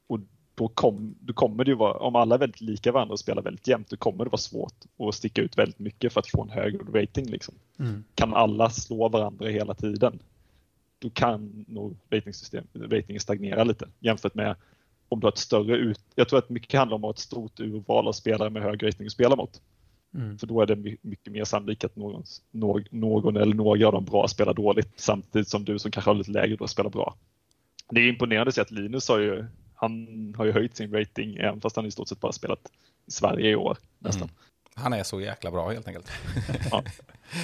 Och 0.06 0.18
då, 0.54 0.68
kom, 0.68 1.14
då 1.20 1.32
kommer 1.32 1.64
det 1.64 1.70
ju 1.70 1.76
vara, 1.76 1.92
om 1.92 2.16
alla 2.16 2.34
är 2.34 2.38
väldigt 2.38 2.60
lika 2.60 2.92
varandra 2.92 3.12
och 3.12 3.20
spelar 3.20 3.42
väldigt 3.42 3.68
jämnt, 3.68 3.90
då 3.90 3.96
kommer 3.96 4.24
det 4.24 4.30
vara 4.30 4.38
svårt 4.38 4.74
att 4.98 5.14
sticka 5.14 5.42
ut 5.42 5.58
väldigt 5.58 5.78
mycket 5.78 6.12
för 6.12 6.20
att 6.20 6.30
få 6.30 6.42
en 6.42 6.50
högre 6.50 7.00
rating. 7.00 7.26
Liksom. 7.26 7.54
Kan 8.14 8.34
alla 8.34 8.70
slå 8.70 9.08
varandra 9.08 9.48
hela 9.48 9.74
tiden, 9.74 10.18
då 10.98 11.10
kan 11.10 11.64
nog 11.68 11.96
ratingen 12.80 13.20
stagnera 13.20 13.64
lite 13.64 13.88
jämfört 13.98 14.34
med 14.34 14.56
om 15.08 15.20
du 15.20 15.26
har 15.26 15.32
ett 15.32 15.38
större 15.38 15.76
ut... 15.76 16.00
Jag 16.14 16.28
tror 16.28 16.38
att 16.38 16.50
mycket 16.50 16.78
handlar 16.78 16.94
om 16.94 17.04
att 17.04 17.06
ha 17.06 17.10
ett 17.10 17.18
stort 17.18 17.60
urval 17.60 18.08
av 18.08 18.12
spelare 18.12 18.50
med 18.50 18.62
hög 18.62 18.86
rating 18.86 19.06
att 19.06 19.12
spela 19.12 19.36
mot. 19.36 19.60
Mm. 20.14 20.38
För 20.38 20.46
då 20.46 20.60
är 20.60 20.66
det 20.66 20.76
my- 20.76 20.96
mycket 21.02 21.32
mer 21.32 21.44
sannolikt 21.44 21.84
att 21.84 21.96
någon, 21.96 22.24
någon, 22.50 22.84
någon 22.90 23.36
eller 23.36 23.54
några 23.54 23.86
av 23.86 23.92
de 23.92 24.04
bra 24.04 24.28
spelar 24.28 24.54
dåligt 24.54 24.92
samtidigt 24.96 25.48
som 25.48 25.64
du 25.64 25.78
som 25.78 25.90
kanske 25.90 26.10
har 26.10 26.14
lite 26.14 26.30
lägre 26.30 26.56
då 26.56 26.66
spelar 26.66 26.90
bra. 26.90 27.14
Det 27.90 28.00
är 28.00 28.08
imponerande 28.08 28.48
att 28.48 28.54
se 28.54 28.60
att 28.60 28.70
Linus 28.70 29.08
har 29.08 29.18
ju, 29.18 29.46
han 29.80 30.34
har 30.38 30.44
ju 30.44 30.52
höjt 30.52 30.76
sin 30.76 30.92
rating 30.92 31.36
även 31.36 31.60
fast 31.60 31.76
han 31.76 31.86
i 31.86 31.90
stort 31.90 32.08
sett 32.08 32.20
bara 32.20 32.32
spelat 32.32 32.72
i 33.06 33.10
Sverige 33.10 33.50
i 33.50 33.56
år 33.56 33.78
nästan. 33.98 34.22
Mm. 34.22 34.34
Han 34.74 34.92
är 34.92 35.02
så 35.02 35.20
jäkla 35.20 35.50
bra 35.50 35.70
helt 35.70 35.88
enkelt. 35.88 36.10
Ja. 36.70 36.82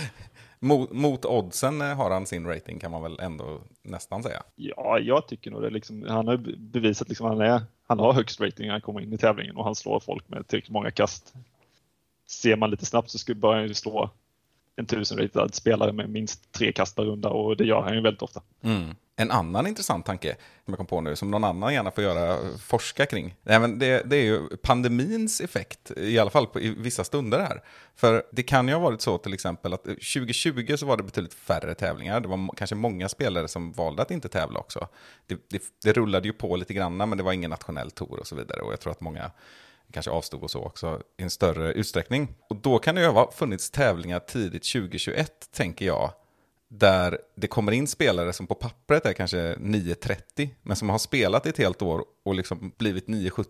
mot, 0.59 0.93
mot 0.93 1.25
oddsen 1.25 1.81
eh, 1.81 1.97
har 1.97 2.11
han 2.11 2.27
sin 2.27 2.47
rating 2.47 2.79
kan 2.79 2.91
man 2.91 3.03
väl 3.03 3.21
ändå 3.21 3.61
nästan 3.83 4.23
säga. 4.23 4.43
Ja, 4.57 4.99
jag 4.99 5.29
tycker 5.29 5.51
nog 5.51 5.63
det. 5.63 5.71
Liksom, 5.71 6.03
han 6.09 6.29
har 6.29 6.37
be- 6.37 6.57
bevisat 6.57 7.09
liksom 7.09 7.27
han 7.27 7.41
är, 7.41 7.63
han 7.87 7.99
har 7.99 8.13
högst 8.13 8.41
rating 8.41 8.67
när 8.67 8.73
han 8.73 8.81
kommer 8.81 9.01
in 9.01 9.13
i 9.13 9.19
tävlingen 9.19 9.57
och 9.57 9.65
han 9.65 9.75
slår 9.75 10.01
folk 10.01 10.29
med 10.29 10.49
tillräckligt 10.49 10.73
många 10.73 10.91
kast. 10.91 11.35
Ser 12.27 12.57
man 12.57 12.71
lite 12.71 12.87
snabbt 12.87 13.11
så 13.11 13.19
skulle 13.19 13.41
börja 13.41 13.57
han 13.57 13.69
ju 13.69 13.75
slå 13.75 14.11
en 14.77 14.87
tusen 14.87 15.19
ratad 15.19 15.55
spelare 15.55 15.93
med 15.93 16.11
minst 16.11 16.53
tre 16.53 16.73
kast 16.73 16.97
per 16.97 17.05
runda 17.05 17.29
och 17.29 17.57
det 17.57 17.65
gör 17.65 17.83
han 17.83 17.95
ju 17.95 18.01
väldigt 18.01 18.23
ofta. 18.23 18.43
Mm. 18.63 18.95
En 19.19 19.31
annan 19.31 19.67
intressant 19.67 20.07
tanke 20.07 20.37
som 20.65 20.73
jag 20.73 20.77
kom 20.79 20.87
på 20.87 21.01
nu, 21.01 21.17
som 21.17 21.31
någon 21.31 21.45
annan 21.45 21.75
gärna 21.75 21.91
får 21.91 22.05
göra, 22.05 22.39
forska 22.59 23.07
kring. 23.07 23.35
Nej, 23.43 23.61
men 23.61 23.79
det, 23.79 24.03
det 24.11 24.17
är 24.17 24.25
ju 24.25 24.57
pandemins 24.57 25.41
effekt, 25.41 25.91
i 25.97 26.19
alla 26.19 26.31
fall 26.31 26.47
på, 26.47 26.61
i 26.61 26.69
vissa 26.69 27.05
stunder 27.05 27.39
här. 27.39 27.63
För 27.95 28.23
det 28.33 28.43
kan 28.43 28.69
ju 28.69 28.75
ha 28.75 28.81
varit 28.81 29.01
så 29.01 29.19
till 29.19 29.35
exempel 29.35 29.73
att 29.73 29.87
eh, 29.87 29.95
2020 29.95 30.77
så 30.77 30.87
var 30.87 30.97
det 30.97 31.03
betydligt 31.03 31.35
färre 31.35 31.75
tävlingar. 31.75 32.21
Det 32.21 32.29
var 32.29 32.51
kanske 32.57 32.77
många 32.77 33.09
spelare 33.09 33.49
som 33.49 33.73
valde 33.73 34.03
att 34.03 34.11
inte 34.11 34.29
tävla 34.29 34.61
också. 34.61 34.89
Det, 35.27 35.39
det, 35.49 35.63
det 35.85 35.93
rullade 35.93 36.29
ju 36.29 36.33
på 36.33 36.57
lite 36.57 36.75
grann, 36.75 36.97
men 36.97 37.17
det 37.19 37.23
var 37.23 37.33
ingen 37.33 37.51
nationell 37.51 37.91
tour 37.91 38.21
och 38.21 38.27
så 38.27 38.37
vidare. 38.37 38.61
Och 38.61 38.73
jag 38.73 38.81
tror 38.81 38.91
att 38.91 39.01
många 39.01 39.31
kanske 39.93 40.11
avstod 40.11 40.43
och 40.43 40.51
så 40.51 40.63
också 40.63 41.03
i 41.17 41.23
en 41.23 41.31
större 41.31 41.73
utsträckning. 41.73 42.35
Och 42.49 42.57
då 42.57 42.79
kan 42.79 42.95
det 42.95 43.01
ju 43.01 43.07
ha 43.07 43.31
funnits 43.33 43.71
tävlingar 43.71 44.19
tidigt 44.19 44.73
2021, 44.73 45.33
tänker 45.53 45.87
jag, 45.87 46.13
där 46.69 47.19
det 47.35 47.47
kommer 47.47 47.73
in 47.73 47.87
spelare 47.87 48.33
som 48.33 48.47
på 48.47 48.55
pappret 48.55 49.07
är 49.07 49.13
kanske 49.13 49.55
9.30, 49.55 50.49
men 50.63 50.77
som 50.77 50.89
har 50.89 50.99
spelat 50.99 51.47
ett 51.47 51.59
helt 51.59 51.83
år 51.83 52.05
och 52.25 52.35
liksom 52.35 52.73
blivit 52.79 53.07
9.70, 53.07 53.45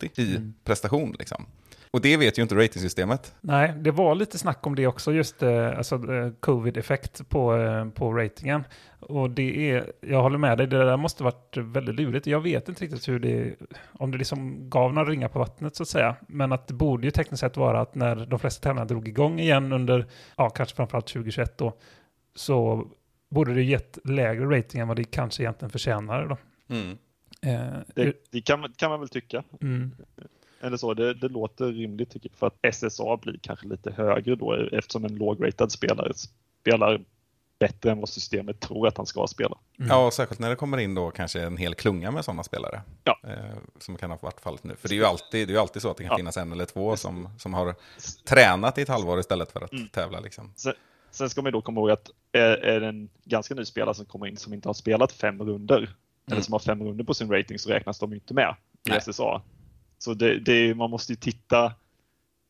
9.80 0.00 0.20
i 0.20 0.52
prestation. 0.64 1.16
Liksom. 1.18 1.46
Och 1.92 2.00
det 2.00 2.16
vet 2.16 2.38
ju 2.38 2.42
inte 2.42 2.54
ratingsystemet. 2.54 3.34
Nej, 3.40 3.74
det 3.76 3.90
var 3.90 4.14
lite 4.14 4.38
snack 4.38 4.66
om 4.66 4.74
det 4.74 4.86
också, 4.86 5.12
just 5.12 5.42
eh, 5.42 5.78
alltså, 5.78 5.94
eh, 5.94 6.30
covid-effekt 6.40 7.28
på, 7.28 7.56
eh, 7.56 7.88
på 7.88 8.12
ratingen. 8.12 8.64
Och 9.00 9.30
det 9.30 9.70
är, 9.70 9.92
jag 10.00 10.22
håller 10.22 10.38
med 10.38 10.58
dig, 10.58 10.66
det 10.66 10.84
där 10.84 10.96
måste 10.96 11.24
varit 11.24 11.56
väldigt 11.56 11.94
lurigt. 11.94 12.26
Jag 12.26 12.40
vet 12.40 12.68
inte 12.68 12.84
riktigt 12.84 13.08
hur 13.08 13.18
det, 13.18 13.54
om 13.92 14.10
det 14.10 14.18
liksom 14.18 14.70
gav 14.70 14.94
några 14.94 15.10
ringar 15.10 15.28
på 15.28 15.38
vattnet 15.38 15.76
så 15.76 15.82
att 15.82 15.88
säga. 15.88 16.16
Men 16.28 16.52
att 16.52 16.66
det 16.66 16.74
borde 16.74 17.06
ju 17.06 17.10
tekniskt 17.10 17.40
sett 17.40 17.56
vara 17.56 17.80
att 17.80 17.94
när 17.94 18.16
de 18.16 18.38
flesta 18.38 18.62
tävlingarna 18.62 18.88
drog 18.88 19.08
igång 19.08 19.40
igen 19.40 19.72
under, 19.72 20.06
ja 20.36 20.50
kanske 20.50 20.76
framförallt 20.76 21.06
2021 21.06 21.58
då, 21.58 21.76
så 22.34 22.86
borde 23.30 23.54
det 23.54 23.62
gett 23.62 23.98
lägre 24.04 24.58
rating 24.58 24.80
än 24.80 24.88
vad 24.88 24.96
det 24.96 25.04
kanske 25.04 25.42
egentligen 25.42 25.70
förtjänar 25.70 26.26
då. 26.26 26.36
Mm. 26.74 26.98
Eh, 27.42 27.78
Det, 27.94 28.12
det 28.30 28.40
kan, 28.40 28.60
man- 28.60 28.72
kan 28.72 28.90
man 28.90 29.00
väl 29.00 29.08
tycka. 29.08 29.42
mm. 29.62 29.94
Eller 30.62 30.76
så, 30.76 30.94
det, 30.94 31.14
det 31.14 31.28
låter 31.28 31.66
rimligt 31.66 32.10
tycker 32.10 32.28
jag. 32.32 32.38
För 32.38 32.46
att 32.46 32.74
SSA 32.74 33.16
blir 33.16 33.38
kanske 33.42 33.66
lite 33.66 33.90
högre 33.92 34.34
då 34.34 34.54
eftersom 34.72 35.04
en 35.04 35.14
lågratad 35.14 35.72
spelare 35.72 36.12
spelar 36.60 37.00
bättre 37.58 37.90
än 37.90 37.98
vad 38.00 38.08
systemet 38.08 38.60
tror 38.60 38.88
att 38.88 38.96
han 38.96 39.06
ska 39.06 39.26
spela. 39.26 39.58
Ja, 39.76 40.06
och 40.06 40.12
särskilt 40.12 40.40
när 40.40 40.50
det 40.50 40.56
kommer 40.56 40.78
in 40.78 40.94
då 40.94 41.10
kanske 41.10 41.42
en 41.42 41.56
hel 41.56 41.74
klunga 41.74 42.10
med 42.10 42.24
sådana 42.24 42.42
spelare. 42.42 42.82
Ja. 43.04 43.18
Eh, 43.24 43.56
som 43.78 43.96
kan 43.96 44.10
ha 44.10 44.18
varit 44.22 44.40
fallet 44.40 44.64
nu. 44.64 44.76
För 44.76 44.88
det 44.88 44.94
är 44.94 44.96
ju 44.96 45.04
alltid, 45.04 45.48
det 45.48 45.52
är 45.52 45.54
ju 45.54 45.60
alltid 45.60 45.82
så 45.82 45.90
att 45.90 45.96
det 45.96 46.02
kan 46.04 46.10
Ja. 46.12 46.16
finnas 46.16 46.36
en 46.36 46.52
eller 46.52 46.64
två 46.64 46.96
som, 46.96 47.28
som 47.38 47.54
har 47.54 47.74
tränat 48.28 48.78
i 48.78 48.82
ett 48.82 48.88
halvår 48.88 49.20
istället 49.20 49.52
för 49.52 49.60
att 49.64 49.72
Mm. 49.72 49.88
tävla. 49.88 50.20
Liksom. 50.20 50.52
Sen, 50.56 50.74
sen 51.10 51.30
ska 51.30 51.42
man 51.42 51.52
då 51.52 51.62
komma 51.62 51.80
ihåg 51.80 51.90
att 51.90 52.10
är, 52.32 52.56
är 52.56 52.80
det 52.80 52.86
en 52.86 53.08
ganska 53.24 53.54
ny 53.54 53.64
spelare 53.64 53.94
som 53.94 54.06
kommer 54.06 54.26
in 54.26 54.36
som 54.36 54.54
inte 54.54 54.68
har 54.68 54.74
spelat 54.74 55.12
fem 55.12 55.42
runder 55.42 55.90
eller 56.30 56.42
som 56.42 56.52
har 56.52 56.58
fem 56.58 56.82
runder 56.82 57.04
på 57.04 57.14
sin 57.14 57.32
rating 57.32 57.58
så 57.58 57.70
räknas 57.70 57.98
de 57.98 58.10
ju 58.10 58.16
inte 58.16 58.34
med 58.34 58.54
i 58.86 58.90
Nej. 58.90 59.00
SSA. 59.00 59.42
Så 59.98 60.14
det, 60.14 60.38
det, 60.38 60.74
man 60.74 60.90
måste 60.90 61.12
ju 61.12 61.16
titta 61.16 61.74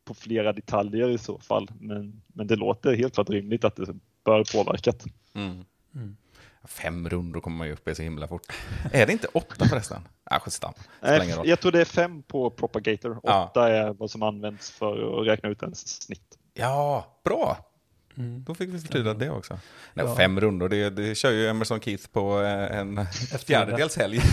på 0.04 0.14
flera 0.14 0.52
detaljer 0.52 1.08
i 1.08 1.18
så 1.18 1.38
fall. 1.38 1.68
Men, 1.80 2.22
men 2.26 2.46
det 2.46 2.56
låter 2.56 2.94
helt 2.94 3.14
klart 3.14 3.30
rimligt 3.30 3.64
att 3.64 3.76
det 3.76 3.94
bör 4.24 4.44
påverkat. 4.52 5.04
Mm. 5.34 5.64
Mm. 5.94 6.16
Fem 6.64 7.08
rundor 7.08 7.40
kommer 7.40 7.56
man 7.56 7.66
ju 7.66 7.72
upp 7.72 7.88
i 7.88 7.94
så 7.94 8.02
himla 8.02 8.28
fort. 8.28 8.52
är 8.92 9.06
det 9.06 9.12
inte 9.12 9.26
åtta 9.26 9.68
förresten? 9.68 10.08
Ja, 11.00 11.36
roll. 11.36 11.48
jag 11.48 11.60
tror 11.60 11.72
det 11.72 11.80
är 11.80 11.84
fem 11.84 12.22
på 12.22 12.50
Propagator. 12.50 13.20
Ja. 13.22 13.44
Åtta 13.44 13.68
är 13.68 13.92
vad 13.92 14.10
som 14.10 14.22
används 14.22 14.70
för 14.70 15.20
att 15.20 15.26
räkna 15.26 15.48
ut 15.48 15.62
ens 15.62 16.02
snitt. 16.02 16.38
Ja, 16.54 17.06
bra. 17.24 17.69
Mm. 18.20 18.44
Då 18.44 18.54
fick 18.54 18.68
vi 18.70 18.78
förtydligat 18.78 19.18
det 19.18 19.30
också. 19.30 19.58
Nej, 19.94 20.06
Ja. 20.06 20.16
Fem 20.16 20.40
rundor, 20.40 20.68
det, 20.68 20.90
det 20.90 21.14
kör 21.14 21.30
ju 21.30 21.46
Emerson 21.48 21.80
Keith 21.80 22.06
på 22.08 22.40
eh, 22.42 22.78
en 22.78 23.06
fjärdedels 23.46 23.96
helg. 23.96 24.20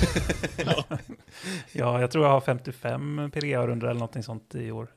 Ja, 1.71 2.01
jag 2.01 2.11
tror 2.11 2.25
jag 2.25 2.31
har 2.31 2.41
55 2.41 3.31
PGA-rundor 3.33 3.87
eller 3.87 3.99
någonting 3.99 4.23
sånt 4.23 4.55
i 4.55 4.71
år. 4.71 4.87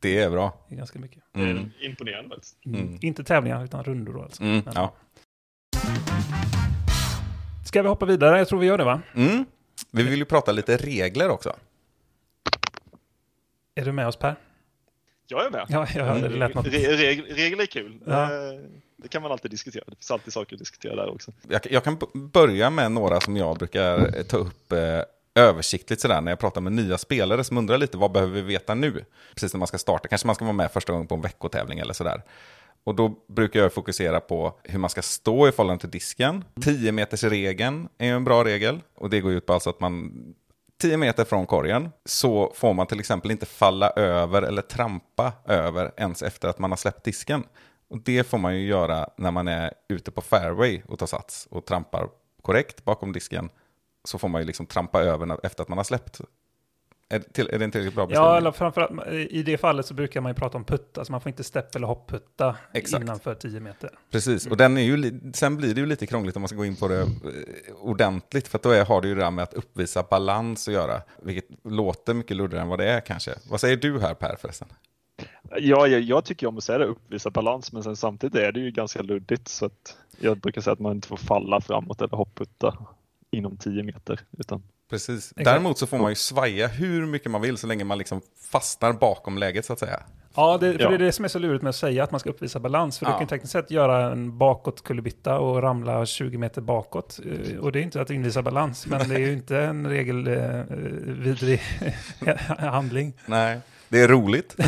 Det 0.00 0.18
är 0.22 0.30
bra. 0.30 0.64
Det 0.68 0.74
är 0.74 0.78
ganska 0.78 0.98
mycket. 0.98 1.22
Mm. 1.34 1.70
Imponerande 1.80 2.28
faktiskt. 2.28 2.56
Mm. 2.66 2.98
Inte 3.00 3.24
tävlingar, 3.24 3.64
utan 3.64 3.84
rundor 3.84 4.12
då 4.12 4.22
alltså. 4.22 4.42
Mm, 4.42 4.62
Men- 4.64 4.74
ja. 4.76 4.94
Ska 7.66 7.82
vi 7.82 7.88
hoppa 7.88 8.06
vidare? 8.06 8.38
Jag 8.38 8.48
tror 8.48 8.58
vi 8.60 8.66
gör 8.66 8.78
det 8.78 8.84
va? 8.84 9.00
mm. 9.14 9.44
Vi 9.90 10.02
vill 10.02 10.18
ju 10.18 10.24
prata 10.24 10.52
lite 10.52 10.76
regler 10.76 11.28
också. 11.28 11.56
Är 13.74 13.84
du 13.84 13.92
med 13.92 14.06
oss 14.06 14.16
Per? 14.16 14.36
Jag 15.28 15.46
är 15.46 15.50
med. 15.50 15.66
Ja, 15.68 15.86
jag 15.94 16.04
hörde 16.04 16.28
det 16.28 16.36
lät 16.36 16.54
något. 16.54 16.66
Re- 16.66 16.96
reg- 16.96 17.34
regler 17.34 17.62
är 17.62 17.66
kul. 17.66 17.98
Ja. 18.06 18.22
Eh, 18.22 18.60
Det 18.96 19.08
kan 19.08 19.22
man 19.22 19.32
alltid 19.32 19.50
diskutera. 19.50 19.84
Det 19.86 19.96
finns 19.96 20.10
alltid 20.10 20.32
saker 20.32 20.54
att 20.54 20.58
diskutera 20.58 20.96
där 20.96 21.08
också. 21.14 21.32
Jag, 21.48 21.60
jag 21.70 21.84
kan 21.84 21.98
börja 22.14 22.70
med 22.70 22.92
några 22.92 23.20
som 23.20 23.36
jag 23.36 23.56
brukar 23.58 24.16
eh, 24.18 24.22
ta 24.22 24.36
upp 24.36 24.72
eh, 24.72 24.78
översiktligt 25.34 26.00
sådär 26.02 26.20
när 26.20 26.32
jag 26.32 26.38
pratar 26.38 26.60
med 26.60 26.72
nya 26.72 26.98
spelare 26.98 27.44
som 27.44 27.58
undrar 27.58 27.78
lite 27.78 27.96
vad 27.96 28.12
behöver 28.12 28.32
vi 28.34 28.40
veta 28.42 28.74
nu? 28.74 29.04
Precis 29.34 29.54
när 29.54 29.58
man 29.58 29.66
ska 29.68 29.78
starta, 29.78 30.08
kanske 30.08 30.26
man 30.26 30.34
ska 30.34 30.44
vara 30.44 30.52
med 30.52 30.72
första 30.72 30.92
gången 30.92 31.06
på 31.08 31.14
en 31.14 31.20
veckotävling 31.20 31.78
eller 31.78 31.94
sådär. 31.94 32.22
Och 32.84 32.94
då 32.94 33.14
brukar 33.28 33.60
jag 33.60 33.72
fokusera 33.72 34.20
på 34.20 34.58
hur 34.64 34.78
man 34.78 34.90
ska 34.90 35.02
stå 35.02 35.48
i 35.48 35.52
förhållande 35.52 35.80
till 35.80 35.90
disken. 35.90 36.44
10 36.64 36.92
meters 36.92 37.24
regeln 37.24 37.88
är 37.98 38.06
ju 38.06 38.12
en 38.12 38.24
bra 38.24 38.44
regel 38.44 38.80
och 38.94 39.10
det 39.10 39.20
går 39.20 39.32
ut 39.32 39.46
på 39.46 39.52
alltså 39.52 39.70
att 39.70 39.80
man 39.80 40.12
10 40.78 40.96
meter 40.96 41.24
från 41.24 41.46
korgen 41.46 41.90
så 42.04 42.52
får 42.54 42.74
man 42.74 42.86
till 42.86 43.00
exempel 43.00 43.30
inte 43.30 43.46
falla 43.46 43.90
över 43.90 44.42
eller 44.42 44.62
trampa 44.62 45.32
över 45.44 45.92
ens 45.96 46.22
efter 46.22 46.48
att 46.48 46.58
man 46.58 46.70
har 46.70 46.76
släppt 46.76 47.04
disken. 47.04 47.44
Och 47.88 47.98
det 47.98 48.24
får 48.26 48.38
man 48.38 48.56
ju 48.56 48.66
göra 48.66 49.08
när 49.16 49.30
man 49.30 49.48
är 49.48 49.72
ute 49.88 50.10
på 50.10 50.20
fairway 50.20 50.82
och 50.88 50.98
tar 50.98 51.06
sats 51.06 51.48
och 51.50 51.64
trampar 51.64 52.08
korrekt 52.42 52.84
bakom 52.84 53.12
disken. 53.12 53.48
Så 54.04 54.18
får 54.18 54.28
man 54.28 54.40
ju 54.40 54.46
liksom 54.46 54.66
trampa 54.66 55.02
över 55.02 55.46
efter 55.46 55.62
att 55.62 55.68
man 55.68 55.78
har 55.78 55.84
släppt. 55.84 56.20
Är, 57.08 57.18
till, 57.18 57.48
är 57.52 57.58
det 57.58 57.64
en 57.64 57.70
tillräckligt 57.70 57.94
bra 57.94 58.06
beskrivning? 58.06 58.30
Ja, 58.30 58.36
eller 58.36 58.52
framförallt 58.52 59.06
i 59.12 59.42
det 59.42 59.58
fallet 59.58 59.86
så 59.86 59.94
brukar 59.94 60.20
man 60.20 60.30
ju 60.30 60.34
prata 60.34 60.58
om 60.58 60.64
putta, 60.64 61.04
så 61.04 61.12
man 61.12 61.20
får 61.20 61.30
inte 61.30 61.44
stepp 61.44 61.74
eller 61.74 61.86
hopputta 61.86 62.56
Exakt. 62.72 63.02
innanför 63.02 63.34
10 63.34 63.60
meter. 63.60 63.90
Precis, 64.10 64.46
och 64.46 64.56
den 64.56 64.76
är 64.76 64.82
ju, 64.82 65.20
sen 65.34 65.56
blir 65.56 65.74
det 65.74 65.80
ju 65.80 65.86
lite 65.86 66.06
krångligt 66.06 66.36
om 66.36 66.42
man 66.42 66.48
ska 66.48 66.56
gå 66.56 66.64
in 66.64 66.76
på 66.76 66.88
det 66.88 67.00
eh, 67.00 67.06
ordentligt. 67.80 68.48
För 68.48 68.58
att 68.58 68.62
då 68.62 68.70
är, 68.70 68.84
har 68.84 69.02
det 69.02 69.08
ju 69.08 69.14
det 69.14 69.20
där 69.20 69.30
med 69.30 69.42
att 69.42 69.54
uppvisa 69.54 70.02
balans 70.02 70.68
att 70.68 70.74
göra. 70.74 71.02
Vilket 71.22 71.48
låter 71.64 72.14
mycket 72.14 72.36
luddigare 72.36 72.62
än 72.62 72.68
vad 72.68 72.78
det 72.78 72.90
är 72.90 73.00
kanske. 73.00 73.34
Vad 73.50 73.60
säger 73.60 73.76
du 73.76 74.00
här 74.00 74.14
Per 74.14 74.36
förresten? 74.36 74.68
Ja, 75.50 75.86
jag, 75.86 76.00
jag 76.00 76.24
tycker 76.24 76.46
om 76.46 76.56
att 76.56 76.64
säga 76.64 76.78
det, 76.78 76.84
uppvisa 76.84 77.30
balans, 77.30 77.72
men 77.72 77.82
sen 77.82 77.96
samtidigt 77.96 78.36
är 78.36 78.52
det 78.52 78.60
ju 78.60 78.70
ganska 78.70 79.02
luddigt. 79.02 79.48
Så 79.48 79.66
att 79.66 79.96
jag 80.20 80.38
brukar 80.38 80.60
säga 80.60 80.72
att 80.72 80.78
man 80.78 80.92
inte 80.92 81.08
får 81.08 81.16
falla 81.16 81.60
framåt 81.60 82.00
eller 82.00 82.16
hopputta 82.16 82.78
inom 83.30 83.56
10 83.56 83.82
meter. 83.82 84.20
Utan, 84.38 84.62
Precis. 84.90 85.30
Exakt. 85.30 85.44
Däremot 85.44 85.78
så 85.78 85.86
får 85.86 85.98
man 85.98 86.10
ju 86.10 86.14
svaja 86.14 86.66
hur 86.66 87.06
mycket 87.06 87.30
man 87.30 87.40
vill 87.40 87.56
så 87.56 87.66
länge 87.66 87.84
man 87.84 87.98
liksom 87.98 88.20
fastnar 88.50 88.92
bakom 88.92 89.38
läget 89.38 89.64
så 89.64 89.72
att 89.72 89.78
säga. 89.78 90.00
Ja, 90.38 90.58
det, 90.60 90.72
för 90.72 90.80
Ja. 90.82 90.88
det 90.88 90.94
är 90.94 90.98
det 90.98 91.12
som 91.12 91.24
är 91.24 91.28
så 91.28 91.38
lurigt 91.38 91.62
med 91.62 91.70
att 91.70 91.76
säga 91.76 92.04
att 92.04 92.10
man 92.10 92.20
ska 92.20 92.30
uppvisa 92.30 92.58
balans. 92.60 92.98
För 92.98 93.06
Ja. 93.06 93.12
du 93.12 93.18
kan 93.18 93.26
tekniskt 93.26 93.52
sett 93.52 93.70
göra 93.70 94.12
en 94.12 94.38
bakåt 94.38 94.84
kullerbytta 94.84 95.38
och 95.38 95.62
ramla 95.62 96.06
20 96.06 96.38
meter 96.38 96.60
bakåt. 96.60 97.20
Eh, 97.52 97.58
Och 97.58 97.72
det 97.72 97.78
är 97.78 97.82
inte 97.82 98.00
att 98.00 98.10
invisa 98.10 98.42
balans, 98.42 98.86
men 98.86 99.08
det 99.08 99.14
är 99.14 99.18
ju 99.18 99.32
inte 99.40 99.58
en 99.58 99.86
regelvidrig 99.86 101.60
handling. 102.58 103.12
Nej, 103.26 103.60
det 103.88 104.00
är 104.00 104.08
roligt. 104.08 104.56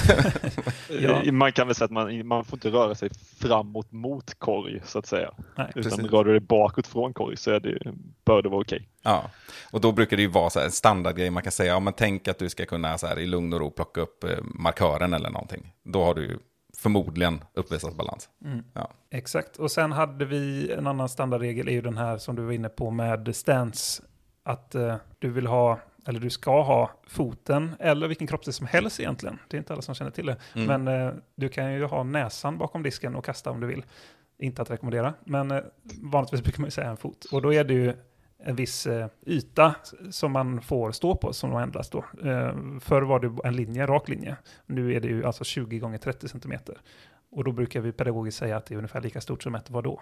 Ja. 1.01 1.33
Man 1.33 1.53
kan 1.53 1.67
väl 1.67 1.77
säga 1.77 1.85
att 1.85 1.91
man, 1.91 2.27
man 2.27 2.45
får 2.45 2.57
inte 2.57 2.71
röra 2.71 2.95
sig 2.95 3.11
framåt 3.41 3.93
mot 3.93 4.39
korg 4.39 4.81
så 4.85 4.99
att 4.99 5.07
säga. 5.07 5.35
Nej. 5.57 5.73
Utan 5.75 5.83
Precis. 5.83 6.13
rör 6.13 6.25
du 6.25 6.31
dig 6.31 6.41
bakåt 6.41 6.87
från 6.87 7.13
korg 7.15 7.37
så 7.37 7.51
är 7.51 7.61
det, 7.61 7.79
bör 8.25 8.43
det 8.43 8.49
vara 8.49 8.61
okej. 8.61 8.89
Ja, 9.03 9.31
och 9.71 9.81
då 9.81 9.93
brukar 9.93 10.17
det 10.17 10.23
ju 10.23 10.29
vara 10.29 10.51
så 10.51 10.59
här 10.59 10.67
en 10.67 10.73
standardgrej. 10.73 11.31
Man 11.31 11.43
kan 11.43 11.53
säga, 11.53 11.73
ja 11.73 11.81
men 11.81 11.93
tänk 11.93 12.29
att 12.29 12.39
du 12.39 12.49
ska 12.49 12.67
kunna 12.67 12.99
så 12.99 13.07
här 13.07 13.19
i 13.19 13.27
lugn 13.27 13.53
och 13.53 13.61
ro 13.61 13.71
plocka 13.71 14.01
upp 14.01 14.25
eh, 14.25 14.31
markören 14.43 15.15
eller 15.15 15.31
någonting. 15.31 15.73
Då 15.85 16.05
har 16.05 16.15
du 16.15 16.23
ju 16.23 16.39
förmodligen 16.79 17.45
uppvisat 17.55 17.97
balans. 17.97 18.29
Mm. 18.45 18.65
Ja. 18.73 18.91
Exakt, 19.11 19.57
och 19.57 19.71
sen 19.71 19.93
hade 19.93 20.25
vi 20.25 20.73
en 20.73 20.87
annan 20.87 21.09
standardregel 21.09 21.69
är 21.69 21.73
ju 21.73 21.81
den 21.81 21.97
här 21.97 22.19
som 22.19 22.37
du 22.37 22.43
var 22.43 22.53
inne 22.53 22.69
på 22.69 22.91
med 22.91 23.37
stance. 23.37 24.03
Att 24.43 24.75
eh, 24.75 24.97
du 25.19 25.31
vill 25.31 25.47
ha, 25.47 25.79
eller 26.09 26.21
du 26.21 26.31
ska 26.31 26.63
ha 26.63 26.91
foten, 27.07 27.75
eller 27.81 28.09
vilken 28.09 28.27
kroppsdel 28.27 28.55
som 28.55 28.67
helst 28.67 29.01
egentligen. 29.01 29.39
Det 29.49 29.57
är 29.57 29.59
inte 29.59 29.73
alla 29.73 29.83
som 29.83 29.95
känner 29.95 30.11
till 30.11 30.27
det. 30.27 30.37
Mm. 30.55 30.85
Men 30.85 31.07
eh, 31.07 31.15
du 31.35 31.49
kan 31.49 31.73
ju 31.73 31.85
ha 31.85 32.03
näsan 32.03 32.59
bakom 32.59 32.83
disken 32.83 33.15
och 33.15 33.25
kasta 33.25 33.51
om 33.51 33.61
du 33.61 33.67
vill. 33.67 33.85
Inte 34.39 34.63
att 34.63 34.71
rekommendera, 34.71 35.15
men 35.25 35.51
eh, 35.51 35.61
vanligtvis 36.03 36.43
brukar 36.43 36.61
man 36.61 36.67
ju 36.67 36.71
säga 36.71 36.91
en 36.91 36.97
fot. 36.97 37.25
Och 37.25 37.43
då 37.43 37.55
är 37.55 37.65
det 37.65 37.75
ju 37.75 37.95
en 38.45 38.57
viss 38.57 38.87
eh, 38.87 39.09
yta 39.27 39.75
som 40.11 40.33
man 40.33 40.61
får 40.61 40.93
stå 40.93 41.17
på 41.17 41.33
som 41.33 41.53
har 41.53 41.63
ändrats 41.63 41.91
då. 41.91 41.99
Eh, 41.99 42.55
förr 42.81 43.03
var 43.03 43.21
det 43.21 43.49
en 43.49 43.57
linje, 43.57 43.83
en 43.83 43.89
rak 43.89 44.09
linje. 44.09 44.37
Nu 44.67 44.95
är 44.95 45.01
det 45.01 45.09
ju 45.09 45.25
alltså 45.25 45.45
20 45.45 45.79
gånger 45.79 45.99
30 45.99 46.29
centimeter. 46.29 46.79
Och 47.31 47.45
då 47.45 47.53
brukar 47.53 47.81
vi 47.81 47.93
pedagogiskt 47.93 48.39
säga 48.39 48.57
att 48.57 48.67
det 48.67 48.75
är 48.75 48.77
ungefär 48.77 49.01
lika 49.01 49.21
stort 49.21 49.43
som 49.43 49.55
ett 49.55 49.71
vadå? 49.71 50.01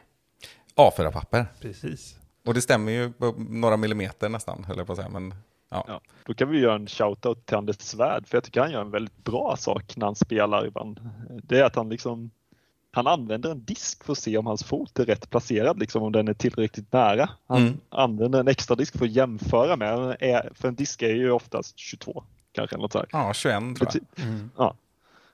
A4-papper. 0.76 1.46
Precis. 1.60 2.18
Och 2.44 2.54
det 2.54 2.60
stämmer 2.60 2.92
ju 2.92 3.12
på 3.12 3.34
några 3.38 3.76
millimeter 3.76 4.28
nästan, 4.28 4.64
höll 4.64 4.78
jag 4.78 4.86
på 4.86 4.92
att 4.92 4.98
säga. 4.98 5.08
Men 5.08 5.34
ja, 5.70 5.84
Ja. 5.88 6.00
Då 6.26 6.34
kan 6.34 6.48
vi 6.48 6.58
göra 6.58 6.74
en 6.74 6.86
shoutout 6.86 7.46
till 7.46 7.56
Anders 7.56 7.76
Svärd 7.80 8.26
för 8.26 8.36
jag 8.36 8.44
tycker 8.44 8.60
han 8.60 8.70
gör 8.70 8.80
en 8.80 8.90
väldigt 8.90 9.24
bra 9.24 9.56
sak 9.58 9.96
när 9.96 10.06
han 10.06 10.14
spelar 10.14 10.66
ibland. 10.66 11.00
Det 11.42 11.58
är 11.58 11.64
att 11.64 11.76
han 11.76 11.88
liksom 11.88 12.30
han 12.90 13.06
använder 13.06 13.50
en 13.50 13.64
disk 13.64 14.04
för 14.04 14.12
att 14.12 14.18
se 14.18 14.38
om 14.38 14.46
hans 14.46 14.64
fot 14.64 14.98
är 14.98 15.04
rätt 15.04 15.30
placerad, 15.30 15.78
liksom 15.78 16.02
om 16.02 16.12
den 16.12 16.28
är 16.28 16.34
tillräckligt 16.34 16.92
nära. 16.92 17.30
Han 17.46 17.62
Mm. 17.62 17.80
använder 17.88 18.40
en 18.40 18.48
extra 18.48 18.76
disk 18.76 18.98
för 18.98 19.04
att 19.04 19.10
jämföra 19.10 19.76
med. 19.76 20.16
För 20.54 20.68
en 20.68 20.74
disk 20.74 21.02
är 21.02 21.14
ju 21.14 21.30
oftast 21.30 21.78
22 21.78 22.24
kanske. 22.52 22.76
Något 22.76 22.92
så 22.92 22.98
här. 22.98 23.08
ja 23.12 23.32
21 23.34 23.76
tror 23.76 23.88
jag. 24.16 24.26
Mm. 24.26 24.50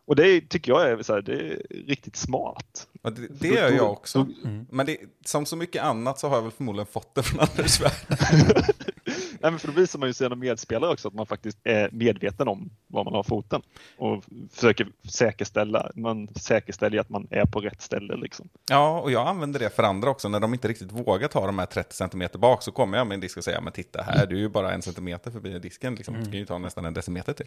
Och 0.04 0.16
det 0.16 0.48
tycker 0.48 0.72
jag 0.72 0.90
är, 0.90 1.02
så 1.02 1.12
här, 1.14 1.22
det 1.22 1.32
är 1.32 1.62
riktigt 1.86 2.16
smart. 2.16 2.88
Och 3.02 3.12
det, 3.12 3.28
det 3.40 3.48
gör 3.48 3.70
jag 3.70 3.90
också. 3.92 4.18
Mm. 4.44 4.66
Men 4.70 4.86
det, 4.86 4.96
som 5.24 5.46
så 5.46 5.56
mycket 5.56 5.82
annat 5.82 6.18
så 6.18 6.28
har 6.28 6.36
jag 6.36 6.42
väl 6.42 6.52
förmodligen 6.52 6.86
fått 6.86 7.14
det 7.14 7.22
från 7.22 7.40
Anders 7.40 7.70
Svärd. 7.70 8.18
men 9.50 9.58
för 9.58 9.68
då 9.68 9.74
visar 9.74 9.98
man 9.98 10.08
ju 10.08 10.12
sina 10.12 10.34
medspelare 10.34 10.92
också 10.92 11.08
att 11.08 11.14
man 11.14 11.26
faktiskt 11.26 11.58
är 11.64 11.88
medveten 11.92 12.48
om 12.48 12.70
var 12.86 13.04
man 13.04 13.14
har 13.14 13.22
foten 13.22 13.62
och 13.96 14.24
försöker 14.52 14.88
säkerställa, 15.08 15.90
man 15.94 16.28
säkerställer 16.34 17.00
att 17.00 17.08
man 17.08 17.26
är 17.30 17.44
på 17.44 17.60
rätt 17.60 17.82
ställe 17.82 18.16
liksom. 18.16 18.48
Ja, 18.70 19.00
och 19.00 19.10
jag 19.10 19.28
använder 19.28 19.60
det 19.60 19.70
för 19.70 19.82
andra 19.82 20.10
också. 20.10 20.28
När 20.28 20.40
de 20.40 20.52
inte 20.52 20.68
riktigt 20.68 20.92
vågar 20.92 21.28
ta 21.28 21.46
de 21.46 21.58
här 21.58 21.66
30 21.66 21.94
cm 21.94 22.28
bak 22.40 22.62
så 22.62 22.72
kommer 22.72 22.98
jag 22.98 23.06
med 23.06 23.14
en 23.14 23.20
disk 23.20 23.36
och 23.36 23.44
säger, 23.44 23.60
men 23.60 23.72
titta 23.72 24.02
här, 24.02 24.26
du 24.26 24.36
är 24.36 24.40
ju 24.40 24.48
bara 24.48 24.72
en 24.72 24.82
centimeter 24.82 25.30
förbi 25.30 25.58
disken. 25.58 25.94
Liksom. 25.94 26.14
Du 26.14 26.24
ska 26.24 26.36
ju 26.36 26.46
ta 26.46 26.58
nästan 26.58 26.84
en 26.84 26.94
decimeter 26.94 27.32
till. 27.32 27.46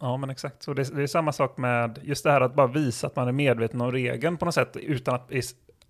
Ja, 0.00 0.16
men 0.16 0.30
exakt. 0.30 0.62
Så 0.62 0.74
det, 0.74 0.96
det 0.96 1.02
är 1.02 1.06
samma 1.06 1.32
sak 1.32 1.56
med 1.56 1.98
just 2.02 2.24
det 2.24 2.32
här 2.32 2.40
att 2.40 2.54
bara 2.54 2.66
visa 2.66 3.06
att 3.06 3.16
man 3.16 3.28
är 3.28 3.32
medveten 3.32 3.80
om 3.80 3.92
regeln 3.92 4.36
på 4.36 4.44
något 4.44 4.54
sätt 4.54 4.76
utan 4.76 5.14
att 5.14 5.30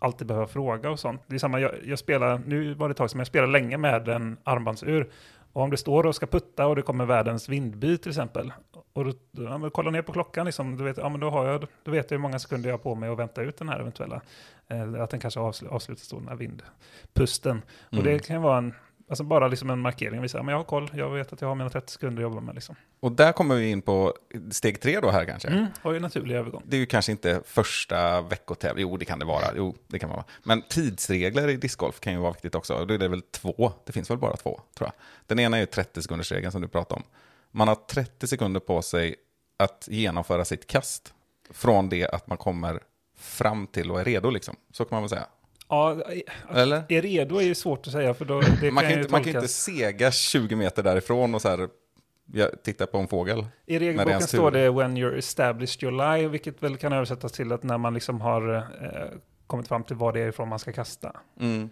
alltid 0.03 0.27
behöva 0.27 0.47
fråga 0.47 0.91
och 0.91 0.99
sånt. 0.99 1.23
Det 1.27 1.35
är 1.35 1.39
samma, 1.39 1.61
jag, 1.61 1.73
jag 1.85 1.99
spelar, 1.99 2.43
nu 2.47 2.75
var 2.75 2.89
det 2.89 2.93
ett 2.93 2.97
tag 2.97 3.11
som 3.11 3.21
jag 3.21 3.27
spelade 3.27 3.53
länge 3.53 3.77
med 3.77 4.09
en 4.09 4.37
armbandsur. 4.45 5.11
Och 5.53 5.63
om 5.63 5.71
det 5.71 5.77
står 5.77 6.07
och 6.07 6.15
ska 6.15 6.27
putta 6.27 6.67
och 6.67 6.77
det 6.77 6.83
kommer 6.83 7.05
världens 7.05 7.49
vindby 7.49 7.99
till 7.99 8.11
exempel. 8.11 8.53
Och 8.93 9.05
då 9.05 9.13
ja, 9.31 9.59
men 9.59 9.71
kolla 9.71 9.91
ner 9.91 10.03
på 10.03 10.13
klockan, 10.13 10.47
liksom, 10.47 10.77
du 10.77 10.85
vet, 10.85 10.97
ja, 10.97 11.09
men 11.09 11.21
då, 11.21 11.31
har 11.31 11.47
jag, 11.47 11.67
då 11.85 11.91
vet 11.91 12.11
jag 12.11 12.19
hur 12.19 12.23
många 12.23 12.39
sekunder 12.39 12.69
jag 12.71 12.75
har 12.75 12.83
på 12.83 12.95
mig 12.95 13.09
att 13.09 13.19
vänta 13.19 13.43
ut 13.43 13.57
den 13.57 13.69
här 13.69 13.81
eventuella. 13.81 14.21
Eh, 14.69 15.03
att 15.03 15.11
den 15.11 15.21
kanske 15.21 15.41
avsl- 15.41 15.69
avslutas 15.69 16.09
då, 16.09 16.19
den 16.19 16.29
här 16.29 16.37
vindpusten. 16.37 17.63
Och 17.87 17.93
Mm. 17.93 18.05
det 18.05 18.27
kan 18.27 18.43
vara 18.43 18.59
en, 18.59 18.75
alltså 19.13 19.25
bara 19.25 19.49
liksom 19.49 19.71
en 19.71 19.79
markering, 19.79 20.23
visa, 20.23 20.39
ja, 20.39 20.43
men 20.43 20.53
jag 20.53 20.59
har 20.59 20.65
koll, 20.65 20.91
jag 20.95 21.11
vet 21.11 21.33
att 21.33 21.41
jag 21.41 21.49
har 21.49 21.55
mina 21.55 21.71
30 21.71 21.93
sekunder 21.93 22.23
att 22.23 22.31
jobba 22.31 22.41
med. 22.41 22.55
Liksom. 22.55 22.75
Och 23.01 23.13
där 23.13 23.33
kommer 23.33 23.55
vi 23.55 23.71
in 23.71 23.83
på 23.83 24.15
steg 24.51 24.81
tre 24.81 25.01
då 25.01 25.11
här 25.11 25.25
kanske. 25.25 25.49
Mm, 25.49 25.67
har 25.83 25.93
ju 25.93 26.01
naturlig 26.01 26.35
övergång. 26.35 26.63
Det 26.67 26.77
är 26.77 26.81
ju 26.81 26.87
kanske 26.87 27.13
inte 27.13 27.43
första 27.47 28.21
veckotävling, 28.21 28.83
jo 28.83 28.97
det 28.97 29.05
kan 29.05 29.19
det 29.19 29.25
vara, 29.25 29.45
jo 29.57 29.77
det 29.87 29.99
kan 29.99 30.11
vara. 30.11 30.25
Men 30.43 30.63
tidsregler 30.63 31.49
i 31.49 31.57
discgolf 31.57 32.01
kan 32.01 32.13
ju 32.13 32.19
vara 32.19 32.33
viktigt 32.33 32.55
också. 32.55 32.85
Då 32.85 32.95
är 32.95 32.99
det 32.99 33.09
väl 33.09 33.23
två, 33.23 33.73
det 33.87 33.93
finns 33.93 34.11
väl 34.11 34.19
bara 34.19 34.37
två 34.37 34.61
tror 34.75 34.87
jag. 34.87 34.93
Den 35.27 35.39
ena 35.39 35.57
är 35.57 35.61
ju 35.61 35.67
30 35.67 36.03
sekunders 36.03 36.33
regeln 36.33 36.53
som 36.53 36.63
du 36.63 36.69
pratade 36.69 37.01
om. 37.01 37.03
Man 37.51 37.69
har 37.69 37.75
30 37.75 38.27
sekunder 38.27 38.61
på 38.61 38.83
sig 38.83 39.15
att 39.57 39.89
genomföra 39.91 40.45
sitt 40.45 40.67
kast 40.67 41.15
från 41.51 41.89
det 41.89 42.09
att 42.09 42.27
man 42.27 42.39
kommer 42.39 42.81
fram 43.17 43.67
till 43.67 43.91
och 43.91 44.01
är 44.01 44.05
redo 44.05 44.31
liksom. 44.31 44.57
Så 44.73 44.85
kan 44.85 44.97
man 44.97 45.03
väl 45.03 45.11
säga. 45.11 45.27
Ja, 45.73 46.03
Eller? 46.51 46.85
är 46.89 47.03
redo 47.03 47.37
är 47.37 47.43
ju 47.43 47.55
svårt 47.55 47.87
att 47.87 47.93
säga, 47.93 48.15
för 48.15 48.25
då, 48.25 48.41
det 48.61 48.71
Man 48.71 48.85
kan, 48.85 48.93
ju 48.93 48.99
inte, 48.99 49.13
man 49.13 49.25
kan 49.25 49.35
inte 49.35 49.49
sega 49.49 50.11
20 50.11 50.57
meter 50.57 50.83
därifrån 50.83 51.35
och 51.35 51.43
så 51.43 51.49
här, 51.49 51.69
titta 52.65 52.87
på 52.87 52.99
en 52.99 53.09
fågel. 53.09 53.39
I 53.67 53.73
det 53.73 53.79
regelboken 53.79 54.11
ens 54.11 54.29
står 54.29 54.51
det 54.51 54.71
“When 54.71 54.97
you're 54.97 55.19
established 55.19 55.83
your 55.83 56.17
lie”, 56.17 56.29
vilket 56.29 56.63
väl 56.63 56.77
kan 56.77 56.93
översättas 56.93 57.33
till 57.33 57.53
att 57.53 57.63
när 57.63 57.79
man 57.79 57.95
liksom 57.95 58.21
har 58.21 58.57
eh, 58.57 58.63
kommit 59.47 59.69
fram 59.69 59.85
till 59.85 59.97
vad 59.97 60.15
det 60.15 60.21
är 60.21 60.29
ifrån 60.29 60.49
man 60.49 60.59
ska 60.59 60.73
kasta. 60.73 61.17
Mm. 61.41 61.69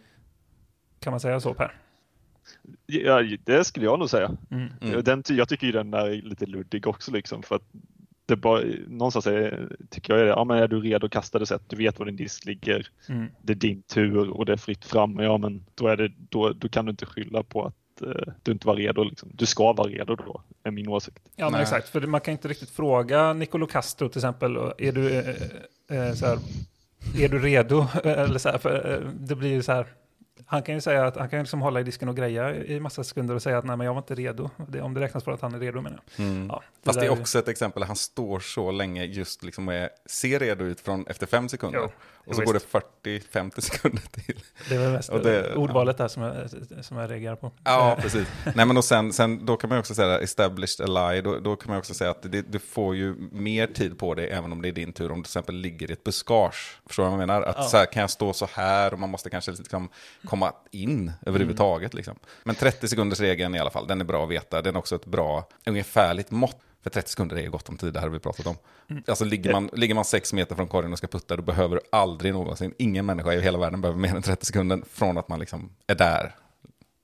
Kan 1.01 1.11
man 1.11 1.21
säga 1.21 1.41
så 1.41 1.55
Per? 1.55 1.81
Ja, 2.87 3.23
det 3.45 3.65
skulle 3.65 3.87
jag 3.87 3.99
nog 3.99 4.11
säga. 4.11 4.37
Mm. 4.51 4.69
Mm. 4.81 5.05
Den, 5.05 5.23
jag 5.29 5.49
tycker 5.49 5.67
ju 5.67 5.73
den 5.73 5.95
är 5.95 6.11
lite 6.11 6.47
luddig 6.47 6.87
också 6.87 7.13
liksom 7.13 7.43
för 7.43 7.57
att 7.57 7.69
det 8.31 8.37
bara, 8.37 8.63
någonstans 8.89 9.27
är, 9.27 9.69
tycker 9.91 10.13
jag 10.13 10.21
är 10.21 10.25
det, 10.25 10.31
ja 10.31 10.45
men 10.45 10.57
är 10.59 10.69
du 10.69 10.81
redo 10.81 11.07
att 11.07 11.13
kasta 11.13 11.39
det 11.39 11.47
så 11.47 11.55
att 11.55 11.69
du 11.69 11.77
vet 11.77 11.99
var 11.99 12.07
din 12.07 12.17
disk 12.17 12.45
ligger, 12.45 12.87
Mm. 13.09 13.27
det 13.43 13.53
är 13.53 13.57
din 13.57 13.83
tur 13.83 14.31
och 14.31 14.47
det 14.47 14.53
är 14.53 14.57
fritt 14.57 14.85
fram, 14.85 15.19
ja 15.19 15.39
men 15.39 15.65
då, 15.75 15.87
är 15.87 15.97
det, 15.97 16.13
då, 16.29 16.53
då 16.53 16.69
kan 16.69 16.85
du 16.85 16.91
inte 16.91 17.07
skylla 17.07 17.43
på 17.43 17.65
att 17.67 18.03
eh, 18.03 18.33
du 18.43 18.53
inte 18.53 18.67
var 18.67 18.77
redo. 18.77 19.05
Liksom. 19.05 19.31
Du 19.35 19.47
ska 19.47 19.73
vara 19.73 19.89
redo 19.89 20.15
då, 20.17 20.43
är 20.63 20.71
min 20.71 20.89
åsikt. 20.89 21.19
Ja, 21.37 21.45
men 21.45 21.53
Nej. 21.53 21.63
exakt. 21.63 21.89
För 21.89 22.01
man 22.01 22.21
kan 22.21 22.33
inte 22.33 22.49
riktigt 22.49 22.71
fråga 22.71 23.33
Nicolo 23.33 23.67
Castro 23.67 24.09
till 24.09 24.19
exempel, 24.19 24.57
är 24.79 24.93
du, 24.93 25.19
eh, 25.19 25.29
eh, 26.09 26.15
så 26.15 26.27
här, 26.27 26.39
är 27.19 27.29
du 27.29 27.39
redo? 27.39 27.87
Eller 28.05 28.39
så 28.39 28.49
här, 28.49 28.59
för, 28.59 28.93
eh, 29.03 29.09
det 29.21 29.35
blir 29.37 29.63
så 29.63 29.73
här, 29.73 29.87
han 30.47 30.63
kan 30.63 30.75
ju 30.75 30.81
säga 30.81 31.07
att 31.07 31.17
han 31.17 31.29
kan 31.29 31.39
liksom 31.39 31.61
hålla 31.61 31.81
i 31.81 31.83
disken 31.83 32.09
och 32.09 32.17
greja 32.17 32.55
i 32.55 32.81
massa 32.81 33.05
sekunder 33.05 33.35
och 33.35 33.43
säga 33.43 33.59
att 33.59 33.65
nej, 33.65 33.77
men 33.77 33.85
jag 33.85 33.95
var 33.95 34.01
inte 34.01 34.15
redo. 34.15 34.51
Det, 34.69 34.81
om 34.81 34.95
det 34.95 35.01
räknas 35.01 35.25
för 35.25 35.33
att 35.33 35.41
han 35.41 35.55
är 35.55 35.59
redo 35.59 35.81
menar 35.81 36.01
jag. 36.17 36.27
Mm. 36.27 36.47
Ja, 36.49 36.63
Fast 36.85 37.01
det 37.01 37.07
är 37.07 37.11
också 37.11 37.39
ett 37.39 37.49
exempel, 37.49 37.83
han 37.83 37.97
står 37.97 38.41
så 38.41 38.71
länge 38.71 39.05
just 39.05 39.45
liksom 39.45 39.69
är, 39.69 39.91
ser 40.07 40.39
redo 40.39 40.65
ut 40.65 40.81
från 40.81 41.07
efter 41.07 41.27
fem 41.27 41.49
sekunder. 41.49 41.81
Jo, 41.83 41.91
och 42.27 42.35
så 42.37 42.43
går 42.43 42.53
det 42.55 42.59
40-50 43.05 43.61
sekunder 43.61 44.03
till. 44.11 44.43
Det 44.69 44.75
är 44.75 44.79
väl 44.79 44.93
mest 44.93 45.09
Och 45.09 45.21
det- 45.23 45.55
ordvalet 45.55 45.99
där 45.99 46.09
som 46.09 46.23
jag, 46.23 46.35
som 46.85 46.97
jag 46.97 47.11
reagerar 47.11 47.37
på. 47.37 47.53
Ja, 47.65 47.99
precis. 48.01 48.29
Nej, 48.55 48.67
men 48.67 48.77
och 48.77 48.85
sen, 48.85 49.13
sen, 49.13 49.47
då 49.47 49.57
kan 49.57 49.71
man 49.71 49.79
också 49.79 49.95
säga 49.95 50.19
established 50.21 50.89
ally, 50.91 51.21
då, 51.21 51.39
då 51.39 51.57
kan 51.57 51.71
man 51.71 51.79
också 51.79 51.95
säga 51.95 52.11
att 52.11 52.23
det, 52.33 52.43
du 52.43 52.59
får 52.59 52.97
ju 52.97 53.15
mer 53.33 53.67
tid 53.67 53.99
på 53.99 54.15
dig 54.15 54.31
även 54.31 54.53
om 54.53 54.63
det 54.63 54.69
är 54.69 54.73
din 54.73 54.93
tur, 54.93 55.13
om 55.13 55.19
du 55.19 55.23
till 55.23 55.29
exempel 55.31 55.55
ligger 55.55 55.91
i 55.91 55.93
ett 55.93 56.05
buskage. 56.05 56.79
Förstår 56.87 57.03
du 57.03 57.11
vad 57.11 57.21
jag 57.21 57.27
menar? 57.27 57.43
Att 57.43 57.57
Ja. 57.59 57.63
så 57.65 57.77
här, 57.77 57.87
kan 57.87 58.01
jag 58.01 58.11
stå 58.11 58.33
så 58.33 58.49
här 58.53 58.93
och 58.93 58.99
man 58.99 59.11
måste 59.11 59.31
kanske 59.31 59.51
liksom 59.53 59.89
komma 60.25 60.53
in 60.71 61.13
överhuvudtaget. 61.27 61.95
Liksom. 61.95 62.17
Men 62.45 62.55
30 62.55 62.89
sekunders 62.89 63.21
regeln 63.21 63.55
i 63.55 63.59
alla 63.59 63.71
fall, 63.71 63.87
den 63.87 64.01
är 64.01 64.05
bra 64.05 64.25
att 64.25 64.31
veta. 64.31 64.63
Den 64.63 64.75
är 64.75 64.79
också 64.79 64.95
ett 64.95 65.07
bra, 65.07 65.49
ungefärligt 65.67 66.31
mått. 66.31 66.57
För 66.83 66.91
30 66.91 67.11
sekunder 67.11 67.37
är 67.37 67.41
ju 67.41 67.51
gott 67.51 67.69
om 67.69 67.77
tid, 67.77 67.93
det 67.93 68.01
här 68.01 68.07
har 68.07 68.13
vi 68.13 68.19
pratat 68.19 68.47
om. 68.47 68.57
Alltså 69.07 69.25
ligger 69.25 69.53
man, 69.53 69.71
ligger 69.73 69.95
man 69.95 70.05
sex 70.05 70.33
meter 70.33 70.55
från 70.55 70.69
korgen 70.69 70.93
och 70.93 70.99
ska 70.99 71.07
putta, 71.07 71.37
då 71.37 71.43
behöver 71.43 71.77
du 71.77 71.83
aldrig 71.93 72.33
någonsin, 72.33 72.75
ingen 72.79 73.07
människa 73.07 73.33
i 73.33 73.41
hela 73.41 73.59
världen 73.59 73.81
behöver 73.81 74.01
mer 74.01 74.15
än 74.15 74.23
30 74.23 74.47
sekunder 74.47 74.83
från 74.93 75.19
att 75.19 75.29
man 75.29 75.41
liksom 75.41 75.71
är 75.87 75.95
där. 75.95 76.35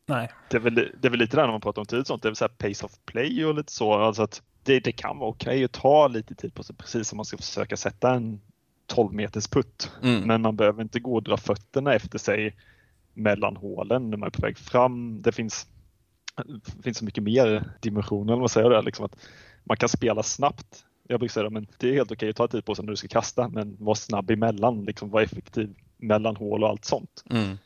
Nej, 0.07 0.33
Det 0.51 0.57
är, 0.57 0.61
väl, 0.61 0.75
det 0.75 1.09
är 1.09 1.11
väl 1.11 1.19
lite 1.19 1.37
där 1.37 1.45
när 1.45 1.53
man 1.53 1.61
pratar 1.61 1.83
om 1.83 1.87
tid 1.87 1.99
och 1.99 2.07
sånt, 2.07 2.23
det 2.23 2.29
är 2.29 2.31
väl 2.31 2.37
så 2.37 2.45
här 2.45 2.69
pace 2.69 2.87
of 2.87 2.93
play 3.07 3.45
och 3.45 3.55
lite 3.55 3.73
så. 3.73 3.93
Alltså 3.93 4.23
att 4.23 4.43
det, 4.63 4.81
det 4.81 4.93
kan 4.93 5.19
vara 5.19 5.31
okej 5.31 5.65
att 5.65 5.73
ta 5.73 6.09
lite 6.09 6.35
tid 6.35 6.55
på 6.55 6.63
sig, 6.63 6.77
precis 6.77 7.09
som 7.09 7.17
man 7.17 7.25
ska 7.25 7.37
försöka 7.37 7.77
sätta 7.77 8.15
en 8.15 8.41
12 8.87 9.13
meters 9.13 9.49
putt. 9.49 9.93
Mm. 10.03 10.23
Men 10.23 10.43
man 10.43 10.57
behöver 10.57 10.83
inte 10.83 11.01
gå 11.01 11.15
och 11.15 11.23
dra 11.23 11.37
fötterna 11.37 11.95
efter 11.95 12.19
sig 12.19 12.57
mellan 13.15 13.57
hålen 13.57 14.11
när 14.11 14.17
man 14.17 14.27
är 14.27 14.31
på 14.31 14.43
väg 14.43 14.59
fram. 14.59 15.23
Det 15.23 15.33
finns, 15.33 15.67
det 16.77 16.83
finns 16.83 16.99
så 16.99 17.05
mycket 17.05 17.23
mer 17.23 17.71
dimensioner, 17.81 18.33
eller 18.33 18.41
vad 18.41 18.51
säger 18.51 18.71
det, 18.71 18.83
liksom 18.83 19.05
att 19.05 19.17
man 19.67 19.77
kan 19.77 19.89
spela 19.89 20.23
snabbt. 20.23 20.85
Jag 21.09 21.21
brukar 21.21 21.33
säga 21.33 21.51
men 21.51 21.67
det 21.79 21.89
är 21.89 21.93
helt 21.93 22.13
okej 22.13 22.31
att 22.31 22.37
ta 22.37 22.49
tid 22.49 22.65
på 22.65 22.75
sig 22.75 22.85
när 22.85 22.93
du 22.93 22.97
ska 22.97 23.09
kasta, 23.09 23.49
men 23.49 23.77
var 23.81 23.95
snabb 23.95 24.31
emellan, 24.31 24.85
liksom 24.85 25.11
var 25.11 25.21
effektiv 25.21 25.75
mellan 25.97 26.37
hål 26.37 26.63
och 26.63 26.69
allt 26.69 26.85
sånt. 26.85 27.25
Mm. 27.31 27.57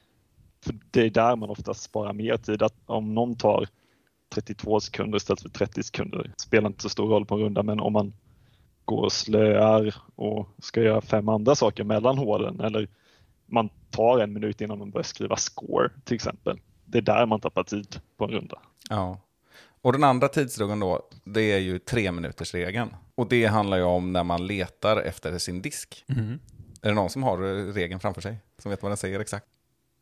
För 0.65 0.75
det 0.91 1.03
är 1.03 1.11
där 1.11 1.37
man 1.37 1.51
oftast 1.51 1.83
sparar 1.83 2.13
mer 2.13 2.37
tid. 2.37 2.63
Att 2.63 2.75
om 2.87 3.15
någon 3.15 3.37
tar 3.37 3.69
32 4.35 4.81
sekunder 4.81 5.17
istället 5.17 5.43
för 5.43 5.49
30 5.49 5.83
sekunder 5.83 6.33
spelar 6.37 6.69
inte 6.69 6.83
så 6.83 6.89
stor 6.89 7.09
roll 7.09 7.27
på 7.27 7.35
en 7.35 7.41
runda, 7.41 7.63
men 7.63 7.81
om 7.81 7.93
man 7.93 8.13
går 8.85 9.05
och 9.05 9.13
slöar 9.13 9.95
och 10.15 10.49
ska 10.59 10.83
göra 10.83 11.01
fem 11.01 11.29
andra 11.29 11.55
saker 11.55 11.85
mellan 11.85 12.19
hålen 12.19 12.61
eller 12.61 12.89
man 13.47 13.69
tar 13.91 14.19
en 14.19 14.33
minut 14.33 14.61
innan 14.61 14.79
man 14.79 14.91
börjar 14.91 15.03
skriva 15.05 15.37
score 15.37 15.91
till 16.05 16.15
exempel. 16.15 16.61
Det 16.85 16.99
är 16.99 17.03
där 17.03 17.27
man 17.27 17.41
tappar 17.41 17.63
tid 17.63 18.01
på 18.17 18.25
en 18.25 18.31
runda. 18.31 18.59
Ja. 18.89 19.19
Och 19.83 19.93
den 19.93 20.05
andra 20.05 20.29
tidsregeln 20.29 20.81
då, 20.81 21.09
det 21.25 21.43
är 21.53 21.59
ju 21.59 21.79
tre 21.79 22.13
minuters 22.13 22.55
regeln. 22.55 22.95
Och 23.15 23.29
det 23.29 23.47
handlar 23.47 23.77
ju 23.77 23.83
om 23.83 24.13
när 24.13 24.25
man 24.25 24.47
letar 24.47 24.97
efter 25.03 25.39
sin 25.39 25.63
disk. 25.63 26.05
Är 26.83 26.89
det 26.89 26.95
någon 26.95 27.11
som 27.11 27.23
har 27.23 27.39
regeln 27.73 28.01
framför 28.01 28.21
sig? 28.21 28.37
Som 28.63 28.71
vet 28.71 28.83
vad 28.83 28.91
den 28.91 28.97
säger 28.97 29.21
exakt? 29.21 29.47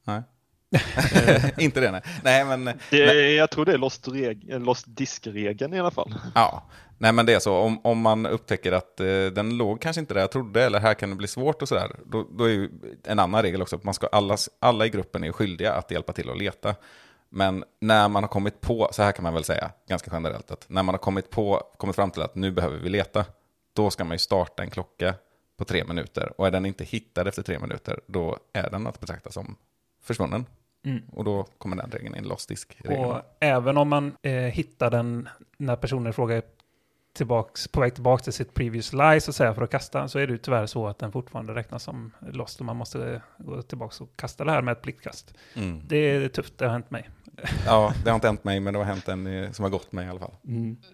Nej. 0.04 0.22
Inte 1.58 1.80
det 1.80 1.90
nej. 1.90 2.02
Nej 2.24 2.44
men, 2.44 2.64
Det 2.90 3.02
är, 3.04 3.36
jag 3.36 3.50
tror 3.50 3.64
det 3.64 3.72
är 3.72 3.78
lost, 3.78 4.08
reg- 4.08 4.58
lost 4.58 4.84
disk-regeln 4.88 5.74
i 5.74 5.80
alla 5.80 5.90
fall. 5.90 6.14
ja. 6.34 6.70
Nej 7.00 7.12
men 7.12 7.26
det 7.26 7.34
är 7.34 7.38
så, 7.38 7.54
om, 7.56 7.80
om 7.86 7.98
man 8.00 8.26
upptäcker 8.26 8.72
att 8.72 9.00
eh, 9.00 9.06
den 9.06 9.56
låg 9.56 9.80
kanske 9.80 10.00
inte 10.00 10.14
där 10.14 10.20
jag 10.20 10.30
trodde, 10.32 10.64
eller 10.64 10.80
här 10.80 10.94
kan 10.94 11.10
det 11.10 11.16
bli 11.16 11.28
svårt 11.28 11.62
och 11.62 11.68
sådär, 11.68 11.96
då, 12.06 12.28
då 12.38 12.44
är 12.44 12.48
ju 12.48 12.70
en 13.04 13.18
annan 13.18 13.42
regel 13.42 13.62
också, 13.62 13.76
att 13.76 13.84
man 13.84 13.94
ska, 13.94 14.06
alla, 14.06 14.36
alla 14.60 14.86
i 14.86 14.88
gruppen 14.88 15.24
är 15.24 15.32
skyldiga 15.32 15.72
att 15.72 15.90
hjälpa 15.90 16.12
till 16.12 16.30
att 16.30 16.38
leta. 16.38 16.74
Men 17.30 17.64
när 17.80 18.08
man 18.08 18.22
har 18.22 18.28
kommit 18.28 18.60
på, 18.60 18.88
så 18.92 19.02
här 19.02 19.12
kan 19.12 19.22
man 19.22 19.34
väl 19.34 19.44
säga 19.44 19.70
ganska 19.88 20.10
generellt, 20.12 20.50
att 20.50 20.66
när 20.68 20.82
man 20.82 20.94
har 20.94 20.98
kommit, 20.98 21.30
på, 21.30 21.62
kommit 21.76 21.96
fram 21.96 22.10
till 22.10 22.22
att 22.22 22.34
nu 22.34 22.50
behöver 22.50 22.78
vi 22.78 22.88
leta, 22.88 23.24
då 23.72 23.90
ska 23.90 24.04
man 24.04 24.14
ju 24.14 24.18
starta 24.18 24.62
en 24.62 24.70
klocka 24.70 25.14
på 25.56 25.64
tre 25.64 25.84
minuter. 25.84 26.32
Och 26.40 26.46
är 26.46 26.50
den 26.50 26.66
inte 26.66 26.84
hittad 26.84 27.28
efter 27.28 27.42
tre 27.42 27.58
minuter, 27.58 28.00
då 28.06 28.38
är 28.52 28.70
den 28.70 28.86
att 28.86 29.00
betrakta 29.00 29.30
som 29.30 29.56
försvunnen. 30.02 30.46
Mm. 30.84 31.02
Och 31.12 31.24
då 31.24 31.44
kommer 31.58 31.76
den 31.76 31.90
regeln 31.90 32.14
in, 32.14 32.24
lost 32.24 32.48
disk 32.48 32.78
Och 32.84 33.22
även 33.40 33.76
om 33.76 33.88
man 33.88 34.16
eh, 34.22 34.32
hittar 34.32 34.90
den 34.90 35.28
när 35.56 35.76
personen 35.76 36.10
i 36.10 36.12
fråga 36.12 36.36
är 36.36 36.42
tillbaks, 37.18 37.68
på 37.68 37.80
väg 37.80 37.94
tillbaka 37.94 38.24
till 38.24 38.32
sitt 38.32 38.54
previous 38.54 38.92
lie 38.92 39.20
så 39.20 39.30
att 39.30 39.36
säga 39.36 39.54
för 39.54 39.62
att 39.62 39.70
kasta 39.70 40.08
så 40.08 40.18
är 40.18 40.26
det 40.26 40.32
ju 40.32 40.38
tyvärr 40.38 40.66
så 40.66 40.86
att 40.86 40.98
den 40.98 41.12
fortfarande 41.12 41.54
räknas 41.54 41.82
som 41.82 42.12
lost 42.32 42.60
och 42.60 42.66
man 42.66 42.76
måste 42.76 43.12
eh, 43.12 43.20
gå 43.38 43.62
tillbaka 43.62 44.04
och 44.04 44.16
kasta 44.16 44.44
det 44.44 44.50
här 44.50 44.62
med 44.62 44.72
ett 44.72 44.82
pliktkast. 44.82 45.34
Mm. 45.54 45.82
Det 45.86 45.96
är 45.96 46.28
tufft, 46.28 46.58
det 46.58 46.64
har 46.64 46.72
hänt 46.72 46.90
mig. 46.90 47.10
Ja, 47.66 47.94
det 48.04 48.10
har 48.10 48.14
inte 48.14 48.26
hänt 48.26 48.44
mig, 48.44 48.60
men 48.60 48.72
det 48.72 48.78
har 48.78 48.86
hänt 48.86 49.08
en 49.08 49.26
eh, 49.26 49.50
som 49.50 49.62
har 49.62 49.70
gått 49.70 49.92
mig 49.92 50.06
i 50.06 50.08
alla 50.08 50.20
fall. 50.20 50.34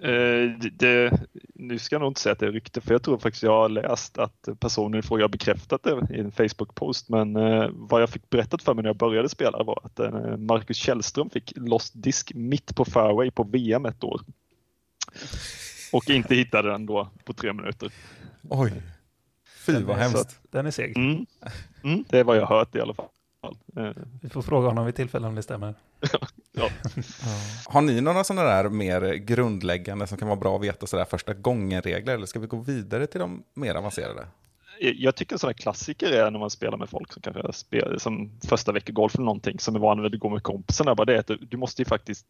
Eh, 0.03 0.59
det, 0.61 0.71
det, 0.71 1.13
nu 1.55 1.79
ska 1.79 1.95
jag 1.95 2.01
nog 2.01 2.11
inte 2.11 2.21
säga 2.21 2.33
att 2.33 2.39
det 2.39 2.47
är 2.47 2.53
rykte, 2.53 2.81
för 2.81 2.95
jag 2.95 3.03
tror 3.03 3.19
faktiskt 3.19 3.43
jag 3.43 3.63
har 3.63 3.69
läst 3.69 4.19
att 4.19 4.49
personen 4.61 4.99
i 4.99 5.03
fråga 5.03 5.25
har 5.25 5.29
bekräftat 5.29 5.83
det 5.83 6.07
i 6.11 6.21
en 6.21 6.33
Facebook-post. 6.33 7.09
Men 7.09 7.37
eh, 7.37 7.69
vad 7.73 8.03
jag 8.03 8.11
fick 8.11 8.31
berättat 8.31 8.63
för 8.63 8.75
mig 8.75 8.83
när 8.83 8.89
jag 8.89 8.97
började 8.97 9.29
spela 9.29 9.63
var 9.63 9.81
att 9.85 9.99
eh, 9.99 10.37
Marcus 10.37 10.77
Källström 10.77 11.31
fick 11.31 11.53
lost 11.57 11.93
disk 11.97 12.33
mitt 12.35 12.77
på 12.77 12.85
fairway 12.85 13.31
på 13.31 13.43
VM 13.43 13.87
ett 13.87 14.05
år. 14.05 14.21
Och 15.95 16.11
inte 16.11 16.35
hittade 16.35 16.71
den 16.71 16.87
då 16.87 17.09
på 17.25 17.33
tre 17.33 17.53
minuter. 17.53 17.93
Oj, 18.51 18.83
fy 19.67 19.73
Den 19.73 19.87
vad 19.87 19.97
hemskt. 19.97 20.41
Den 20.51 20.67
är 20.67 20.71
seg. 20.71 20.97
Mm. 20.99 21.27
Mm, 21.85 22.05
det 22.09 22.19
är 22.19 22.25
vad 22.25 22.37
jag 22.37 22.47
har 22.47 22.57
hört 22.59 22.75
i 22.75 22.81
alla 22.81 22.95
fall. 22.95 23.09
Eh, 23.77 23.91
Vi 24.23 24.29
får 24.29 24.43
fråga 24.43 24.69
honom 24.69 24.87
vid 24.87 24.95
tillfälle 24.95 25.27
om 25.27 25.35
det 25.35 25.43
stämmer. 25.43 25.75
Ja. 26.57 26.69
Har 27.67 27.81
ni 27.83 28.01
några 28.01 28.25
sådana 28.25 28.49
där 28.49 28.69
mer 28.69 29.15
grundläggande 29.15 30.07
som 30.07 30.19
kan 30.19 30.29
vara 30.29 30.37
bra 30.41 30.57
att 30.57 30.63
veta 30.63 30.87
sådär 30.87 31.05
första 31.05 31.35
gången-regler? 31.35 32.15
Eller 32.15 32.27
ska 32.27 32.39
vi 32.41 32.47
gå 32.47 32.57
vidare 32.57 33.07
till 33.07 33.21
de 33.21 33.43
mer 33.55 33.75
avancerade? 33.75 34.27
Jag- 34.81 35.15
tycker 35.15 35.37
sådana 35.37 35.55
klassiker 35.55 36.13
är 36.13 36.31
när 36.31 36.39
man 36.39 36.51
spelar 36.51 36.77
med 36.79 36.89
folk 36.89 37.13
som 37.13 37.23
kanske 37.23 37.53
spelar 37.53 37.99
som 37.99 38.31
första 38.49 38.73
veckogolf 38.73 39.15
eller 39.15 39.25
någonting 39.25 39.59
som 39.59 39.75
är 39.75 39.79
van 39.81 40.03
vid 40.03 40.15
att 40.15 40.21
gå 40.21 40.29
med 40.31 40.43
kompisarna. 40.43 40.95
Bara 40.95 41.05
det 41.05 41.19
att 41.19 41.27
du, 41.27 41.37
du 41.37 41.57
måste 41.57 41.83
ju 41.83 41.87
faktiskt 41.87 42.27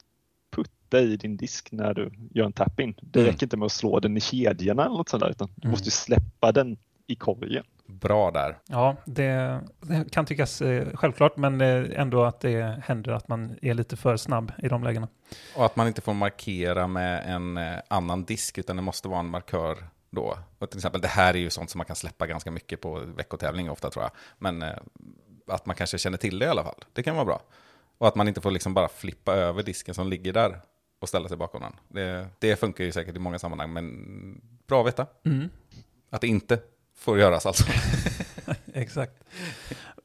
putta 0.55 1.01
i 1.01 1.17
din 1.17 1.37
disk 1.37 1.69
när 1.73 1.95
du 1.95 2.11
gör 2.31 2.45
en 2.47 2.53
tap-in. 2.53 2.95
Det 3.03 3.19
Mm. 3.21 3.33
räcker 3.33 3.47
inte 3.47 3.57
med 3.57 3.67
att 3.67 3.73
slå 3.73 4.01
den 4.01 4.17
i 4.17 4.21
kedjorna 4.21 4.85
eller 4.85 4.97
något 4.97 5.09
sånt 5.09 5.23
där 5.23 5.31
utan 5.31 5.49
du 5.55 5.67
Mm. 5.67 5.71
måste 5.71 5.91
släppa 5.91 6.53
den 6.53 6.77
i 7.07 7.15
korgen. 7.15 7.65
Bra 7.87 8.31
där. 8.31 8.59
Ja, 8.67 8.97
det, 9.05 9.61
det 9.81 10.11
kan 10.13 10.27
tyckas 10.27 10.63
eh, 10.63 10.89
självklart, 10.95 11.37
men 11.37 11.61
eh, 11.61 12.01
ändå 12.01 12.25
att 12.25 12.41
det 12.41 12.81
händer 12.85 13.13
att 13.13 13.29
man 13.29 13.59
är 13.63 13.75
lite 13.75 13.97
för 13.97 14.17
snabb 14.17 14.53
i 14.63 14.69
de 14.69 14.85
lägena. 14.85 15.09
Och 15.57 15.65
att 15.67 15.77
man 15.77 15.87
inte 15.87 16.01
får 16.01 16.15
markera 16.15 16.87
med 16.87 17.23
en 17.35 17.57
eh, 17.57 17.75
annan 17.89 18.25
disk, 18.25 18.59
utan 18.59 18.77
det 18.77 18.83
måste 18.83 19.09
vara 19.09 19.21
en 19.21 19.29
markör 19.31 19.77
då. 20.11 20.39
Och 20.59 20.71
till 20.71 20.79
exempel, 20.79 21.01
det 21.01 21.09
här 21.09 21.35
är 21.35 21.39
ju 21.39 21.51
sånt 21.51 21.71
som 21.71 21.79
man 21.79 21.85
kan 21.87 21.97
släppa 21.97 22.27
ganska 22.27 22.51
mycket 22.51 22.81
på 22.81 23.01
veckotävling 23.17 23.71
ofta 23.71 23.91
tror 23.91 24.03
jag. 24.05 24.11
Men 24.39 24.63
eh, 24.63 24.69
att 25.47 25.67
man 25.67 25.77
kanske 25.77 25.99
känner 25.99 26.19
till 26.19 26.39
det 26.39 26.45
i 26.47 26.49
alla 26.49 26.63
fall, 26.65 26.85
det 26.93 27.03
kan 27.03 27.15
vara 27.15 27.25
bra. 27.25 27.43
Och 27.99 28.09
att 28.09 28.15
man 28.15 28.29
inte 28.29 28.41
får 28.41 28.51
liksom 28.51 28.75
bara 28.75 28.89
flippa 28.89 29.35
över 29.35 29.63
disken 29.63 29.95
som 29.95 30.09
ligger 30.09 30.33
där 30.33 30.61
och 31.01 31.09
ställa 31.09 31.29
sig 31.29 31.37
bakom 31.37 31.63
den. 31.63 31.73
Det, 31.89 32.29
det 32.39 32.57
funkar 32.57 32.85
ju 32.85 32.93
säkert 32.93 33.17
i 33.17 33.19
många 33.19 33.39
sammanhang, 33.39 33.73
men 33.73 34.41
bra 34.67 34.81
att 34.81 34.87
veta. 34.87 35.07
Mm. 35.25 35.49
Att 36.11 36.21
det 36.21 36.27
inte 36.27 36.59
får 36.97 37.19
göras 37.19 37.47
alltså. 37.47 37.65
Exakt. 38.75 39.25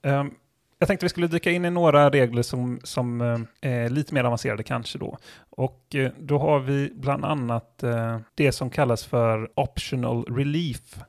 Ehm, 0.02 0.32
jag 0.80 0.88
tänkte 0.88 1.06
vi 1.06 1.10
skulle 1.10 1.28
dyka 1.28 1.52
in 1.52 1.66
i 1.66 1.70
några 1.70 2.10
regler 2.10 2.42
som, 2.42 2.80
som 2.84 3.22
eh, 3.22 3.40
är 3.72 3.90
lite 3.90 4.14
mer 4.14 4.24
avancerade 4.24 4.64
kanske 4.64 4.98
då. 4.98 5.18
Och 5.50 5.96
eh, 5.96 6.12
då 6.20 6.38
har 6.38 6.60
vi 6.60 6.92
bland 6.96 7.26
annat 7.26 7.84
eh, 7.84 8.20
det 8.36 8.52
som 8.52 8.70
kallas 8.70 9.06
för 9.06 9.52
optional 9.56 10.26
relief. 10.26 11.00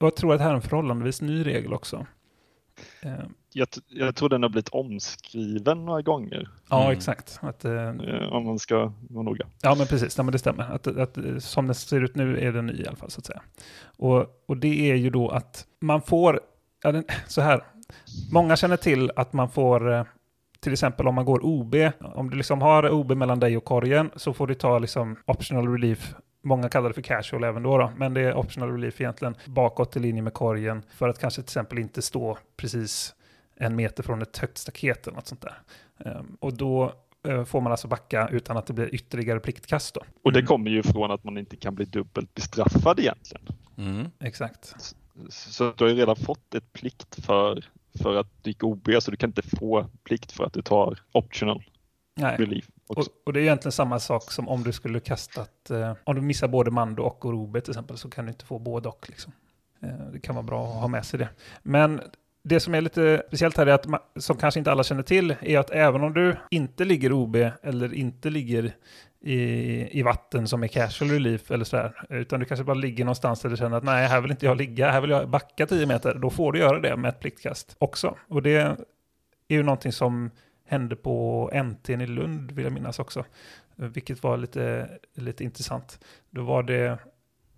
Och 0.00 0.06
jag 0.06 0.16
tror 0.16 0.32
att 0.32 0.38
det 0.38 0.44
här 0.44 0.50
är 0.50 0.54
en 0.54 0.62
förhållandevis 0.62 1.20
ny 1.20 1.46
regel 1.46 1.74
också. 1.74 2.06
Ehm, 3.02 3.34
Jag, 3.52 3.68
jag 3.88 4.14
tror 4.16 4.28
den 4.28 4.42
har 4.42 4.50
blivit 4.50 4.68
omskriven 4.68 5.84
några 5.84 6.02
gånger 6.02 6.48
ja, 6.70 6.80
Mm. 6.84 6.96
exakt. 6.96 7.38
Att, 7.42 7.64
eh, 7.64 7.88
eh, 7.88 8.32
om 8.32 8.44
man 8.46 8.58
ska 8.58 8.92
vara 9.10 9.22
noga. 9.22 9.46
Ja, 9.62 9.74
men 9.78 9.86
precis. 9.86 10.16
Ja, 10.18 10.22
men 10.22 10.32
det 10.32 10.38
stämmer. 10.38 10.64
Att, 10.74 10.86
att, 10.86 11.16
eh, 11.18 11.38
som 11.38 11.66
det 11.66 11.74
ser 11.74 12.04
ut 12.04 12.14
nu 12.16 12.38
är 12.40 12.52
den 12.52 12.66
ny 12.66 12.72
i 12.82 12.86
alla 12.86 12.96
fall, 12.96 13.10
så 13.10 13.18
att 13.20 13.26
säga. 13.26 13.42
Och, 13.96 14.26
och 14.48 14.56
det 14.56 14.90
är 14.90 14.94
ju 14.94 15.10
då 15.10 15.28
att 15.28 15.66
man 15.80 16.02
får, 16.02 16.40
ja, 16.82 16.92
den, 16.92 17.04
så 17.28 17.40
här, 17.40 17.64
många 18.32 18.56
känner 18.56 18.76
till 18.76 19.10
att 19.16 19.32
man 19.32 19.48
får, 19.50 19.92
eh, 19.92 20.04
till 20.60 20.72
exempel 20.72 21.08
om 21.08 21.14
man 21.14 21.24
går 21.24 21.40
OB, 21.44 21.74
om 22.14 22.30
du 22.30 22.36
liksom 22.36 22.60
har 22.62 22.90
OB 22.90 23.12
mellan 23.16 23.40
dig 23.40 23.56
och 23.56 23.64
korgen 23.64 24.10
så 24.16 24.32
får 24.32 24.46
du 24.46 24.54
ta 24.54 24.78
liksom 24.78 25.16
optional 25.24 25.68
relief 25.72 26.14
Många 26.46 26.68
kallar 26.68 26.88
det 26.88 26.94
för 26.94 27.02
casual 27.02 27.44
även 27.44 27.62
då, 27.62 27.78
då, 27.78 27.92
men 27.96 28.14
det 28.14 28.20
är 28.20 28.34
optional 28.36 28.70
relief 28.72 29.00
egentligen 29.00 29.34
bakåt 29.46 29.96
i 29.96 30.00
linje 30.00 30.22
med 30.22 30.34
korgen 30.34 30.82
för 30.90 31.08
att 31.08 31.18
kanske 31.18 31.42
till 31.42 31.48
exempel 31.48 31.78
inte 31.78 32.02
stå 32.02 32.38
precis 32.56 33.14
en 33.56 33.76
meter 33.76 34.02
från 34.02 34.22
ett 34.22 34.38
högt 34.38 34.58
staket 34.58 35.06
eller 35.06 35.14
något 35.16 35.26
sånt 35.26 35.40
där. 35.42 35.54
Ehm, 36.04 36.36
och 36.40 36.56
då 36.56 36.92
eh, 37.28 37.44
får 37.44 37.60
man 37.60 37.72
alltså 37.72 37.88
backa 37.88 38.28
utan 38.32 38.56
att 38.56 38.66
det 38.66 38.72
blir 38.72 38.94
ytterligare 38.94 39.40
pliktkast 39.40 39.94
då. 39.94 40.00
Och 40.22 40.32
det 40.32 40.38
Mm. 40.38 40.46
kommer 40.46 40.70
ju 40.70 40.82
från 40.82 41.10
att 41.10 41.24
man 41.24 41.38
inte 41.38 41.56
kan 41.56 41.74
bli 41.74 41.84
dubbelt 41.84 42.34
bestraffad 42.34 43.00
egentligen. 43.00 43.46
Mm. 43.78 44.06
Exakt. 44.20 44.74
Så 45.28 45.72
du 45.76 45.84
har 45.84 45.90
ju 45.90 45.96
redan 45.96 46.16
fått 46.16 46.54
ett 46.54 46.72
plikt 46.72 47.24
för, 47.24 47.64
för 48.02 48.16
att 48.16 48.28
du 48.42 48.50
gick 48.50 48.62
OB, 48.64 48.88
så 49.00 49.10
du 49.10 49.16
kan 49.16 49.30
inte 49.30 49.42
få 49.42 49.86
plikt 50.04 50.32
för 50.32 50.44
att 50.44 50.52
du 50.52 50.62
tar 50.62 50.98
optional 51.12 51.64
Nej. 52.16 52.36
relief 52.38 52.64
Och, 52.88 53.04
och 53.24 53.32
det 53.32 53.40
är 53.40 53.42
egentligen 53.42 53.72
samma 53.72 54.00
sak 54.00 54.32
som 54.32 54.48
om 54.48 54.62
du 54.62 54.72
skulle 54.72 55.00
kastat, 55.00 55.70
eh, 55.70 55.92
om 56.04 56.14
du 56.14 56.20
missar 56.20 56.48
både 56.48 56.70
Mando 56.70 57.02
och 57.02 57.24
Orobe 57.24 57.60
till 57.60 57.70
exempel, 57.70 57.96
så 57.96 58.10
kan 58.10 58.24
du 58.24 58.30
inte 58.30 58.44
få 58.44 58.58
både 58.58 58.88
och. 58.88 59.06
Liksom. 59.08 59.32
Eh, 59.82 59.88
det 60.12 60.20
kan 60.20 60.34
vara 60.34 60.42
bra 60.42 60.66
att 60.66 60.80
ha 60.80 60.88
med 60.88 61.06
sig 61.06 61.18
det. 61.18 61.28
Men 61.62 62.00
det 62.42 62.60
som 62.60 62.74
är 62.74 62.80
lite 62.80 63.22
speciellt 63.26 63.56
här 63.56 63.66
är 63.66 63.72
att, 63.72 63.86
som 64.16 64.36
kanske 64.36 64.60
inte 64.60 64.72
alla 64.72 64.84
känner 64.84 65.02
till, 65.02 65.36
är 65.40 65.58
att 65.58 65.70
även 65.70 66.04
om 66.04 66.14
du 66.14 66.36
inte 66.50 66.84
ligger 66.84 67.12
OB 67.12 67.36
eller 67.62 67.94
inte 67.94 68.30
ligger 68.30 68.76
i, 69.20 69.98
i 69.98 70.02
vatten 70.02 70.48
som 70.48 70.62
är 70.62 70.68
casual 70.68 71.10
relief 71.10 71.50
eller 71.50 71.64
sådär, 71.64 72.06
utan 72.08 72.40
du 72.40 72.46
kanske 72.46 72.64
bara 72.64 72.74
ligger 72.74 73.04
någonstans 73.04 73.40
där 73.40 73.50
du 73.50 73.56
känner 73.56 73.76
att 73.76 73.84
nej, 73.84 74.08
här 74.08 74.20
vill 74.20 74.30
inte 74.30 74.46
jag 74.46 74.56
ligga, 74.56 74.90
här 74.90 75.00
vill 75.00 75.10
jag 75.10 75.28
backa 75.28 75.66
10 75.66 75.86
meter, 75.86 76.14
då 76.14 76.30
får 76.30 76.52
du 76.52 76.58
göra 76.58 76.80
det 76.80 76.96
med 76.96 77.08
ett 77.08 77.20
pliktkast 77.20 77.76
också. 77.78 78.16
Och 78.28 78.42
det 78.42 78.56
är 78.56 78.76
ju 79.48 79.62
någonting 79.62 79.92
som 79.92 80.30
hände 80.66 80.96
på 80.96 81.50
NT'n 81.52 82.02
i 82.02 82.06
Lund, 82.06 82.52
vill 82.52 82.64
jag 82.64 82.72
minnas 82.72 82.98
också. 82.98 83.24
Eh, 83.78 83.84
vilket 83.84 84.22
var 84.22 84.36
lite, 84.36 84.88
lite 85.14 85.44
intressant. 85.44 86.00
Då 86.30 86.42
var 86.42 86.62
det, 86.62 86.74
jag 86.76 86.98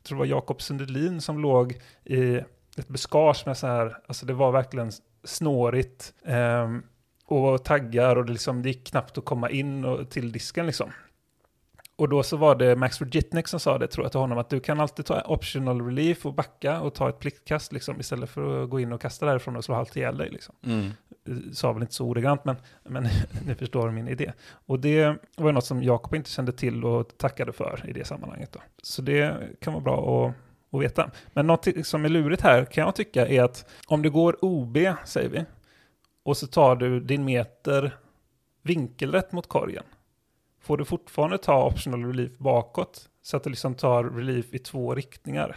tror 0.02 0.16
det 0.16 0.18
var 0.18 0.26
Jakob 0.26 0.62
Sundelin 0.62 1.20
som 1.20 1.38
låg 1.38 1.78
i 2.04 2.36
ett 2.76 2.88
buskage 2.88 3.42
med 3.46 3.56
så 3.58 3.66
här, 3.66 3.98
alltså 4.06 4.26
det 4.26 4.34
var 4.34 4.52
verkligen 4.52 4.92
snårigt. 5.24 6.14
ehm, 6.24 6.82
och 7.24 7.64
taggar 7.64 8.16
och 8.16 8.24
det, 8.24 8.32
liksom, 8.32 8.62
det 8.62 8.68
gick 8.68 8.86
knappt 8.86 9.18
att 9.18 9.24
komma 9.24 9.50
in 9.50 9.84
och, 9.84 10.10
till 10.10 10.32
disken 10.32 10.66
liksom. 10.66 10.90
Och 11.98 12.08
då 12.08 12.22
så 12.22 12.36
var 12.36 12.54
det 12.54 12.76
Max 12.76 13.00
Virgitnik 13.00 13.48
som 13.48 13.60
sa 13.60 13.78
det, 13.78 13.86
tror 13.86 14.04
jag, 14.04 14.12
till 14.12 14.20
honom, 14.20 14.38
att 14.38 14.48
du 14.50 14.60
kan 14.60 14.80
alltid 14.80 15.06
ta 15.06 15.22
optional 15.26 15.82
relief 15.84 16.26
och 16.26 16.34
backa 16.34 16.80
och 16.80 16.94
ta 16.94 17.08
ett 17.08 17.18
pliktkast 17.18 17.72
liksom, 17.72 18.00
istället 18.00 18.30
för 18.30 18.62
att 18.62 18.70
gå 18.70 18.80
in 18.80 18.92
och 18.92 19.00
kasta 19.00 19.26
därifrån 19.26 19.56
och 19.56 19.64
slå 19.64 19.74
halvt 19.74 19.96
ihjäl 19.96 20.16
dig. 20.16 20.30
Liksom 20.30 20.54
Mm. 20.62 20.90
sa 21.52 21.72
väl 21.72 21.82
inte 21.82 21.94
så 21.94 22.06
ordagrant, 22.06 22.44
men, 22.44 22.56
men 22.82 23.08
ni 23.46 23.54
förstår 23.54 23.90
min 23.90 24.08
idé. 24.08 24.32
Och 24.66 24.80
det 24.80 25.16
var 25.36 25.52
något 25.52 25.64
som 25.64 25.82
Jakob 25.82 26.14
inte 26.14 26.30
kände 26.30 26.52
till 26.52 26.84
och 26.84 27.18
tackade 27.18 27.52
för 27.52 27.84
i 27.88 27.92
det 27.92 28.04
sammanhanget. 28.04 28.52
Då. 28.52 28.60
Så 28.82 29.02
det 29.02 29.36
kan 29.60 29.72
vara 29.72 29.82
bra 29.82 30.26
att, 30.28 30.34
att 30.74 30.82
veta. 30.82 31.10
Men 31.32 31.46
något 31.46 31.66
som 31.82 32.04
är 32.04 32.08
lurigt 32.08 32.42
här 32.42 32.64
kan 32.64 32.84
jag 32.84 32.94
tycka 32.94 33.26
är 33.26 33.42
att 33.42 33.68
om 33.86 34.02
du 34.02 34.10
går 34.10 34.36
OB, 34.44 34.78
säger 35.04 35.28
vi, 35.28 35.44
och 36.22 36.36
så 36.36 36.46
tar 36.46 36.76
du 36.76 37.00
din 37.00 37.24
meter 37.24 37.96
vinkelrätt 38.62 39.32
mot 39.32 39.46
korgen, 39.48 39.84
får 40.68 40.76
du 40.76 40.84
fortfarande 40.84 41.38
ta 41.38 41.66
optional 41.66 42.04
relief 42.04 42.38
bakåt, 42.38 43.08
så 43.22 43.36
att 43.36 43.44
du 43.44 43.50
liksom 43.50 43.74
tar 43.74 44.04
relief 44.04 44.54
i 44.54 44.58
två 44.58 44.94
riktningar. 44.94 45.56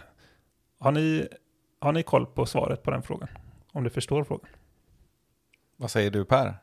Har 0.78 0.92
ni, 0.92 1.28
har 1.80 1.92
ni 1.92 2.02
koll 2.02 2.26
på 2.26 2.46
svaret 2.46 2.82
på 2.82 2.90
den 2.90 3.02
frågan? 3.02 3.28
Om 3.72 3.84
du 3.84 3.90
förstår 3.90 4.24
frågan? 4.24 4.50
Vad 5.76 5.90
säger 5.90 6.10
du 6.10 6.24
Per? 6.24 6.54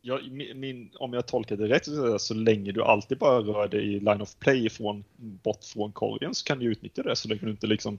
Ja, 0.00 0.20
min, 0.30 0.60
min, 0.60 0.90
om 0.94 1.12
jag 1.12 1.26
tolkar 1.26 1.56
det 1.56 1.68
rätt, 1.68 1.84
så, 1.84 2.18
så 2.18 2.34
länge 2.34 2.72
du 2.72 2.82
alltid 2.82 3.18
bara 3.18 3.40
rör 3.40 3.68
dig 3.68 3.94
i 3.94 4.00
line 4.00 4.22
of 4.22 4.38
play 4.38 4.70
från, 4.70 5.04
bort 5.16 5.64
från 5.64 5.92
korgen 5.92 6.34
så 6.34 6.44
kan 6.44 6.58
du 6.58 6.66
utnyttja 6.66 7.02
det 7.02 7.16
så 7.16 7.28
länge 7.28 7.40
du 7.40 7.50
inte 7.50 7.66
liksom 7.66 7.98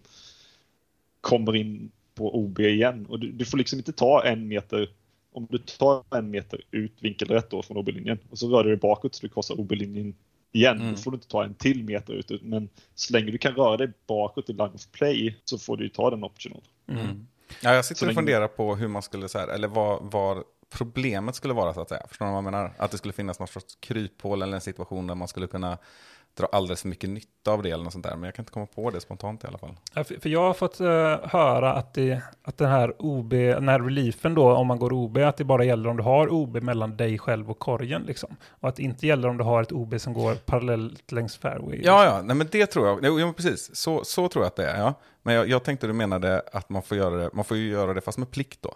kommer 1.22 1.56
in 1.56 1.92
på 2.16 2.36
OB 2.36 2.60
igen. 2.60 3.06
Och 3.06 3.20
du, 3.20 3.32
du 3.32 3.46
får 3.46 3.58
liksom 3.58 3.80
inte 3.80 3.94
ta 3.94 4.24
en 4.26 4.48
meter, 4.48 4.90
om 5.36 5.48
du 5.50 5.58
tar 5.58 6.04
en 6.16 6.30
meter 6.32 6.62
ut 6.72 6.94
vinkelrätt 7.00 7.50
då 7.50 7.62
från 7.64 7.78
OB-linjen 7.78 8.20
och 8.30 8.38
så 8.40 8.50
rör 8.50 8.64
du 8.64 8.70
dig 8.70 8.78
bakåt 8.80 9.16
så 9.16 9.22
du 9.22 9.30
korsar 9.30 9.60
OB-linjen 9.60 10.16
igen, 10.52 10.78
Mm. 10.82 10.92
då 10.96 10.98
får 11.02 11.12
du 11.12 11.16
inte 11.16 11.28
ta 11.28 11.44
en 11.44 11.54
till 11.54 11.84
meter 11.84 12.14
ut. 12.14 12.32
Men 12.42 12.70
så 12.96 13.14
länge 13.14 13.32
du 13.32 13.38
kan 13.38 13.54
röra 13.56 13.78
dig 13.78 13.92
bakåt 14.08 14.50
i 14.50 14.54
line 14.54 14.72
of 14.76 14.88
play 14.92 15.36
så 15.46 15.58
får 15.58 15.78
du 15.78 15.84
ju 15.84 15.90
ta 15.90 16.10
den 16.10 16.24
optional. 16.24 16.62
Mm. 16.88 17.28
Ja, 17.62 17.74
jag 17.74 17.86
Så 17.86 17.88
sitter 17.88 18.04
och 18.04 18.08
länge- 18.08 18.16
funderar 18.16 18.48
på 18.48 18.76
hur 18.76 18.88
man 18.88 19.02
skulle, 19.02 19.30
så 19.30 19.38
här, 19.40 19.48
eller 19.48 19.68
vad, 19.68 20.00
vad 20.12 20.44
problemet 20.70 21.36
skulle 21.36 21.54
vara 21.54 21.74
så 21.74 21.82
att 21.82 21.90
säga. 21.90 22.06
Förstår 22.08 22.26
du 22.26 22.30
vad 22.32 22.38
jag 22.38 22.44
menar? 22.44 22.72
Att 22.78 22.92
det 22.92 22.98
skulle 22.98 23.14
finnas 23.14 23.40
något 23.40 23.50
sorts 23.50 23.76
kryphål 23.80 24.42
eller 24.42 24.56
en 24.56 24.62
situation 24.62 25.08
där 25.08 25.16
man 25.16 25.28
skulle 25.28 25.48
kunna 25.48 25.78
dra 26.38 26.48
alldeles 26.52 26.82
för 26.82 26.88
mycket 26.88 27.10
nytta 27.10 27.52
av 27.52 27.64
det 27.64 27.72
eller 27.72 27.84
något 27.84 27.94
sånt 27.94 28.06
där. 28.06 28.16
Men 28.16 28.24
jag 28.24 28.36
kan 28.36 28.44
inte 28.44 28.52
komma 28.52 28.66
på 28.66 28.90
det 28.90 29.02
spontant 29.02 29.44
i 29.44 29.48
alla 29.48 29.58
fall. 29.58 29.76
Ja, 29.94 30.04
för, 30.04 30.16
för 30.20 30.30
jag 30.30 30.42
har 30.42 30.54
fått 30.54 30.80
eh, 30.80 30.88
höra 31.24 31.74
att, 31.74 31.94
det, 31.94 32.22
att 32.44 32.58
den 32.58 32.70
här 32.70 32.94
OB, 33.00 33.30
den 33.30 33.70
här 33.70 33.80
reliefen 33.80 34.36
då, 34.36 34.52
om 34.52 34.68
man 34.68 34.80
går 34.80 34.94
OB, 34.94 35.18
att 35.18 35.38
det 35.38 35.44
bara 35.44 35.64
gäller 35.64 35.90
om 35.90 35.98
du 35.98 36.04
har 36.04 36.34
OB 36.34 36.64
mellan 36.64 36.98
dig 36.98 37.20
själv 37.20 37.52
och 37.52 37.60
korgen 37.60 38.04
liksom. 38.08 38.36
Och 38.50 38.70
att 38.70 38.76
det 38.76 38.84
inte 38.84 39.08
gäller 39.08 39.28
om 39.28 39.38
du 39.38 39.44
har 39.44 39.62
ett 39.62 39.72
OB 39.72 40.02
som 40.02 40.14
går 40.14 40.36
parallellt 40.36 41.12
längs 41.12 41.38
fairway. 41.38 41.82
Ja, 41.84 42.06
ja, 42.06 42.22
nej 42.22 42.36
men 42.36 42.48
det 42.52 42.66
tror 42.66 42.88
jag. 42.88 43.00
Jo, 43.04 43.20
jo, 43.20 43.34
precis. 43.34 43.76
Så, 43.76 44.04
så 44.04 44.28
tror 44.28 44.44
jag 44.44 44.48
att 44.48 44.56
det 44.56 44.70
är, 44.70 44.80
ja. 44.80 44.94
Men 45.24 45.36
jag, 45.36 45.50
jag 45.50 45.64
tänkte 45.64 45.88
du 45.88 45.94
menade 45.94 46.42
att 46.54 46.70
man 46.70 46.82
får 46.84 46.98
göra 46.98 47.16
det, 47.16 47.30
man 47.34 47.46
får 47.46 47.58
ju 47.58 47.70
göra 47.70 47.94
det 47.94 48.02
fast 48.02 48.18
med 48.18 48.32
plikt 48.32 48.62
då. 48.62 48.76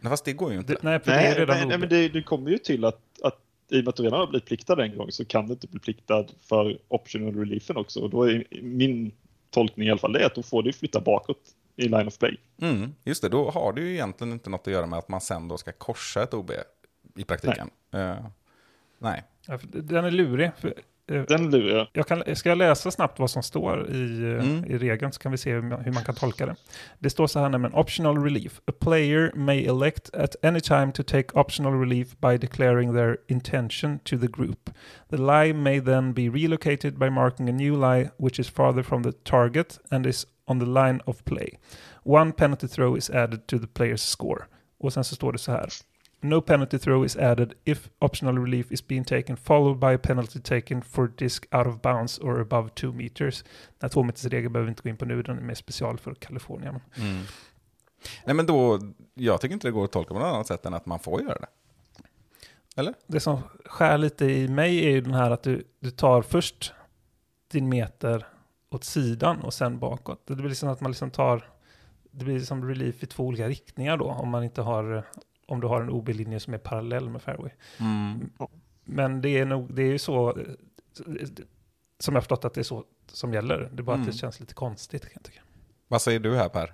Nej, 0.00 0.10
fast 0.10 0.24
det 0.24 0.32
går 0.32 0.52
ju 0.52 0.58
inte. 0.58 0.72
Det, 0.72 0.78
nej, 0.82 1.00
för 1.00 1.10
det 1.10 1.16
är 1.16 1.22
Nej, 1.22 1.34
redan 1.34 1.56
nej, 1.56 1.64
OB. 1.64 1.68
nej 1.68 1.78
men 1.78 1.88
det, 1.88 2.08
det 2.08 2.22
kommer 2.22 2.50
ju 2.50 2.58
till 2.58 2.84
att, 2.84 3.00
att 3.22 3.38
i 3.68 3.80
och 3.80 3.84
med 3.84 3.88
att 3.88 3.96
du 3.96 4.02
redan 4.02 4.20
har 4.20 4.26
blivit 4.26 4.44
pliktad 4.44 4.84
en 4.84 4.96
gång 4.96 5.12
så 5.12 5.24
kan 5.24 5.46
du 5.46 5.52
inte 5.52 5.66
bli 5.66 5.80
pliktad 5.80 6.26
för 6.40 6.78
optional 6.88 7.34
reliefen 7.34 7.76
också. 7.76 8.00
Och 8.00 8.10
då 8.10 8.22
är 8.22 8.44
min 8.62 9.12
tolkning 9.50 9.88
i 9.88 9.90
alla 9.90 9.98
fall 9.98 10.12
det 10.12 10.26
att 10.26 10.34
då 10.34 10.42
får 10.42 10.62
du 10.62 10.72
flytta 10.72 11.00
bakåt 11.00 11.38
i 11.76 11.82
line 11.82 12.06
of 12.06 12.18
play. 12.18 12.40
Mm, 12.60 12.94
just 13.04 13.22
det, 13.22 13.28
då 13.28 13.50
har 13.50 13.72
det 13.72 13.80
ju 13.80 13.92
egentligen 13.92 14.32
inte 14.32 14.50
något 14.50 14.66
att 14.66 14.72
göra 14.72 14.86
med 14.86 14.98
att 14.98 15.08
man 15.08 15.20
sen 15.20 15.48
då 15.48 15.58
ska 15.58 15.72
korsa 15.72 16.22
ett 16.22 16.34
OB 16.34 16.50
i 17.16 17.24
praktiken. 17.24 17.70
Nej. 18.98 19.22
Ja, 19.46 19.58
för 19.58 19.66
den 19.66 20.04
är 20.04 20.10
lurig. 20.10 20.50
Eh, 21.12 21.22
Den 21.28 21.50
lurar 21.50 21.88
jag. 21.92 22.06
Kan, 22.06 22.36
ska 22.36 22.48
jag 22.48 22.58
läsa 22.58 22.90
snabbt 22.90 23.18
vad 23.18 23.30
som 23.30 23.42
står 23.42 23.90
i, 23.90 24.22
eh, 24.22 24.44
Mm. 24.44 24.64
i 24.64 24.78
regeln 24.78 25.12
så 25.12 25.20
kan 25.20 25.32
vi 25.32 25.38
se 25.38 25.52
hur 25.52 25.62
man, 25.62 25.80
hur 25.80 25.92
man 25.92 26.04
kan 26.04 26.14
tolka 26.14 26.46
det. 26.46 26.56
Det 26.98 27.10
står 27.10 27.26
så 27.26 27.38
här 27.38 27.48
nämligen, 27.48 27.74
optional 27.74 28.22
relief. 28.24 28.60
A 28.66 28.72
player 28.80 29.32
may 29.34 29.64
elect 29.66 30.14
at 30.14 30.44
any 30.44 30.60
time 30.60 30.92
to 30.92 31.02
take 31.02 31.26
optional 31.38 31.80
relief 31.80 32.08
by 32.20 32.38
declaring 32.38 32.94
their 32.94 33.16
intention 33.28 33.98
to 33.98 34.18
the 34.18 34.26
group. 34.26 34.70
The 35.10 35.16
lie 35.16 35.52
may 35.52 35.80
then 35.80 36.12
be 36.14 36.22
relocated 36.28 36.98
by 36.98 37.10
marking 37.10 37.48
a 37.48 37.52
new 37.52 37.76
lie 37.76 38.10
which 38.18 38.40
is 38.40 38.50
farther 38.50 38.82
from 38.82 39.02
the 39.02 39.12
target 39.12 39.78
and 39.90 40.06
is 40.06 40.26
on 40.46 40.60
the 40.60 40.66
line 40.66 41.00
of 41.06 41.24
play. 41.24 41.48
One 42.04 42.32
penalty 42.32 42.68
throw 42.68 42.96
is 42.96 43.10
added 43.10 43.46
to 43.46 43.58
the 43.58 43.66
player's 43.66 43.96
score. 44.10 44.44
Och 44.78 44.92
sen 44.92 45.04
så 45.04 45.14
står 45.14 45.32
det 45.32 45.38
så 45.38 45.52
här. 45.52 45.68
No 46.28 46.40
penalty 46.40 46.78
throw 46.78 47.04
is 47.04 47.16
added 47.16 47.54
if 47.64 47.88
optional 47.98 48.38
relief 48.38 48.72
is 48.72 48.86
being 48.86 49.04
taken 49.04 49.36
followed 49.36 49.78
by 49.78 49.94
a 49.94 49.98
penalty 49.98 50.40
taken 50.40 50.82
for 50.82 51.08
disc 51.08 51.46
out 51.50 51.66
of 51.66 51.80
bounds 51.80 52.18
or 52.18 52.40
above 52.40 52.68
2 52.74 52.92
meters. 52.92 53.42
Den 53.42 53.78
här 53.80 53.88
tvåmetersregeln 53.88 54.52
behöver 54.52 54.66
vi 54.66 54.70
inte 54.70 54.82
gå 54.82 54.88
in 54.88 54.96
på 54.96 55.04
nu, 55.04 55.22
den 55.22 55.38
är 55.38 55.42
mer 55.42 55.54
special 55.54 55.98
för 55.98 56.14
Kalifornien. 56.14 56.80
Mm. 56.96 57.22
Nej 58.24 58.34
men 58.34 58.46
då, 58.46 58.80
jag 59.14 59.40
tycker 59.40 59.52
inte 59.52 59.68
det 59.68 59.72
går 59.72 59.84
att 59.84 59.92
tolka 59.92 60.14
på 60.14 60.20
något 60.20 60.34
annat 60.34 60.46
sätt 60.46 60.66
än 60.66 60.74
att 60.74 60.86
man 60.86 60.98
får 60.98 61.22
göra 61.22 61.38
det. 61.38 61.48
Eller? 62.76 62.94
Det 63.06 63.20
som 63.20 63.38
skär 63.64 63.98
lite 63.98 64.24
i 64.24 64.48
mig 64.48 64.86
är 64.86 64.90
ju 64.90 65.00
den 65.00 65.14
här 65.14 65.30
att 65.30 65.42
du, 65.42 65.64
du 65.80 65.90
tar 65.90 66.22
först 66.22 66.72
din 67.48 67.68
meter 67.68 68.26
åt 68.70 68.84
sidan 68.84 69.40
och 69.42 69.54
sen 69.54 69.78
bakåt. 69.78 70.26
Det 70.26 70.34
blir 70.34 70.48
liksom 70.48 70.68
att 70.68 70.80
man 70.80 70.90
liksom 70.90 71.10
tar, 71.10 71.50
det 72.10 72.24
blir 72.24 72.40
som 72.40 72.68
relief 72.68 73.02
i 73.02 73.06
två 73.06 73.24
olika 73.24 73.48
riktningar 73.48 73.96
då, 73.96 74.04
om 74.04 74.28
man 74.28 74.44
inte 74.44 74.62
har, 74.62 75.04
om 75.46 75.60
du 75.60 75.66
har 75.66 75.80
en 75.80 75.90
OB-linje 75.90 76.40
som 76.40 76.54
är 76.54 76.58
parallell 76.58 77.08
med 77.08 77.22
fairway. 77.22 77.50
Mm. 77.80 78.30
Men 78.84 79.20
det 79.20 79.28
är 79.38 79.44
nog, 79.44 79.74
det 79.74 79.82
är 79.82 79.86
ju 79.92 79.98
så, 79.98 80.28
eh, 80.38 80.44
som 81.98 82.14
jag 82.14 82.16
har 82.16 82.20
förstått 82.20 82.44
att 82.44 82.54
det 82.54 82.60
är 82.60 82.62
så 82.62 82.84
som 83.06 83.32
gäller. 83.32 83.58
Det 83.72 83.80
är 83.80 83.82
bara 83.82 83.96
Mm. 83.96 84.08
att 84.08 84.12
det 84.12 84.18
känns 84.18 84.40
lite 84.40 84.54
konstigt 84.54 85.02
kan 85.02 85.10
jag 85.14 85.22
tycka. 85.22 85.40
Vad 85.88 86.02
säger 86.02 86.20
du 86.20 86.36
här 86.36 86.48
Per? 86.48 86.72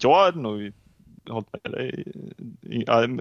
Jag 0.00 0.24
hade 0.24 0.38
nog 0.40 0.72
hållit 1.28 1.48
med 1.52 1.72
dig. 1.72 2.04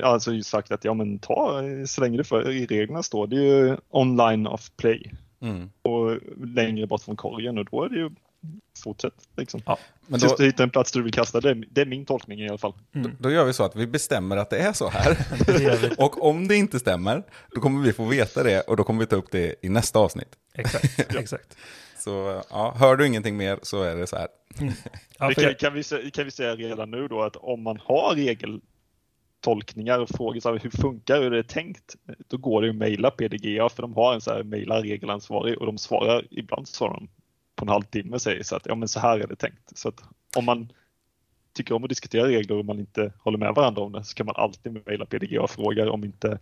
Alltså 0.03 0.41
sagt 0.41 0.71
att 0.71 0.85
ja 0.85 0.93
men 0.93 1.19
ta 1.19 1.61
så 1.87 2.01
länge 2.01 2.17
det 2.17 2.23
för 2.23 2.49
i 2.51 2.65
reglerna 2.65 3.03
står 3.03 3.27
det 3.27 3.35
ju 3.35 3.77
online 3.89 4.47
of 4.47 4.71
play 4.77 5.11
Mm. 5.41 5.69
och 5.81 6.17
längre 6.47 6.87
bort 6.87 7.01
från 7.01 7.15
korgen 7.15 7.57
och 7.57 7.65
då 7.65 7.83
är 7.83 7.89
det 7.89 7.95
ju 7.95 8.09
fortsätt 8.83 9.13
liksom. 9.37 9.61
Men 10.07 10.19
Tills 10.19 10.31
då, 10.31 10.37
du 10.37 10.45
hittar 10.45 10.63
en 10.63 10.69
plats 10.69 10.91
du 10.91 11.03
vill 11.03 11.13
kasta. 11.13 11.39
Det 11.39 11.49
är, 11.49 11.65
det 11.71 11.81
är 11.81 11.85
min 11.85 12.05
tolkning 12.05 12.39
i 12.39 12.49
alla 12.49 12.57
fall. 12.57 12.73
Mm. 12.95 13.17
då 13.19 13.31
gör 13.31 13.45
vi 13.45 13.53
så 13.53 13.63
att 13.63 13.75
vi 13.75 13.87
bestämmer 13.87 14.37
att 14.37 14.49
det 14.49 14.57
är 14.57 14.73
så 14.73 14.89
här. 14.89 15.17
Och 16.03 16.25
om 16.25 16.47
det 16.47 16.55
inte 16.55 16.79
stämmer, 16.79 17.23
då 17.55 17.61
kommer 17.61 17.83
vi 17.83 17.93
få 17.93 18.05
veta 18.05 18.43
det 18.43 18.61
och 18.61 18.77
då 18.77 18.83
kommer 18.83 18.99
vi 18.99 19.05
ta 19.05 19.15
upp 19.15 19.31
det 19.31 19.55
i 19.61 19.69
nästa 19.69 19.99
avsnitt. 19.99 20.35
Exakt, 20.53 20.99
exakt. 21.15 21.57
Så 21.97 22.43
ja, 22.49 22.75
hör 22.77 22.95
du 22.95 23.07
ingenting 23.07 23.37
mer 23.37 23.59
så 23.61 23.83
är 23.83 23.95
det 23.95 24.07
så 24.07 24.15
här. 24.15 24.27
Ja, 25.19 25.27
Det 25.27 25.35
för 25.35 25.41
kan, 25.41 25.55
kan, 25.55 25.73
vi, 25.73 26.11
kan 26.11 26.25
vi 26.25 26.31
säga 26.31 26.55
redan 26.55 26.91
nu 26.91 27.07
då 27.07 27.21
att 27.21 27.35
om 27.35 27.63
man 27.63 27.79
har 27.83 28.15
regeltolkningar 28.15 29.99
och 29.99 30.09
frågor 30.09 30.39
så 30.39 30.51
här, 30.51 30.59
hur 30.63 30.69
funkar 30.69 31.21
hur 31.21 31.31
det 31.31 31.37
är 31.37 31.43
tänkt, 31.43 31.95
då 32.27 32.37
går 32.37 32.61
det 32.61 32.67
ju 32.67 32.71
att 32.71 32.77
mejla 32.77 33.11
PDGA 33.11 33.69
för 33.69 33.81
de 33.81 33.93
har 33.93 34.13
en 34.13 34.21
så 34.21 34.31
här 34.33 34.43
mejla 34.43 34.81
regelansvarig 34.81 35.57
och 35.57 35.65
de 35.65 35.77
svarar, 35.77 36.27
ibland 36.31 36.67
svarar 36.67 36.93
de 36.93 37.09
på 37.65 37.69
en 37.69 37.73
halvtimme 37.73 38.19
säger 38.19 38.43
så 38.43 38.55
att 38.55 38.65
ja 38.65 38.75
men 38.75 38.87
så 38.87 38.99
här 38.99 39.19
är 39.19 39.27
det 39.27 39.35
tänkt. 39.35 39.77
Så 39.77 39.89
att 39.89 40.03
om 40.35 40.45
man 40.45 40.71
tycker 41.53 41.75
om 41.75 41.83
att 41.83 41.89
diskutera 41.89 42.27
regler 42.27 42.57
och 42.57 42.65
man 42.65 42.79
inte 42.79 43.13
håller 43.19 43.37
med 43.37 43.53
varandra 43.55 43.81
om 43.81 43.91
det 43.91 44.03
så 44.03 44.15
kan 44.15 44.25
man 44.25 44.35
alltid 44.35 44.85
mejla 44.85 45.05
PDGA 45.05 45.41
och 45.41 45.49
fråga 45.49 45.91
om 45.91 46.03
inte, 46.03 46.39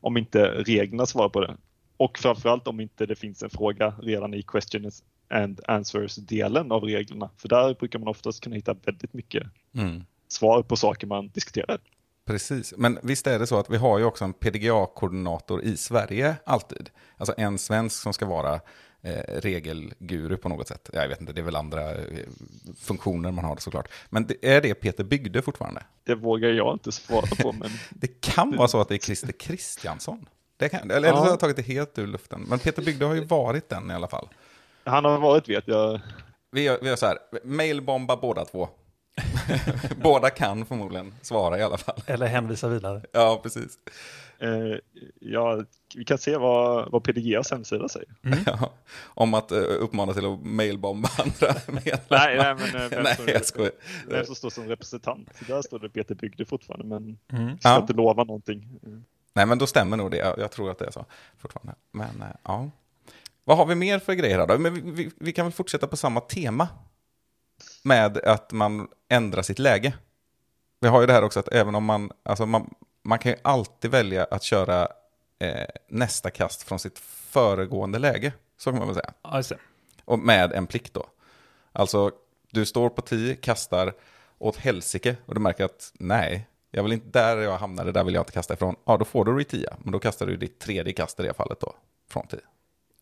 om 0.00 0.16
inte 0.16 0.48
reglerna 0.48 1.06
svarar 1.06 1.28
på 1.28 1.40
det. 1.40 1.56
Och 1.96 2.18
framförallt 2.18 2.68
om 2.68 2.80
inte 2.80 3.06
det 3.06 3.16
finns 3.16 3.42
en 3.42 3.50
fråga 3.50 3.94
redan 4.02 4.34
i 4.34 4.42
questions 4.42 5.02
and 5.30 5.60
answers-delen 5.68 6.72
av 6.72 6.84
reglerna. 6.84 7.30
För 7.36 7.48
där 7.48 7.74
brukar 7.74 7.98
man 7.98 8.08
oftast 8.08 8.40
kunna 8.40 8.56
hitta 8.56 8.74
väldigt 8.84 9.12
mycket 9.14 9.46
Mm. 9.74 10.04
svar 10.28 10.62
på 10.62 10.76
saker 10.76 11.06
man 11.06 11.28
diskuterar. 11.28 11.78
Precis, 12.26 12.74
men 12.76 12.98
visst 13.02 13.26
är 13.26 13.38
det 13.38 13.46
så 13.46 13.58
att 13.58 13.70
vi 13.70 13.76
har 13.76 13.98
ju 13.98 14.04
också 14.04 14.24
en 14.24 14.32
PDGA-koordinator 14.32 15.62
i 15.62 15.76
Sverige 15.76 16.36
alltid. 16.46 16.90
Alltså 17.16 17.34
en 17.36 17.58
svensk 17.58 18.02
som 18.02 18.12
ska 18.12 18.26
vara 18.26 18.60
eh, 19.06 19.40
regelguru 19.40 20.36
på 20.36 20.48
något 20.48 20.68
sätt. 20.68 20.90
Jag 20.92 21.08
vet 21.08 21.20
inte, 21.20 21.32
det 21.32 21.40
är 21.40 21.44
väl 21.44 21.56
andra 21.56 21.94
eh, 21.94 21.98
funktioner 22.78 23.30
man 23.32 23.44
har 23.44 23.56
såklart. 23.56 23.88
Men 24.10 24.26
det, 24.26 24.54
är 24.54 24.60
det 24.60 24.74
Peter 24.74 25.04
Bygde 25.04 25.42
fortfarande? 25.42 25.82
Det 26.04 26.14
vågar 26.14 26.48
jag 26.48 26.74
inte 26.74 26.92
svara 26.92 27.26
på, 27.42 27.52
men 27.52 27.70
Det 27.90 28.20
kan 28.20 28.56
vara 28.56 28.68
så 28.68 28.80
att 28.80 28.88
det 28.88 28.94
är 28.94 28.98
Christer 28.98 29.32
Kristiansson. 29.32 30.28
Det 30.56 30.68
kan, 30.68 30.90
eller 30.90 30.96
eller 30.96 31.10
så 31.10 31.16
har 31.16 31.28
jag 31.28 31.40
tagit 31.40 31.56
det 31.56 31.62
helt 31.62 31.98
ur 31.98 32.06
luften. 32.06 32.46
Men 32.48 32.58
Peter 32.58 32.82
Bygde 32.82 33.04
har 33.04 33.14
ju 33.14 33.24
varit 33.24 33.68
den 33.68 33.90
i 33.90 33.94
alla 33.94 34.08
fall. 34.08 34.28
han 34.84 35.04
har 35.04 35.18
varit 35.18 35.48
vet 35.48 35.68
jag. 35.68 36.00
Vi 36.50 36.62
gör, 36.62 36.78
vi 36.82 36.88
gör 36.88 36.96
så 36.96 37.06
här, 37.06 37.18
mailbomba 37.44 38.16
båda 38.16 38.44
två. 38.44 38.68
båda 40.02 40.30
kan 40.30 40.66
förmodligen 40.66 41.14
svara 41.22 41.58
i 41.58 41.62
alla 41.62 41.76
fall. 41.76 42.00
eller 42.06 42.26
hänvisa 42.26 42.68
vidare. 42.68 43.02
Ja, 43.12 43.40
precis. 43.42 43.78
Eh, 44.38 44.50
ja, 45.20 45.62
vi 45.94 46.04
kan 46.04 46.18
se 46.18 46.36
vad, 46.36 46.90
vad 46.90 47.04
PDGAs 47.04 47.50
hemsida 47.50 47.88
säger. 47.88 48.08
Ja, 48.46 48.72
om 49.04 49.34
att 49.34 49.52
uh, 49.52 49.58
uppmana 49.58 50.12
till 50.14 50.26
att 50.26 50.40
mailbomba 50.44 51.08
andra 51.18 51.54
medlemmar. 51.72 52.00
Nej, 52.08 52.36
nej, 52.36 52.54
men 52.54 52.82
eh, 52.82 52.88
vem, 52.90 53.02
Nej, 53.02 53.16
som, 53.16 53.24
jag 53.28 53.44
skojar. 53.46 53.72
vem 54.08 54.26
som 54.26 54.34
står 54.34 54.50
som 54.50 54.68
representant. 54.68 55.28
Där 55.48 55.62
står 55.62 55.78
det 55.78 55.88
Peter 55.88 56.14
Bygde 56.14 56.44
fortfarande, 56.44 56.86
men 56.86 57.18
Mm. 57.32 57.48
jag 57.48 57.58
ska 57.60 57.68
Ja. 57.68 57.80
inte 57.80 57.92
lova 57.92 58.24
någonting. 58.24 58.78
Eh, 58.86 58.90
Nej, 59.34 59.46
men 59.46 59.58
då 59.58 59.66
stämmer 59.66 59.96
nog 59.96 60.10
det. 60.10 60.16
Jag, 60.16 60.38
jag 60.38 60.50
tror 60.50 60.70
att 60.70 60.78
det 60.78 60.86
är 60.86 60.90
så 60.90 61.04
fortfarande. 61.38 61.74
Men 61.92 62.22
eh, 62.22 62.26
ja. 62.42 62.70
Vad 63.44 63.56
har 63.56 63.66
vi 63.66 63.74
mer 63.74 63.98
för 63.98 64.12
grejer 64.12 64.38
här 64.38 64.46
då? 64.46 64.58
Men 64.58 64.74
vi, 64.74 64.80
vi, 64.84 65.10
vi 65.16 65.32
kan 65.32 65.46
väl 65.46 65.52
fortsätta 65.52 65.86
på 65.86 65.96
samma 65.96 66.20
tema. 66.20 66.68
Med 67.86 68.18
att 68.18 68.52
man 68.52 68.88
ändrar 69.08 69.42
sitt 69.42 69.58
läge. 69.58 69.94
Vi 70.80 70.88
har 70.88 71.00
ju 71.00 71.06
det 71.06 71.12
här 71.12 71.24
också 71.24 71.40
att 71.40 71.48
även 71.48 71.74
om 71.74 71.84
man, 71.84 72.10
alltså 72.22 72.46
man, 72.46 72.74
man 73.02 73.18
kan 73.18 73.32
ju 73.32 73.38
alltid 73.42 73.90
välja 73.90 74.24
att 74.24 74.42
köra 74.42 74.88
eh, 75.38 75.66
nästa 75.88 76.30
kast 76.30 76.62
från 76.62 76.78
sitt 76.78 76.98
föregående 76.98 77.98
läge. 77.98 78.32
Så 78.56 78.70
kan 78.70 78.78
man 78.78 78.88
väl 78.88 78.94
säga. 78.94 79.12
Det. 79.48 79.58
Och 80.04 80.18
med 80.18 80.52
en 80.52 80.66
plikt 80.66 80.94
då. 80.94 81.06
Alltså, 81.72 82.10
du 82.50 82.66
står 82.66 82.88
på 82.88 83.02
10, 83.02 83.34
kastar 83.34 83.92
åt 84.38 84.56
helsike 84.56 85.16
och 85.26 85.34
du 85.34 85.40
märker 85.40 85.64
att 85.64 85.92
nej, 85.94 86.48
jag 86.70 86.82
vill 86.82 86.92
inte, 86.92 87.08
där 87.08 87.36
jag 87.36 87.58
hamnade, 87.58 87.92
där 87.92 88.04
vill 88.04 88.14
jag 88.14 88.20
inte 88.20 88.32
kasta 88.32 88.54
ifrån. 88.54 88.76
Ja, 88.84 88.96
då 88.96 89.04
får 89.04 89.24
du 89.24 89.38
retia, 89.38 89.76
men 89.78 89.92
då 89.92 89.98
kastar 89.98 90.26
du 90.26 90.36
ditt 90.36 90.58
tredje 90.58 90.92
kast 90.92 91.20
i 91.20 91.22
det 91.22 91.34
fallet 91.34 91.60
då, 91.60 91.74
från 92.08 92.26
10. 92.26 92.40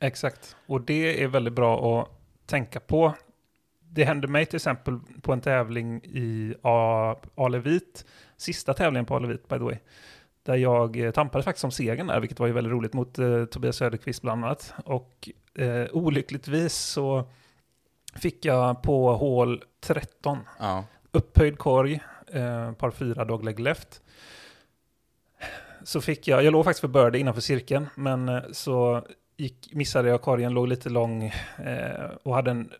Exakt. 0.01 0.57
Och 0.67 0.81
det 0.81 1.23
är 1.23 1.29
väldigt 1.29 1.55
bra 1.55 2.01
att 2.01 2.09
tänka 2.47 2.81
på. 2.81 3.15
Det 3.95 4.05
hände 4.05 4.29
mig 4.29 4.47
till 4.47 4.57
exempel 4.57 4.99
på 5.23 5.33
en 5.33 5.41
tävling 5.41 6.05
i 6.05 6.55
Alevit, 7.35 8.05
sista 8.37 8.75
tävlingen 8.75 9.07
på 9.07 9.17
Alevit 9.17 9.49
by 9.49 9.57
the 9.59 9.65
way, 9.65 9.77
där 10.43 10.57
jag 10.57 10.97
eh, 10.97 11.11
tampade 11.11 11.45
faktiskt 11.45 11.65
om 11.65 11.71
segern 11.71 12.07
där, 12.07 12.21
vilket 12.21 12.39
var 12.39 12.47
ju 12.47 12.53
väldigt 12.53 12.73
roligt 12.73 12.93
mot 12.93 13.19
eh, 13.19 13.45
Tobias 13.45 13.77
Söderqvist 13.77 14.23
bland 14.23 14.45
annat. 14.45 14.75
Och 14.85 15.29
eh, 15.59 15.87
olyckligtvis 15.93 16.75
så 16.75 17.25
fick 18.15 18.45
jag 18.45 18.83
på 18.83 19.13
hål 19.13 19.63
13 19.81 20.39
Ja, 20.59 20.85
upphöjd 21.11 21.59
korg, 21.59 22.01
eh, 22.33 22.73
par 22.73 22.91
fyra 22.91 23.25
dogleg 23.25 23.61
left. 23.61 24.03
Så 25.83 26.01
fick 26.01 26.29
jag, 26.29 26.45
jag 26.45 26.53
låg 26.53 26.65
faktiskt 26.65 26.81
för 26.81 26.89
birdie 26.89 27.21
innanför 27.21 27.41
cirkeln, 27.41 27.87
men 27.95 28.29
eh, 28.29 28.43
så 28.53 29.07
gick, 29.37 29.75
missade 29.75 30.09
jag 30.09 30.23
korgen, 30.23 30.55
låg 30.55 30.69
lite 30.69 30.91
lång 30.91 31.25
eh, 31.65 32.11
och 32.23 32.35
hade 32.35 32.51
en 32.51 32.71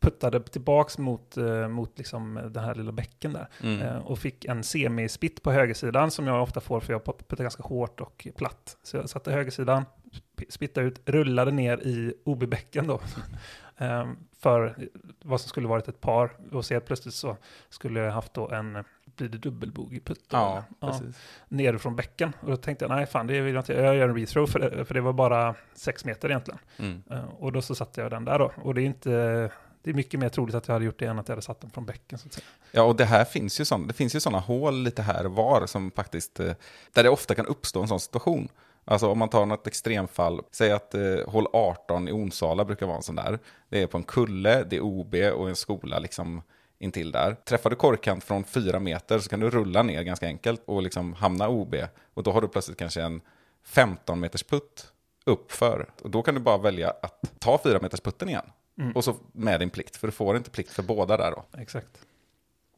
puttade 0.00 0.40
tillbaks 0.40 0.98
mot, 0.98 1.36
eh, 1.36 1.68
mot 1.68 1.98
liksom 1.98 2.34
den 2.50 2.64
här 2.64 2.74
lilla 2.74 2.92
bäcken 2.92 3.32
där. 3.32 3.48
mm. 3.62 3.80
Eh, 3.82 3.96
och 3.98 4.18
fick 4.18 4.44
en 4.44 4.64
semispitt 4.64 5.42
på 5.42 5.52
högersidan 5.52 6.10
som 6.10 6.26
jag 6.26 6.42
ofta 6.42 6.60
får 6.60 6.80
för 6.80 6.92
jag 6.92 7.04
puttar 7.04 7.44
ganska 7.44 7.62
hårt 7.62 8.00
och 8.00 8.28
platt. 8.36 8.76
Så 8.82 8.96
jag 8.96 9.08
satte 9.10 9.32
högersidan, 9.32 9.84
sp- 10.12 10.50
spittade 10.50 10.86
ut, 10.86 11.00
rullade 11.04 11.50
ner 11.50 11.78
i 11.78 12.14
OB-bäcken 12.24 12.86
då. 12.86 13.00
eh, 13.76 14.06
för 14.38 14.88
vad 15.22 15.40
som 15.40 15.48
skulle 15.48 15.68
varit 15.68 15.88
ett 15.88 16.00
par. 16.00 16.30
Och 16.52 16.64
så 16.64 16.74
helt 16.74 16.86
plötsligt 16.86 17.14
så 17.14 17.36
skulle 17.68 18.00
jag 18.00 18.12
haft 18.12 18.34
då 18.34 18.50
en, 18.50 18.84
blir 19.16 19.28
det 19.28 19.38
dubbelbogeyputt? 19.38 20.24
ja, 20.30 20.64
precis. 20.80 21.16
ner 21.48 21.78
från 21.78 21.96
bäcken. 21.96 22.32
Och 22.40 22.50
då 22.50 22.56
tänkte 22.56 22.84
jag, 22.84 22.96
nej 22.96 23.06
fan 23.06 23.26
det 23.26 23.40
vill 23.40 23.54
jag 23.54 23.60
inte, 23.60 23.72
jag 23.72 23.96
gör 23.96 24.08
en 24.08 24.16
rethrow 24.16 24.46
för 24.46 24.58
det, 24.58 24.84
för 24.84 24.94
det 24.94 25.00
var 25.00 25.12
bara 25.12 25.54
sex 25.74 26.04
meter 26.04 26.28
egentligen. 26.28 26.60
Mm. 26.76 27.02
Eh, 27.10 27.24
och 27.24 27.52
då 27.52 27.62
så 27.62 27.74
satte 27.74 28.00
jag 28.00 28.10
den 28.10 28.24
där 28.24 28.38
då. 28.38 28.52
Och 28.62 28.74
det 28.74 28.82
är 28.82 28.84
inte, 28.86 29.50
det 29.88 29.92
är 29.92 29.94
mycket 29.94 30.20
mer 30.20 30.28
troligt 30.28 30.54
att 30.54 30.68
jag 30.68 30.72
hade 30.72 30.84
gjort 30.84 30.98
det 30.98 31.06
än 31.06 31.18
att 31.18 31.28
jag 31.28 31.32
hade 31.32 31.42
satt 31.42 31.60
den 31.60 31.70
från 31.70 31.86
bäcken. 31.86 32.18
Så 32.18 32.26
att 32.26 32.32
säga. 32.32 32.44
Ja, 32.72 32.82
och 32.82 32.96
det 32.96 33.04
här 33.04 33.24
finns 33.24 33.60
ju 33.60 33.64
sådana, 33.64 33.86
det 33.86 33.92
finns 33.92 34.16
ju 34.16 34.20
sådana 34.20 34.38
hål 34.38 34.82
lite 34.82 35.02
här 35.02 35.26
och 35.26 35.32
var 35.32 35.66
som 35.66 35.90
faktiskt, 35.90 36.40
eh, 36.40 36.52
där 36.92 37.02
det 37.02 37.08
ofta 37.08 37.34
kan 37.34 37.46
uppstå 37.46 37.82
en 37.82 37.88
sån 37.88 38.00
situation. 38.00 38.48
Alltså 38.84 39.08
om 39.08 39.18
man 39.18 39.28
tar 39.28 39.46
något 39.46 39.66
extremfall, 39.66 40.42
säg 40.50 40.72
att 40.72 40.94
eh, 40.94 41.16
hål 41.26 41.46
18 41.52 42.08
i 42.08 42.12
Onsala 42.12 42.64
brukar 42.64 42.86
vara 42.86 42.96
en 42.96 43.02
sån 43.02 43.14
där. 43.14 43.38
Det 43.68 43.82
är 43.82 43.86
på 43.86 43.96
en 43.96 44.04
kulle, 44.04 44.64
det 44.70 44.76
är 44.76 44.80
OB 44.80 45.14
och 45.14 45.48
en 45.48 45.56
skola 45.56 45.98
liksom 45.98 46.42
intill 46.78 47.10
där. 47.10 47.34
Träffar 47.34 47.70
du 47.70 47.76
korkant 47.76 48.24
från 48.24 48.44
fyra 48.44 48.80
meter 48.80 49.18
så 49.18 49.28
kan 49.28 49.40
du 49.40 49.50
rulla 49.50 49.82
ner 49.82 50.02
ganska 50.02 50.26
enkelt 50.26 50.62
och 50.64 50.82
liksom 50.82 51.12
hamna 51.12 51.48
OB. 51.48 51.74
Och 52.14 52.22
då 52.22 52.32
har 52.32 52.40
du 52.40 52.48
plötsligt 52.48 52.78
kanske 52.78 53.02
en 53.02 53.20
15 53.64 54.20
meters 54.20 54.42
putt 54.42 54.92
uppför. 55.24 55.86
Och 56.02 56.10
då 56.10 56.22
kan 56.22 56.34
du 56.34 56.40
bara 56.40 56.58
välja 56.58 56.90
att 57.02 57.32
ta 57.38 57.58
fyra 57.64 57.78
meters 57.80 58.00
putten 58.00 58.28
igen. 58.28 58.50
Mm. 58.78 58.92
Och 58.92 59.04
så 59.04 59.14
med 59.32 59.60
din 59.60 59.70
plikt, 59.70 59.96
för 59.96 60.06
du 60.06 60.12
får 60.12 60.36
inte 60.36 60.50
plikt 60.50 60.72
för 60.72 60.82
båda 60.82 61.16
där 61.16 61.30
då. 61.30 61.44
Exakt. 61.58 61.98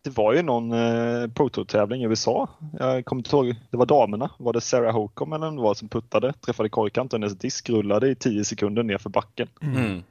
Det 0.03 0.11
var 0.17 0.33
ju 0.33 0.43
någon 0.43 0.73
eh, 0.73 1.31
Pro 1.31 1.49
Tour-tävling 1.49 2.03
i 2.03 2.07
USA. 2.07 2.49
Jag 2.79 3.05
kommer 3.05 3.21
inte 3.21 3.37
ihåg, 3.37 3.55
det 3.71 3.77
var 3.77 3.87
damerna. 3.87 4.31
Var 4.39 4.53
det 4.53 4.61
Sarah 4.61 4.95
Hocum 4.95 5.33
eller 5.33 5.47
vem 5.47 5.57
det 5.57 5.63
var 5.63 5.75
som 5.75 5.89
puttade, 5.89 6.33
träffade 6.33 6.69
korgkant 6.69 7.13
och 7.13 7.19
hennes 7.19 7.39
disk 7.39 7.71
rullade 7.71 8.11
i 8.11 8.15
10 8.15 8.45
sekunder 8.45 8.83
ner 8.83 8.99
för 8.99 9.11
backen. 9.11 9.49
Mm. 9.63 10.03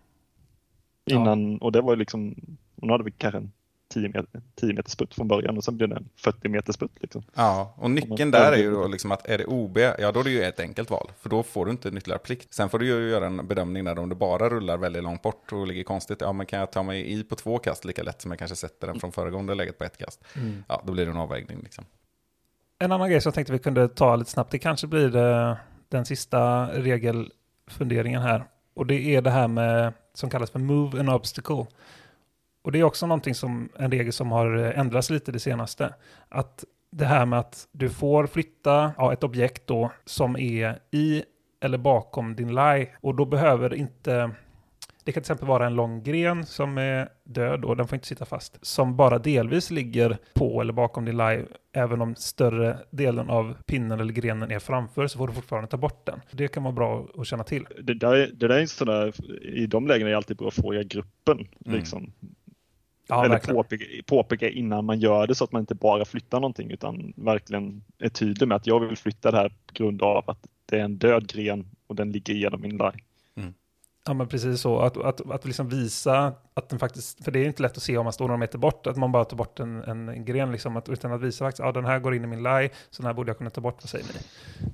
Innan, 1.05 1.57
Och 1.57 1.71
det 1.71 1.81
var 1.81 1.93
ju 1.93 1.99
liksom, 1.99 2.35
hon 2.81 2.89
hade 2.89 3.03
väl 3.03 3.13
kanske 3.17 3.37
en 3.37 3.51
10 3.89 4.07
meter, 4.07 4.41
10 4.55 4.73
meters 4.73 4.95
putt 4.95 5.15
från 5.15 5.27
början 5.27 5.57
och 5.57 5.63
sen 5.63 5.77
blev 5.77 5.89
det 5.89 5.95
en 5.95 6.09
40 6.15 6.49
meters 6.49 6.77
putt. 6.77 6.91
Liksom. 6.99 7.23
Ja, 7.35 7.73
och 7.77 7.91
nyckeln 7.91 8.31
där 8.31 8.51
är 8.51 8.57
ju 8.57 8.71
då 8.71 8.87
liksom 8.87 9.11
att 9.11 9.29
är 9.29 9.37
det 9.37 9.45
OB, 9.45 9.77
ja 9.77 10.11
då 10.11 10.19
är 10.19 10.23
det 10.23 10.29
ju 10.29 10.43
ett 10.43 10.59
enkelt 10.59 10.89
val. 10.89 11.11
För 11.19 11.29
då 11.29 11.43
får 11.43 11.65
du 11.65 11.71
inte 11.71 11.89
en 11.89 11.97
ytterligare 11.97 12.19
plikt. 12.19 12.53
Sen 12.53 12.69
får 12.69 12.79
du 12.79 12.85
ju 12.85 13.09
göra 13.09 13.25
en 13.25 13.47
bedömning 13.47 13.83
där 13.83 13.99
om 13.99 14.09
du 14.09 14.15
bara 14.15 14.49
rullar 14.49 14.77
väldigt 14.77 15.03
långt 15.03 15.21
bort 15.21 15.51
och 15.51 15.67
ligger 15.67 15.83
konstigt. 15.83 16.21
Ja, 16.21 16.33
men 16.33 16.45
kan 16.45 16.59
jag 16.59 16.71
ta 16.71 16.83
mig 16.83 17.13
i 17.13 17.23
på 17.23 17.35
två 17.35 17.57
kast 17.57 17.85
lika 17.85 18.03
lätt 18.03 18.21
som 18.21 18.31
jag 18.31 18.39
kanske 18.39 18.55
sätter 18.55 18.87
den 18.87 18.99
från 18.99 19.11
föregående 19.11 19.55
läget 19.55 19.77
på 19.77 19.83
ett 19.83 19.97
kast? 19.97 20.23
Ja, 20.67 20.83
då 20.85 20.93
blir 20.93 21.05
det 21.05 21.11
en 21.11 21.17
avvägning 21.17 21.59
liksom. 21.63 21.85
En 22.79 22.91
annan 22.91 23.09
grej 23.09 23.21
som 23.21 23.29
jag 23.29 23.35
tänkte 23.35 23.53
vi 23.53 23.59
kunde 23.59 23.87
ta 23.87 24.15
lite 24.15 24.31
snabbt, 24.31 24.51
det 24.51 24.59
kanske 24.59 24.87
blir 24.87 25.15
eh, 25.15 25.55
den 25.89 26.05
sista 26.05 26.67
regelfunderingen 26.67 28.21
här. 28.21 28.45
Och 28.73 28.85
det 28.85 29.15
är 29.15 29.21
det 29.21 29.29
här 29.29 29.47
med, 29.47 29.93
som 30.13 30.29
kallas 30.29 30.51
för 30.51 30.59
move 30.59 30.99
an 30.99 31.09
obstacle. 31.09 31.65
Och 32.61 32.71
det 32.71 32.79
är 32.79 32.83
också 32.83 33.07
någonting 33.07 33.35
som, 33.35 33.69
en 33.79 33.91
regel 33.91 34.13
som 34.13 34.31
har 34.31 34.57
eh, 34.57 34.79
ändrats 34.79 35.09
lite 35.09 35.31
det 35.31 35.39
senaste. 35.39 35.93
Att 36.29 36.63
det 36.91 37.05
här 37.05 37.25
med 37.25 37.39
att 37.39 37.67
du 37.71 37.89
får 37.89 38.27
flytta 38.27 38.91
ja, 38.97 39.13
ett 39.13 39.23
objekt 39.23 39.67
då 39.67 39.91
som 40.05 40.35
är 40.37 40.79
i 40.91 41.23
eller 41.61 41.77
bakom 41.77 42.35
din 42.35 42.55
lie. 42.55 42.87
Och 43.01 43.15
då 43.15 43.25
behöver 43.25 43.73
inte, 43.73 44.11
det 44.11 45.11
kan 45.11 45.13
till 45.13 45.19
exempel 45.19 45.47
vara 45.47 45.65
en 45.65 45.75
lång 45.75 46.03
gren 46.03 46.45
som 46.45 46.77
är 46.77 47.09
död 47.23 47.65
och 47.65 47.77
den 47.77 47.87
får 47.87 47.95
inte 47.95 48.07
sitta 48.07 48.25
fast. 48.25 48.57
Som 48.65 48.95
bara 48.97 49.17
delvis 49.19 49.71
ligger 49.71 50.17
på 50.33 50.61
eller 50.61 50.73
bakom 50.73 51.05
din 51.05 51.17
lie. 51.17 51.45
Även 51.73 52.01
om 52.01 52.15
större 52.15 52.77
delen 52.91 53.29
av 53.29 53.57
pinnen 53.65 53.99
eller 53.99 54.13
grenen 54.13 54.51
är 54.51 54.59
framför 54.59 55.07
så 55.07 55.17
får 55.17 55.27
du 55.27 55.33
fortfarande 55.33 55.69
ta 55.69 55.77
bort 55.77 56.05
den. 56.05 56.21
Det 56.31 56.47
kan 56.47 56.63
vara 56.63 56.73
bra 56.73 57.07
att 57.17 57.27
känna 57.27 57.43
till. 57.43 57.65
Det 57.81 57.93
där, 57.93 58.13
är- 58.15 58.27
det 58.27 58.47
där 58.47 58.55
är 58.55 58.61
en 58.61 58.67
sån 58.67 58.87
där, 58.87 59.13
i 59.45 59.67
de 59.67 59.87
lägena 59.87 60.07
är 60.07 60.11
det 60.11 60.17
alltid 60.17 60.37
bra 60.37 60.47
att 60.47 60.53
fråga 60.53 60.83
gruppen. 60.83 61.47
Liksom. 61.59 62.13
Ja, 63.09 63.25
Eller 63.25 63.37
påpeka, 63.37 63.85
påpeka 64.05 64.49
innan 64.49 64.85
man 64.85 64.99
gör 64.99 65.27
det 65.27 65.35
så 65.35 65.43
att 65.43 65.51
man 65.51 65.59
inte 65.59 65.75
bara 65.75 66.05
flyttar 66.05 66.39
någonting 66.39 66.71
utan 66.71 67.13
verkligen 67.15 67.83
är 67.99 68.09
tydlig 68.09 68.47
med 68.47 68.55
att 68.55 68.67
jag 68.67 68.79
vill 68.79 68.97
flytta 68.97 69.31
det 69.31 69.37
här 69.37 69.49
på 69.49 69.73
grund 69.73 70.01
av 70.01 70.29
att 70.29 70.47
det 70.65 70.79
är 70.79 70.83
en 70.83 70.97
död 70.97 71.27
gren 71.27 71.65
och 71.87 71.95
den 71.95 72.11
ligger 72.11 72.33
igenom 72.33 72.61
min 72.61 72.77
line. 72.77 73.01
Ja, 74.05 74.13
men 74.13 74.27
precis 74.27 74.61
så. 74.61 74.79
Att, 74.79 74.97
att, 74.97 75.31
att 75.31 75.45
liksom 75.45 75.69
visa 75.69 76.33
att 76.53 76.69
den 76.69 76.79
faktiskt, 76.79 77.23
för 77.23 77.31
det 77.31 77.39
är 77.39 77.45
inte 77.45 77.61
lätt 77.61 77.77
att 77.77 77.83
se 77.83 77.97
om 77.97 78.03
man 78.03 78.13
står 78.13 78.27
några 78.27 78.37
meter 78.37 78.57
bort, 78.57 78.87
att 78.87 78.97
man 78.97 79.11
bara 79.11 79.25
tar 79.25 79.37
bort 79.37 79.59
en, 79.59 79.83
en 79.83 80.25
gren, 80.25 80.51
liksom, 80.51 80.77
att, 80.77 80.89
utan 80.89 81.11
att 81.11 81.21
visa 81.21 81.45
faktiskt, 81.45 81.59
ja 81.59 81.71
den 81.71 81.85
här 81.85 81.99
går 81.99 82.15
in 82.15 82.23
i 82.23 82.27
min 82.27 82.43
lie, 82.43 82.69
så 82.89 83.01
den 83.01 83.05
här 83.07 83.13
borde 83.13 83.29
jag 83.29 83.37
kunna 83.37 83.49
ta 83.49 83.61
bort, 83.61 83.77
vad 83.81 83.89
säger 83.89 84.05
ni? 84.05 84.19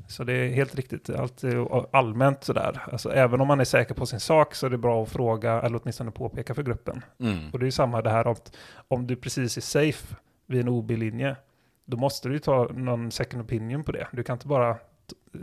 Så 0.07 0.23
det 0.23 0.33
är 0.33 0.49
helt 0.49 0.75
riktigt, 0.75 1.09
allt 1.09 1.43
allmänt 1.91 2.43
sådär. 2.43 2.83
Alltså, 2.91 3.13
även 3.13 3.41
om 3.41 3.47
man 3.47 3.59
är 3.59 3.63
säker 3.63 3.93
på 3.93 4.05
sin 4.05 4.19
sak 4.19 4.55
så 4.55 4.65
är 4.65 4.69
det 4.69 4.77
bra 4.77 5.03
att 5.03 5.09
fråga, 5.09 5.61
eller 5.61 5.79
åtminstone 5.83 6.11
påpeka 6.11 6.53
för 6.55 6.63
gruppen. 6.63 7.01
Mm. 7.19 7.49
Och 7.53 7.59
det 7.59 7.63
är 7.63 7.67
ju 7.67 7.71
samma 7.71 8.01
det 8.01 8.09
här 8.09 8.31
att 8.31 8.55
om 8.87 9.07
du 9.07 9.15
precis 9.15 9.57
är 9.57 9.61
safe 9.61 10.15
vid 10.47 10.61
en 10.61 10.69
OB-linje, 10.69 11.35
då 11.85 11.97
måste 11.97 12.27
du 12.27 12.33
ju 12.33 12.39
ta 12.39 12.63
någon 12.73 13.11
second 13.11 13.43
opinion 13.43 13.83
på 13.83 13.91
det. 13.91 14.07
Du 14.11 14.23
kan 14.23 14.33
inte 14.33 14.47
bara 14.47 14.77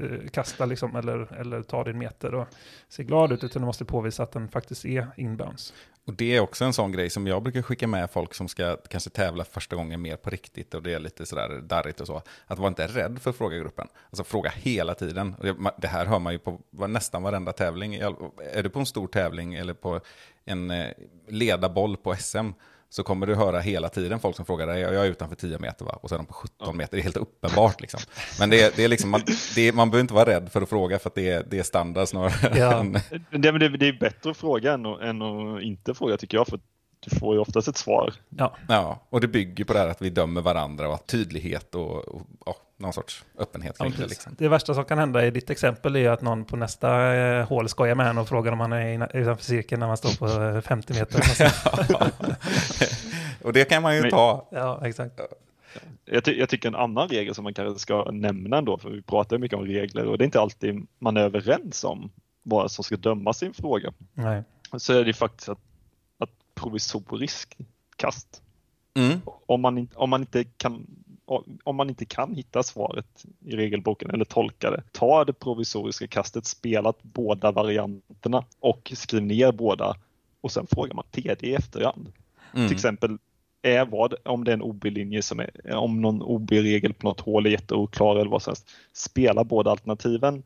Eh, 0.01 0.28
kasta 0.28 0.66
liksom, 0.66 0.97
eller, 0.97 1.32
eller 1.32 1.62
ta 1.62 1.84
din 1.84 1.99
meter 1.99 2.34
och 2.34 2.49
se 2.88 3.05
glad 3.05 3.32
ut, 3.32 3.45
utan 3.45 3.62
du 3.62 3.66
måste 3.66 3.84
påvisa 3.84 4.22
att 4.22 4.32
den 4.32 4.49
faktiskt 4.49 4.84
är 4.84 5.09
inbounds. 5.16 5.72
Och 6.05 6.14
det 6.14 6.36
är 6.36 6.40
också 6.40 6.64
en 6.64 6.72
sån 6.72 6.93
grej 6.93 7.11
som 7.11 7.26
jag 7.26 7.43
brukar 7.43 7.62
skicka 7.62 7.86
med 7.86 8.11
folk 8.11 8.34
som 8.34 8.49
ska 8.49 8.76
kanske 8.76 9.11
tävla 9.11 9.45
första 9.45 9.76
gången 9.76 10.03
mer 10.03 10.16
på 10.16 10.30
riktigt 10.30 10.74
och 10.74 10.82
det 10.82 10.95
är 10.95 10.99
lite 10.99 11.26
sådär 11.26 11.61
darrigt 11.61 12.01
och 12.01 12.07
så. 12.07 12.22
Att 12.47 12.59
vara 12.59 12.68
inte 12.68 12.86
rädd 12.86 13.18
för 13.22 13.32
frågagruppen. 13.32 13.88
Alltså 14.07 14.24
fråga 14.24 14.51
hela 14.51 14.95
tiden. 14.95 15.34
Det, 15.76 15.88
här 15.88 16.07
hör 16.07 16.18
man 16.18 16.32
ju 16.32 16.38
på 16.38 16.61
nästan 16.70 17.22
varenda 17.22 17.53
tävling. 17.53 17.95
Är 17.95 18.62
du 18.62 18.70
på 18.70 18.78
en 18.78 18.86
stor 18.86 19.07
tävling 19.07 19.55
eller 19.55 19.74
på 19.74 20.01
en 20.45 20.70
eh, 20.70 20.90
ledarboll 21.28 21.97
på 21.97 22.16
SM 22.16 22.51
så 22.93 23.03
kommer 23.03 23.26
du 23.26 23.34
höra 23.34 23.61
hela 23.61 23.88
tiden 23.88 24.20
folk 24.20 24.36
som 24.36 24.45
frågar 24.45 24.66
dig, 24.66 24.80
jag 24.80 24.95
är 24.95 25.05
utanför 25.05 25.36
10 25.36 25.59
meter 25.59 25.84
va? 25.84 25.99
Och 26.03 26.09
så 26.09 26.14
är 26.14 26.18
de 26.18 26.26
på 26.26 26.32
17 26.34 26.76
meter, 26.76 26.97
det 26.97 27.01
är 27.01 27.03
helt 27.03 27.16
uppenbart 27.16 27.80
liksom. 27.80 28.01
Men 28.38 28.51
det 28.51 28.62
är, 28.62 28.72
det 28.76 28.84
är 28.84 28.88
liksom, 28.88 29.11
man, 29.11 29.20
det 29.55 29.68
är, 29.68 29.72
man 29.72 29.90
behöver 29.90 30.01
inte 30.01 30.14
vara 30.14 30.30
rädd 30.30 30.53
för 30.53 30.62
att 30.62 30.68
fråga 30.68 30.99
för 30.99 31.09
att 31.09 31.14
det 31.14 31.28
är, 31.28 31.45
det 31.51 31.59
är 31.59 31.62
standard 31.62 32.09
snarare 32.09 32.59
Ja. 32.59 32.78
än 32.80 32.93
Det, 33.30 33.51
det, 33.51 33.68
det 33.68 33.88
är 33.88 34.01
bättre 34.01 34.30
att 34.30 34.36
fråga 34.36 34.72
än 34.72 34.86
att, 34.86 35.01
än 35.01 35.22
att 35.22 35.62
inte 35.62 35.95
fråga 35.95 36.16
tycker 36.16 36.36
jag 36.36 36.47
för 36.47 36.61
du 37.01 37.18
får 37.18 37.34
ju 37.34 37.40
oftast 37.40 37.68
ett 37.68 37.76
svar. 37.76 38.14
Ja, 38.28 38.57
Ja, 38.68 39.07
och 39.11 39.20
det 39.20 39.28
bygger 39.28 39.64
på 39.64 39.72
det 39.72 39.78
här 39.78 39.88
att 39.88 40.03
vi 40.03 40.11
dömer 40.11 40.40
varandra 40.40 40.88
och 40.88 40.95
att 40.95 41.07
tydlighet 41.07 41.74
och, 41.74 42.09
och 42.09 42.22
ja, 42.47 42.57
någon 42.83 42.93
sorts 42.93 43.24
öppenhet 43.39 43.76
ja 43.78 43.83
kring 43.85 43.91
det. 43.93 43.97
precis. 43.97 44.11
Liksom. 44.11 44.35
Det 44.39 44.49
värsta 44.49 44.74
som 44.74 44.85
kan 44.85 44.99
hända 44.99 45.26
i 45.26 45.30
ditt 45.30 45.51
exempel 45.51 45.97
är 45.97 46.11
att 46.11 46.22
någon 46.22 46.45
på 46.45 46.57
nästa 46.57 47.14
eh, 47.14 47.49
hål 47.49 47.68
skojar 47.68 47.95
med 47.95 48.07
en 48.07 48.18
och 48.18 48.28
frågar 48.28 48.53
om 48.53 48.61
han 48.61 48.72
är 48.72 49.16
utanför 49.16 49.45
cirkeln 49.45 49.80
när 49.80 49.87
man 49.87 49.97
står 49.97 50.16
på 50.18 50.43
eh, 50.57 50.61
50 50.61 50.95
meter. 50.95 51.22
och 53.43 53.53
det 53.53 53.64
kan 53.64 53.83
man 53.83 53.95
ju 53.97 54.03
Men- 54.03 54.11
ta. 54.11 54.49
ja, 54.51 54.87
exakt. 54.87 55.20
Jag, 56.05 56.24
ty, 56.24 56.39
jag 56.39 56.49
tycker 56.49 56.68
en 56.68 56.74
annan 56.74 57.09
regel 57.09 57.35
som 57.35 57.45
man 57.45 57.55
kanske 57.55 57.80
ska 57.80 58.11
nämna 58.11 58.59
ändå, 58.59 58.78
för 58.78 58.91
vi 58.91 59.03
pratar 59.03 59.37
ju 59.37 59.41
mycket 59.41 59.59
om 59.59 59.64
regler 59.66 60.07
och 60.07 60.18
det 60.18 60.22
är 60.24 60.26
inte 60.26 60.41
alltid 60.41 60.87
man 60.99 61.16
är 61.16 61.20
överens 61.20 61.85
om 61.85 62.11
vad 62.43 62.70
som 62.70 62.85
ska 62.85 62.97
dömas 62.97 63.43
i 63.43 63.47
en 63.47 63.55
fråga. 63.55 63.93
Nej. 64.14 64.43
Så 64.76 64.93
är 64.93 65.01
det 65.01 65.07
ju 65.07 65.12
faktiskt 65.12 65.49
att, 65.49 65.59
att 66.18 66.30
provisorisk 66.55 67.57
kast. 67.97 68.43
Mm. 68.95 69.20
Om 69.47 69.61
man, 69.61 69.78
inte- 69.78 69.97
om, 69.97 70.11
man 70.11 70.20
inte 70.20 70.45
kan, 70.45 70.87
om 71.64 71.76
man 71.76 71.88
inte 71.88 72.04
kan 72.04 72.34
hitta 72.34 72.62
svaret 72.62 73.24
i 73.44 73.56
regelboken 73.56 74.10
eller 74.10 74.24
tolka 74.24 74.70
det, 74.70 74.82
ta 74.92 75.24
det 75.24 75.32
provisoriska 75.32 76.06
kastet, 76.06 76.46
spelat 76.46 77.02
båda 77.02 77.52
varianterna 77.52 78.44
och 78.60 78.92
skriv 78.94 79.22
ner 79.22 79.52
båda 79.52 79.96
och 80.40 80.52
sen 80.52 80.66
frågar 80.66 80.94
man 80.94 81.04
TD 81.10 81.46
i 81.46 81.54
efterhand. 81.54 82.12
Mm. 82.54 82.68
Till 82.68 82.76
exempel 82.76 83.18
är 83.62 83.84
vad, 83.84 84.14
om 84.24 84.44
det 84.44 84.50
är 84.50 84.54
en 84.54 84.62
OB-linje 84.62 85.22
som 85.22 85.40
är, 85.40 85.74
om 85.74 86.00
någon 86.00 86.22
OB-regel 86.22 86.94
på 86.94 87.08
något 87.08 87.20
hål 87.20 87.46
är 87.46 87.50
jätteoklar 87.50 88.16
eller 88.16 88.30
vad 88.30 88.42
som 88.42 88.50
helst. 88.50 88.70
Spela 88.92 89.44
båda 89.44 89.70
alternativen, 89.70 90.42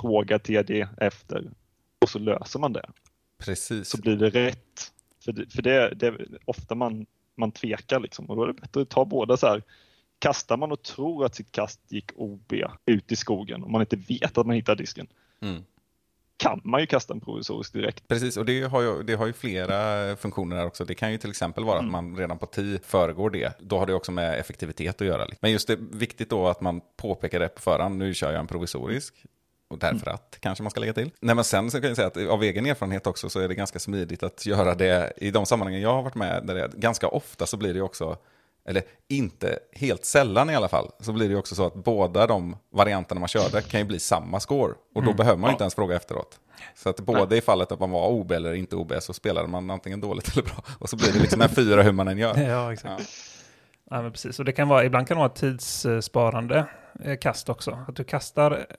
fråga 0.00 0.38
TD 0.38 0.86
efter 0.96 1.50
och 1.98 2.08
så 2.08 2.18
löser 2.18 2.58
man 2.58 2.72
det. 2.72 2.90
Precis. 3.38 3.88
Så 3.88 4.00
blir 4.00 4.16
det 4.16 4.30
rätt. 4.30 4.92
För 5.24 5.32
det, 5.32 5.52
för 5.52 5.62
det, 5.62 5.94
det 5.94 6.06
är 6.06 6.26
ofta 6.44 6.74
man, 6.74 7.06
man 7.36 7.52
tvekar 7.52 8.00
liksom 8.00 8.24
och 8.30 8.36
då 8.36 8.42
är 8.42 8.46
det 8.46 8.52
bättre 8.52 8.82
att 8.82 8.88
ta 8.90 9.04
båda 9.04 9.36
så 9.36 9.46
här. 9.46 9.62
Kastar 10.18 10.56
man 10.56 10.72
och 10.72 10.82
tror 10.82 11.24
att 11.24 11.34
sitt 11.34 11.52
kast 11.52 11.80
gick 11.88 12.10
OB 12.16 12.52
ut 12.86 13.12
i 13.12 13.16
skogen 13.16 13.62
och 13.62 13.70
man 13.70 13.80
inte 13.80 13.96
vet 13.96 14.38
att 14.38 14.46
man 14.46 14.56
hittar 14.56 14.76
disken 14.76 15.06
Mm. 15.42 15.62
kan 16.36 16.60
man 16.64 16.80
ju 16.80 16.86
kasta 16.86 17.14
en 17.14 17.20
provisorisk 17.20 17.72
direkt. 17.72 18.08
Precis, 18.08 18.36
och 18.36 18.44
det 18.44 18.62
har, 18.62 18.82
ju, 18.82 19.02
det 19.02 19.14
har 19.14 19.26
ju 19.26 19.32
flera 19.32 20.16
funktioner 20.16 20.56
här 20.56 20.66
också. 20.66 20.84
Det 20.84 20.94
kan 20.94 21.12
ju 21.12 21.18
till 21.18 21.30
exempel 21.30 21.64
vara 21.64 21.78
att 21.78 21.90
man 21.90 22.16
redan 22.16 22.38
på 22.38 22.46
tid 22.46 22.84
föregår 22.84 23.30
det. 23.30 23.60
Då 23.60 23.78
har 23.78 23.86
det 23.86 23.94
också 23.94 24.12
med 24.12 24.38
effektivitet 24.38 25.00
att 25.00 25.06
göra. 25.06 25.26
Men 25.40 25.52
just 25.52 25.68
det 25.68 25.76
viktigt 25.80 26.30
då 26.30 26.48
att 26.48 26.60
man 26.60 26.80
påpekar 26.96 27.40
det 27.40 27.48
på 27.48 27.60
förhand. 27.60 27.98
Nu 27.98 28.14
kör 28.14 28.30
jag 28.32 28.40
en 28.40 28.46
provisorisk. 28.46 29.14
Och 29.72 29.78
därför 29.78 30.10
att, 30.10 30.36
kanske 30.40 30.62
man 30.64 30.70
ska 30.70 30.80
lägga 30.80 30.92
till. 30.92 31.10
Nej, 31.20 31.34
men 31.34 31.44
sen 31.44 31.70
så 31.70 31.80
kan 31.80 31.88
jag 31.88 31.96
säga 31.96 32.08
att 32.08 32.16
av 32.16 32.42
egen 32.42 32.66
erfarenhet 32.66 33.06
också 33.06 33.28
så 33.28 33.40
är 33.40 33.48
det 33.48 33.54
ganska 33.54 33.78
smidigt 33.78 34.22
att 34.22 34.46
göra 34.46 34.74
det 34.74 35.12
i 35.16 35.30
de 35.30 35.46
sammanhangen 35.46 35.80
jag 35.80 35.94
har 35.94 36.02
varit 36.02 36.14
med. 36.14 36.46
Där 36.46 36.54
det, 36.54 36.70
ganska 36.74 37.08
ofta 37.08 37.46
så 37.46 37.56
blir 37.56 37.74
det 37.74 37.82
också, 37.82 38.16
eller 38.68 38.82
inte 39.08 39.58
helt 39.72 40.04
sällan 40.04 40.50
i 40.50 40.54
alla 40.54 40.68
fall, 40.68 40.90
så 41.00 41.12
blir 41.12 41.28
det 41.28 41.36
också 41.36 41.54
så 41.54 41.66
att 41.66 41.74
båda 41.74 42.26
de 42.26 42.56
varianterna 42.72 43.20
man 43.20 43.28
körde 43.28 43.62
kan 43.62 43.80
ju 43.80 43.86
bli 43.86 43.98
samma 43.98 44.40
score. 44.40 44.74
Och 44.94 45.04
då 45.04 45.12
behöver 45.12 45.38
man 45.38 45.50
ju 45.50 45.52
inte 45.52 45.64
ens 45.64 45.74
fråga 45.74 45.96
efteråt. 45.96 46.38
Så 46.74 46.88
att 46.88 47.00
både 47.00 47.36
i 47.36 47.40
fallet 47.40 47.72
att 47.72 47.80
man 47.80 47.90
var 47.90 48.08
OB 48.08 48.32
eller 48.32 48.54
inte 48.54 48.76
OB 48.76 48.92
så 49.00 49.12
spelade 49.12 49.48
man 49.48 49.70
antingen 49.70 50.00
dåligt 50.00 50.32
eller 50.32 50.42
bra. 50.42 50.64
Och 50.78 50.90
så 50.90 50.96
blir 50.96 51.12
det 51.12 51.18
liksom 51.18 51.40
en 51.40 51.48
fyra 51.48 51.82
hur 51.82 51.92
man 51.92 52.08
än 52.08 52.18
gör. 52.18 52.36
Ja, 52.48 52.72
exakt. 52.72 53.00
Ja. 53.00 53.04
Ja, 53.92 54.02
men 54.02 54.12
precis. 54.12 54.38
Och 54.38 54.44
det 54.44 54.52
kan 54.52 54.68
vara, 54.68 54.84
ibland 54.84 55.08
kan 55.08 55.14
det 55.14 55.18
vara 55.18 55.30
ett 55.30 55.34
tidssparande 55.34 56.66
eh, 57.04 57.18
kast 57.18 57.48
också. 57.48 57.78
Att 57.88 57.96
du 57.96 58.04
kastar 58.04 58.50
eh, 58.50 58.76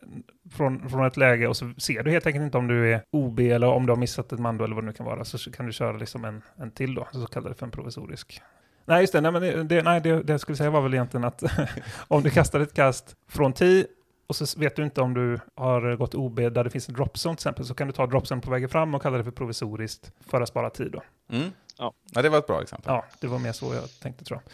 från, 0.51 0.89
från 0.89 1.05
ett 1.05 1.18
läge 1.18 1.47
och 1.47 1.57
så 1.57 1.74
ser 1.78 2.03
du 2.03 2.11
helt 2.11 2.28
enkelt 2.28 2.43
inte 2.43 2.57
om 2.57 2.68
du 2.68 2.93
är 2.93 3.03
OB 3.11 3.39
eller 3.39 3.68
om 3.68 3.86
du 3.86 3.91
har 3.91 3.97
missat 3.97 4.32
ett 4.32 4.39
mando 4.39 4.64
eller 4.64 4.76
vad 4.76 4.84
det 4.84 4.86
nu 4.86 4.93
kan 4.93 5.05
vara. 5.05 5.26
Så 5.26 5.51
kan 5.51 5.66
du 5.66 5.72
köra 5.72 5.97
liksom 5.97 6.26
en, 6.26 6.41
en 6.55 6.72
till 6.72 6.95
då, 6.95 7.07
så 7.11 7.26
kallar 7.26 7.49
det 7.49 7.55
för 7.55 7.66
en 7.66 7.72
provisorisk. 7.72 8.41
Nej, 8.86 9.01
just 9.01 9.14
det. 9.14 9.22
Nej, 9.22 9.32
men 9.32 9.41
det, 9.41 9.64
det, 9.64 9.84
nej, 9.84 10.01
det, 10.01 10.24
det 10.24 10.34
jag 10.34 10.41
skulle 10.41 10.55
säga 10.55 10.70
var 10.70 10.82
väl 10.82 10.93
egentligen 10.93 11.24
att 11.24 11.43
om 12.07 12.24
du 12.24 12.30
kastar 12.30 12.59
ett 12.59 12.74
kast 12.74 13.16
från 13.28 13.53
10 13.53 13.86
och 14.28 14.36
så 14.36 14.59
vet 14.59 14.76
du 14.76 14.84
inte 14.84 15.01
om 15.01 15.14
du 15.14 15.39
har 15.55 15.95
gått 15.95 16.16
OB 16.16 16.36
där 16.36 16.64
det 16.64 16.70
finns 16.70 16.89
en 16.89 16.95
dropzone 16.95 17.36
till 17.36 17.39
exempel, 17.39 17.66
så 17.66 17.74
kan 17.74 17.88
du 17.88 17.93
ta 17.93 18.07
dropzone 18.07 18.41
på 18.41 18.51
vägen 18.51 18.70
fram 18.70 18.95
och 18.95 19.01
kalla 19.01 19.18
det 19.18 19.24
för 19.24 19.32
provisoriskt 19.32 20.11
för 20.28 20.41
att 20.41 20.49
spara 20.49 20.70
tid 20.70 20.91
då. 20.91 21.01
Mm. 21.36 21.51
Ja. 21.78 21.93
ja, 22.14 22.22
det 22.22 22.30
var 22.30 22.38
ett 22.38 22.47
bra 22.47 22.61
exempel. 22.61 22.93
Ja, 22.93 23.05
det 23.20 23.28
var 23.28 23.39
mer 23.39 23.51
så 23.51 23.74
jag 23.74 23.99
tänkte 24.01 24.26
tror 24.26 24.39
jag. 24.43 24.51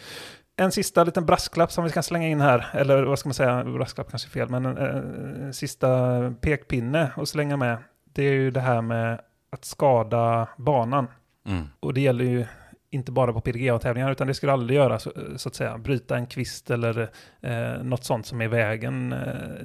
En 0.56 0.72
sista 0.72 1.04
liten 1.04 1.26
brasklapp 1.26 1.72
som 1.72 1.84
vi 1.84 1.90
kan 1.90 2.02
slänga 2.02 2.28
in 2.28 2.40
här, 2.40 2.66
eller 2.72 3.02
vad 3.02 3.18
ska 3.18 3.28
man 3.28 3.34
säga, 3.34 3.64
brasklapp 3.64 4.10
kanske 4.10 4.28
är 4.28 4.30
fel, 4.30 4.48
men 4.48 4.66
en, 4.66 4.76
en, 4.76 5.54
sista 5.54 6.20
pekpinne 6.40 7.12
att 7.16 7.28
slänga 7.28 7.56
med. 7.56 7.78
Det 8.12 8.22
är 8.22 8.32
ju 8.32 8.50
det 8.50 8.60
här 8.60 8.82
med 8.82 9.20
att 9.50 9.64
skada 9.64 10.48
banan. 10.56 11.06
Mm. 11.46 11.68
Och 11.80 11.94
det 11.94 12.00
gäller 12.00 12.24
ju 12.24 12.46
inte 12.90 13.12
bara 13.12 13.32
på 13.32 13.40
PDGA-tävlingar, 13.40 14.12
utan 14.12 14.26
det 14.26 14.34
skulle 14.34 14.52
aldrig 14.52 14.76
göra 14.76 14.98
så, 14.98 15.12
så 15.36 15.48
att 15.48 15.54
säga. 15.54 15.78
Bryta 15.78 16.16
en 16.16 16.26
kvist 16.26 16.70
eller 16.70 17.10
eh, 17.40 17.82
något 17.82 18.04
sånt 18.04 18.26
som 18.26 18.40
är 18.40 18.44
i 18.44 18.48
vägen. 18.48 19.12
Eh, 19.12 19.18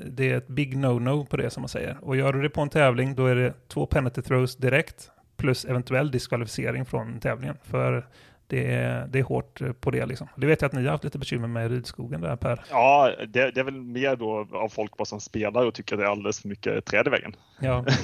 det 0.06 0.32
är 0.32 0.38
ett 0.38 0.48
big 0.48 0.78
no-no 0.78 1.26
på 1.26 1.38
det 1.38 1.50
som 1.50 1.62
man 1.62 1.70
säger. 1.70 1.98
Och 2.02 2.16
gör 2.16 2.34
du 2.34 2.42
det 2.42 2.50
på 2.50 2.62
en 2.62 2.70
tävling, 2.70 3.16
då 3.16 3.26
är 3.26 3.36
det 3.36 3.54
två 3.68 3.86
penalty 3.86 4.22
throws 4.22 4.56
direkt, 4.56 5.12
plus 5.38 5.66
eventuell 5.66 6.12
diskvalificering 6.12 6.86
från 6.86 7.20
tävlingen. 7.20 7.58
För 7.64 8.08
det 8.48 8.74
är, 8.74 9.08
det 9.08 9.20
är 9.20 9.24
hårt 9.24 9.62
eh, 9.62 9.72
på 9.72 9.92
det 9.92 10.06
liksom. 10.06 10.28
Det 10.36 10.48
vet 10.48 10.62
jag 10.62 10.70
att 10.70 10.74
ni 10.74 10.84
har 10.84 10.92
haft 10.92 11.04
lite 11.04 11.18
bekymmer 11.18 11.48
med 11.48 11.72
ridskogen 11.72 12.22
där 12.22 12.36
Per. 12.36 12.64
Ja, 12.70 13.12
det, 13.28 13.52
det 13.52 13.60
är 13.60 13.64
väl 13.64 13.82
mer 13.82 14.16
då 14.16 14.48
av 14.52 14.70
folk 14.70 14.98
bara 14.98 15.06
som 15.06 15.20
spelar 15.22 15.66
och 15.66 15.74
tycker 15.74 15.96
att 15.96 16.00
det 16.00 16.06
är 16.06 16.10
alldeles 16.10 16.42
för 16.42 16.48
mycket 16.48 16.86
träd 16.86 17.08
i 17.08 17.10
vägen. 17.10 17.36
Ja, 17.60 17.86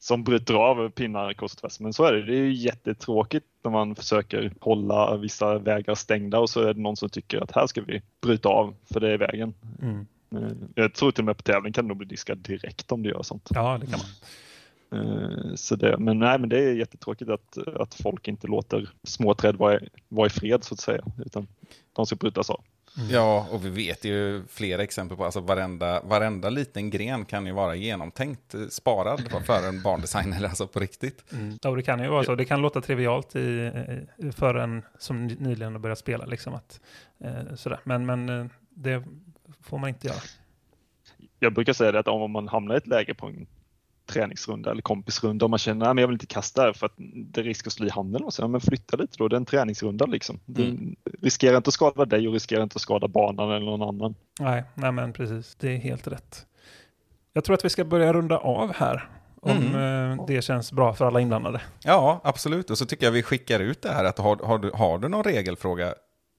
Som 0.00 0.24
bryter 0.24 0.54
av 0.54 0.90
pinnar 0.90 1.32
kors 1.32 1.52
och 1.52 1.58
tvärs. 1.58 1.80
Men 1.80 1.92
så 1.92 2.04
är 2.04 2.12
det. 2.12 2.22
Det 2.22 2.32
är 2.32 2.42
ju 2.42 2.52
jättetråkigt 2.52 3.46
när 3.64 3.70
man 3.70 3.94
försöker 3.94 4.52
hålla 4.60 5.16
vissa 5.16 5.58
vägar 5.58 5.94
stängda 5.94 6.38
och 6.38 6.50
så 6.50 6.60
är 6.60 6.74
det 6.74 6.80
någon 6.80 6.96
som 6.96 7.08
tycker 7.08 7.40
att 7.42 7.52
här 7.52 7.66
ska 7.66 7.80
vi 7.80 8.02
bryta 8.22 8.48
av 8.48 8.74
för 8.92 9.00
det 9.00 9.12
är 9.12 9.18
vägen. 9.18 9.54
mm. 9.82 10.06
Eh, 10.32 10.52
Jag 10.74 10.94
tror 10.94 11.10
till 11.10 11.22
och 11.22 11.26
med 11.26 11.36
på 11.36 11.42
tävling 11.42 11.72
kan 11.72 11.84
det 11.84 11.88
nog 11.88 11.96
bli 11.96 12.06
diskad 12.06 12.38
direkt 12.38 12.92
om 12.92 13.02
du 13.02 13.10
gör 13.10 13.22
sånt. 13.22 13.48
ja 13.54 13.78
det 13.80 13.86
kan 13.86 13.98
man. 13.98 14.08
Eh, 14.92 15.54
Så 15.54 15.76
det, 15.76 15.98
men 15.98 16.18
nej, 16.18 16.38
men 16.38 16.48
det 16.48 16.58
är 16.58 16.72
jättetråkigt 16.74 17.30
att, 17.30 17.58
att 17.76 17.94
folk 17.94 18.28
inte 18.28 18.46
låter 18.46 18.90
små 19.04 19.34
träd 19.34 19.56
vara, 19.56 19.80
i- 19.80 19.88
vara 20.08 20.26
i 20.26 20.30
fred 20.30 20.64
så 20.64 20.74
att 20.74 20.80
säga. 20.80 21.02
Utan 21.26 21.46
de 21.92 22.06
ska 22.06 22.16
brytas 22.16 22.50
av. 22.50 22.60
Ja, 23.10 23.46
och 23.52 23.64
vi 23.64 23.70
vet 23.70 24.04
ju 24.04 24.42
flera 24.48 24.82
exempel 24.82 25.16
på, 25.16 25.24
alltså 25.24 25.40
varenda, 25.40 26.00
varenda 26.02 26.50
liten 26.50 26.90
gren 26.90 27.24
kan 27.24 27.46
ju 27.46 27.52
vara 27.52 27.74
genomtänkt 27.74 28.54
eh, 28.54 28.66
sparad 28.68 29.20
för 29.46 29.68
en 29.68 29.82
barndesigner, 29.82 30.44
alltså 30.48 30.66
på 30.66 30.80
riktigt. 30.80 31.24
Mm. 31.32 31.58
Ja, 31.62 31.70
och 31.70 31.76
det 31.76 31.82
kan 31.82 32.02
ju 32.02 32.08
vara 32.08 32.24
så. 32.24 32.34
Det 32.34 32.44
kan 32.44 32.62
låta 32.62 32.80
trivialt 32.80 33.36
i, 33.36 33.70
för 34.36 34.54
en 34.54 34.82
som 34.98 35.26
ny- 35.26 35.36
nyligen 35.38 35.72
har 35.72 35.78
börjat 35.80 35.98
spela. 35.98 36.24
Liksom 36.26 36.54
att, 36.54 36.80
eh, 37.20 37.54
sådär. 37.56 37.80
Men, 37.84 38.06
men 38.06 38.50
det 38.70 39.04
får 39.62 39.78
man 39.78 39.88
inte 39.88 40.06
göra. 40.06 40.18
Jag 41.38 41.52
brukar 41.54 41.72
säga 41.72 41.92
det 41.92 41.98
att 41.98 42.08
om 42.08 42.30
man 42.30 42.48
hamnar 42.48 42.74
i 42.74 42.78
ett 42.78 42.86
läge 42.86 43.14
på 43.14 43.26
en 43.26 43.46
träningsrunda 44.08 44.70
eller 44.70 44.82
kompisrunda 44.82 45.46
och 45.46 45.50
man 45.50 45.58
känner 45.58 45.86
att 45.86 46.00
jag 46.00 46.06
vill 46.06 46.14
inte 46.14 46.26
kasta 46.26 46.74
för 46.74 46.86
att 46.86 46.94
det 46.96 47.40
är 47.40 47.44
risk 47.44 47.66
att 47.66 47.72
slå 47.72 47.86
i 47.86 47.90
handen 47.90 48.24
och 48.24 48.34
så, 48.34 48.42
ja, 48.42 48.48
men 48.48 48.60
flytta 48.60 48.96
lite 48.96 49.14
då, 49.18 49.28
det 49.28 49.34
är 49.34 49.38
en 49.38 49.44
träningsrunda 49.44 50.06
liksom. 50.06 50.40
Mm. 50.58 50.96
riskerar 51.22 51.56
inte 51.56 51.68
att 51.68 51.74
skada 51.74 52.04
dig 52.04 52.28
och 52.28 52.34
riskerar 52.34 52.62
inte 52.62 52.76
att 52.76 52.82
skada 52.82 53.08
banan 53.08 53.50
eller 53.50 53.66
någon 53.66 53.82
annan. 53.82 54.14
Nej, 54.40 54.64
nej, 54.74 54.92
men 54.92 55.12
precis. 55.12 55.56
Det 55.60 55.68
är 55.68 55.76
helt 55.76 56.06
rätt. 56.06 56.46
Jag 57.32 57.44
tror 57.44 57.54
att 57.54 57.64
vi 57.64 57.70
ska 57.70 57.84
börja 57.84 58.12
runda 58.12 58.38
av 58.38 58.74
här. 58.74 59.08
Om 59.40 59.74
eh, 59.74 60.26
det 60.26 60.42
känns 60.42 60.72
bra 60.72 60.94
för 60.94 61.04
alla 61.04 61.20
inblandade. 61.20 61.60
Ja, 61.84 62.20
absolut. 62.24 62.70
Och 62.70 62.78
så 62.78 62.86
tycker 62.86 63.06
jag 63.06 63.12
vi 63.12 63.22
skickar 63.22 63.60
ut 63.60 63.82
det 63.82 63.92
här 63.92 64.04
att 64.04 64.18
har, 64.18 64.36
har, 64.36 64.58
du, 64.58 64.70
har 64.70 64.98
du 64.98 65.08
någon 65.08 65.24
regelfråga, 65.24 65.94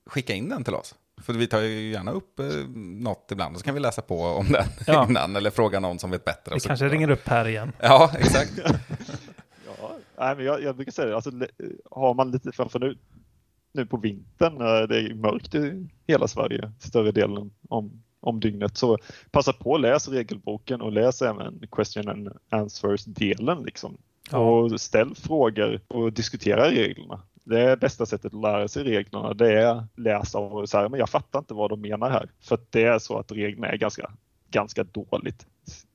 skicka 0.05 0.33
in 0.33 0.49
den 0.49 0.63
till 0.63 0.75
oss. 0.75 0.95
För 1.23 1.33
vi 1.33 1.47
tar 1.47 1.59
ju 1.61 1.91
gärna 1.91 2.11
upp 2.11 2.39
eh, 2.39 2.45
något 2.75 3.27
ibland, 3.31 3.57
så 3.57 3.63
kan 3.63 3.73
vi 3.73 3.79
läsa 3.79 4.01
på 4.01 4.15
om 4.21 4.45
den 4.47 4.65
Ja. 4.87 5.07
innan, 5.09 5.35
eller 5.35 5.49
fråga 5.49 5.79
någon 5.79 5.99
som 5.99 6.11
vet 6.11 6.25
bättre. 6.25 6.51
Vi 6.51 6.55
Och 6.57 6.61
så- 6.61 6.67
kanske 6.67 6.89
ringer 6.89 7.09
upp 7.09 7.27
här 7.27 7.47
igen. 7.47 7.71
Ja, 7.81 8.11
exakt. 8.19 8.51
Ja, 9.65 9.91
nej, 10.17 10.35
men 10.35 10.45
jag, 10.45 10.63
jag 10.63 10.75
brukar 10.75 10.91
säga 10.91 11.07
det, 11.07 11.15
alltså, 11.15 11.31
har 11.91 12.13
man 12.13 12.31
lite 12.31 12.51
framför 12.51 12.79
nu, 12.79 12.97
nu 13.73 13.85
på 13.85 13.97
vintern, 13.97 14.53
när 14.57 14.87
det 14.87 14.97
är 14.99 15.13
mörkt 15.13 15.55
i 15.55 15.87
hela 16.07 16.27
Sverige 16.27 16.71
större 16.79 17.11
delen 17.11 17.51
om, 17.69 18.03
om 18.19 18.39
dygnet, 18.39 18.77
så 18.77 18.97
passa 19.31 19.53
på 19.53 19.75
att 19.75 19.81
läsa 19.81 20.11
regelboken 20.11 20.81
och 20.81 20.91
läs 20.91 21.21
även 21.21 21.61
question 21.71 22.09
and 22.09 22.29
answers-delen. 22.49 23.63
Liksom. 23.63 23.97
Ja. 24.31 24.37
Och 24.37 24.81
ställ 24.81 25.15
frågor 25.15 25.81
och 25.87 26.13
diskutera 26.13 26.69
reglerna. 26.71 27.21
Det 27.49 27.79
bästa 27.79 28.05
sättet 28.05 28.33
att 28.33 28.41
lära 28.41 28.67
sig 28.67 28.83
reglerna. 28.83 29.33
Det 29.33 29.61
är 29.61 29.65
att 29.65 29.85
läsa 29.95 30.39
och 30.39 30.69
säga, 30.69 30.89
men 30.89 30.99
jag 30.99 31.09
fattar 31.09 31.39
inte 31.39 31.53
vad 31.53 31.69
de 31.69 31.81
menar 31.81 32.09
här. 32.09 32.29
För 32.41 32.55
att 32.55 32.71
det 32.71 32.83
är 32.83 32.99
så 32.99 33.17
att 33.17 33.31
reglerna 33.31 33.67
är 33.67 33.77
ganska, 33.77 34.11
ganska 34.49 34.83
dåligt. 34.83 35.45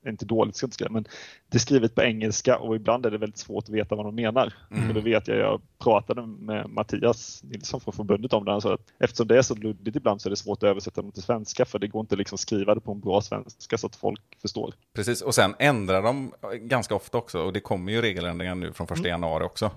Inte 0.08 0.24
dåligt 0.24 0.56
ska 0.56 0.64
jag 0.64 0.68
inte 0.68 0.76
säga, 0.76 0.90
men 0.90 1.04
det 1.48 1.56
är 1.56 1.60
skrivet 1.60 1.94
på 1.94 2.02
engelska 2.02 2.58
och 2.58 2.76
ibland 2.76 3.06
är 3.06 3.10
det 3.10 3.18
väldigt 3.18 3.38
svårt 3.38 3.64
att 3.64 3.70
veta 3.70 3.94
vad 3.94 4.06
de 4.06 4.14
menar. 4.14 4.54
Mm. 4.70 4.88
Och 4.88 4.94
det 4.94 5.00
vet 5.00 5.28
jag, 5.28 5.38
jag 5.38 5.60
pratade 5.78 6.26
med 6.26 6.70
Mattias 6.70 7.40
Nilsson 7.44 7.80
från 7.80 7.94
förbundet 7.94 8.32
om 8.32 8.44
det. 8.44 8.50
Han 8.50 8.60
sa 8.60 8.74
att 8.74 8.92
eftersom 8.98 9.26
det 9.26 9.38
är 9.38 9.42
så 9.42 9.54
luddigt 9.54 9.96
ibland 9.96 10.20
så 10.20 10.28
är 10.28 10.30
det 10.30 10.36
svårt 10.36 10.62
att 10.62 10.68
översätta 10.68 11.02
dem 11.02 11.12
till 11.12 11.22
svenska 11.22 11.64
för 11.64 11.78
det 11.78 11.88
går 11.88 12.00
inte 12.00 12.16
liksom 12.16 12.38
skriva 12.38 12.74
det 12.74 12.80
på 12.80 12.92
en 12.92 13.00
bra 13.00 13.20
svenska 13.20 13.78
så 13.78 13.86
att 13.86 13.96
folk 13.96 14.22
förstår. 14.42 14.74
Precis, 14.94 15.22
och 15.22 15.34
sen 15.34 15.54
ändrar 15.58 16.02
de 16.02 16.32
ganska 16.60 16.94
ofta 16.94 17.18
också, 17.18 17.38
och 17.38 17.52
det 17.52 17.60
kommer 17.60 17.92
ju 17.92 18.02
regeländringar 18.02 18.54
nu 18.54 18.72
från 18.72 18.86
första 18.86 19.08
januari 19.08 19.44
också. 19.44 19.70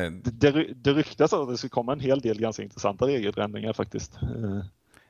Det, 0.00 0.30
det, 0.50 0.66
det 0.74 0.92
ryktas 0.92 1.32
att 1.32 1.48
det 1.48 1.56
ska 1.56 1.68
komma 1.68 1.92
en 1.92 2.00
hel 2.00 2.20
del 2.20 2.38
ganska 2.40 2.62
intressanta 2.62 3.06
regelförändringar 3.06 3.72
faktiskt. 3.72 4.14
Eh, 4.22 4.64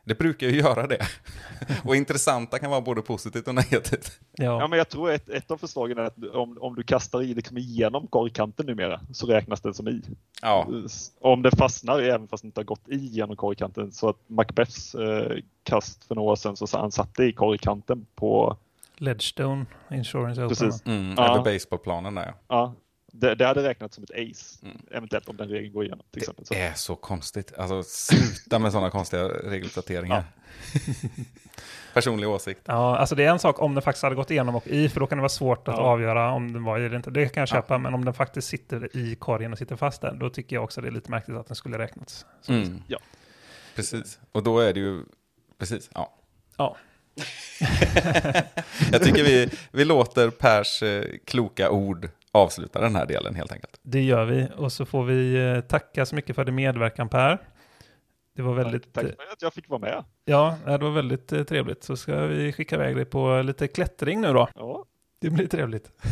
Det 0.05 0.19
brukar 0.19 0.47
ju 0.47 0.57
göra 0.59 0.87
det. 0.87 1.07
Och 1.85 1.97
intressanta 1.97 2.59
kan 2.59 2.71
vara 2.71 2.81
både 2.81 3.03
positivt 3.03 3.49
och 3.49 3.55
negativt. 3.55 4.21
Ja, 4.33 4.45
Ja, 4.61 4.67
men 4.67 4.79
jag 4.79 4.89
tror 4.89 5.11
ett, 5.11 5.29
ett 5.29 5.51
av 5.51 5.57
förslagen 5.57 5.99
är 5.99 6.03
att 6.03 6.17
om, 6.35 6.59
om 6.61 6.75
du 6.75 6.83
kastar 6.83 7.23
i 7.23 7.35
liksom 7.35 7.59
igenom 7.59 8.07
korgkanten 8.07 8.67
numera 8.67 9.01
så 9.13 9.27
räknas 9.27 9.61
den 9.61 9.75
som 9.75 9.89
i. 9.89 10.03
Ja, 10.43 10.69
Om 11.21 11.43
det 11.43 11.57
fastnar 11.57 11.99
även 12.01 12.29
fast 12.29 12.43
det 12.43 12.47
inte 12.47 12.61
har 12.61 12.65
gått 12.65 12.89
i 12.89 12.97
genom 12.97 13.37
korgkanten 13.37 13.93
så 13.93 14.09
att 14.09 14.17
Macbeths 14.27 14.95
eh, 14.95 15.37
kast 15.63 16.05
för 16.05 16.15
några 16.15 16.31
år 16.33 16.37
sedan 16.37 16.57
så 16.57 16.79
han 16.79 16.93
satte 16.93 17.25
i 17.25 17.33
korgkanten 17.33 18.07
på, 18.15 18.57
Ledgestone 18.97 19.67
Insurance 19.91 20.45
Open. 20.45 20.49
Precis. 20.49 20.87
mm, 20.87 21.15
Ja. 21.17 21.35
över 21.35 21.53
baseballplanen 21.53 22.15
där. 22.15 22.35
ja. 22.49 22.75
Ja, 23.13 23.19
det, 23.29 23.35
det 23.35 23.47
hade 23.47 23.63
räknats 23.69 23.95
som 23.95 24.05
ett 24.05 24.11
ace. 24.11 24.59
Mm. 24.67 24.77
Eventuellt 24.91 25.29
om 25.29 25.37
den 25.37 25.49
regeln 25.49 25.73
går 25.73 25.85
igenom 25.85 26.07
till 26.13 26.23
exempel. 26.23 26.47
Så. 26.47 26.55
Det 26.55 26.61
är 26.61 26.75
så 26.75 26.97
konstigt. 26.97 27.53
Alltså 27.59 27.83
sluta 27.83 28.59
med 28.59 28.73
sådana 28.73 28.91
konstiga 28.91 29.25
regeluppdateringar. 29.29 30.25
Personlig 31.95 32.29
åsikt. 32.29 32.61
Ja, 32.65 32.97
alltså 32.97 33.15
det 33.15 33.25
är 33.25 33.31
en 33.31 33.39
sak 33.39 33.61
om 33.63 33.75
den 33.75 33.83
faktiskt 33.83 34.03
hade 34.03 34.15
gått 34.15 34.31
igenom 34.31 34.55
och 34.55 34.67
i, 34.67 34.89
för 34.89 35.01
då 35.01 35.07
kan 35.07 35.19
det 35.19 35.23
vara 35.23 35.29
svårt 35.29 35.69
att 35.69 35.77
Ja. 35.77 35.83
avgöra 35.83 36.33
om 36.33 36.53
den 36.53 36.65
var 36.65 36.79
i 36.79 36.85
eller 36.87 36.97
inte. 36.97 37.11
Det 37.11 37.29
kan 37.29 37.41
jag 37.41 37.49
Ja. 37.49 37.55
köpa, 37.55 37.79
men 37.79 37.95
om 37.95 38.05
den 38.05 38.15
faktiskt 38.15 38.49
sitter 38.49 38.97
i 38.97 39.15
korgen 39.15 39.53
och 39.53 39.59
sitter 39.59 39.77
fast 39.77 40.01
där, 40.03 40.13
då 40.15 40.31
tycker 40.31 40.57
jag 40.57 40.65
också 40.65 40.81
det 40.81 40.89
är 40.89 40.93
lite 40.93 41.11
märkligt 41.11 41.37
att 41.37 41.47
den 41.47 41.57
skulle 41.57 41.79
räknats. 41.79 42.27
Mm. 42.49 42.83
Ja. 42.87 42.99
Precis. 43.75 44.19
Och 44.33 44.43
då 44.43 44.59
är 44.59 44.73
det 44.73 44.81
ju... 44.81 45.05
Precis, 45.59 45.91
ja. 45.95 46.15
Ja. 46.57 46.77
Jag 48.93 49.03
tycker 49.03 49.25
vi, 49.25 49.51
vi 49.73 49.85
låter 49.85 50.31
Pers 50.31 50.83
eh, 50.83 51.05
kloka 51.25 51.71
ord 51.71 52.09
avsluta 52.33 52.81
den 52.81 52.97
här 52.97 53.07
delen 53.07 53.35
helt 53.35 53.53
enkelt. 53.53 53.81
Det 53.83 54.03
gör 54.03 54.25
vi, 54.25 54.49
och 54.57 54.73
så 54.73 54.85
får 54.87 55.05
vi 55.05 55.51
eh, 55.55 55.61
tacka 55.61 56.07
så 56.07 56.15
mycket 56.15 56.37
för 56.37 56.45
din 56.45 56.55
medverkan 56.55 57.09
Per. 57.09 57.39
Det 58.37 58.43
var 58.43 58.55
väldigt, 58.55 58.93
Tack 58.93 59.05
för 59.05 59.11
att 59.33 59.43
jag 59.43 59.55
fick 59.55 59.69
vara 59.69 59.81
med. 59.81 60.05
ja, 60.25 60.57
det 60.65 60.79
var 60.79 60.91
väldigt 60.91 61.33
eh, 61.33 61.43
trevligt. 61.43 61.83
Så 61.85 61.97
ska 61.97 62.27
vi 62.27 62.53
skicka 62.53 62.75
iväg 62.77 62.97
dig 62.97 63.05
på 63.05 63.43
lite 63.43 63.69
klättring 63.69 64.21
nu 64.21 64.33
då. 64.33 64.49
Ja, 64.55 64.85
Det 65.21 65.31
blir 65.31 65.47
trevligt. 65.47 65.93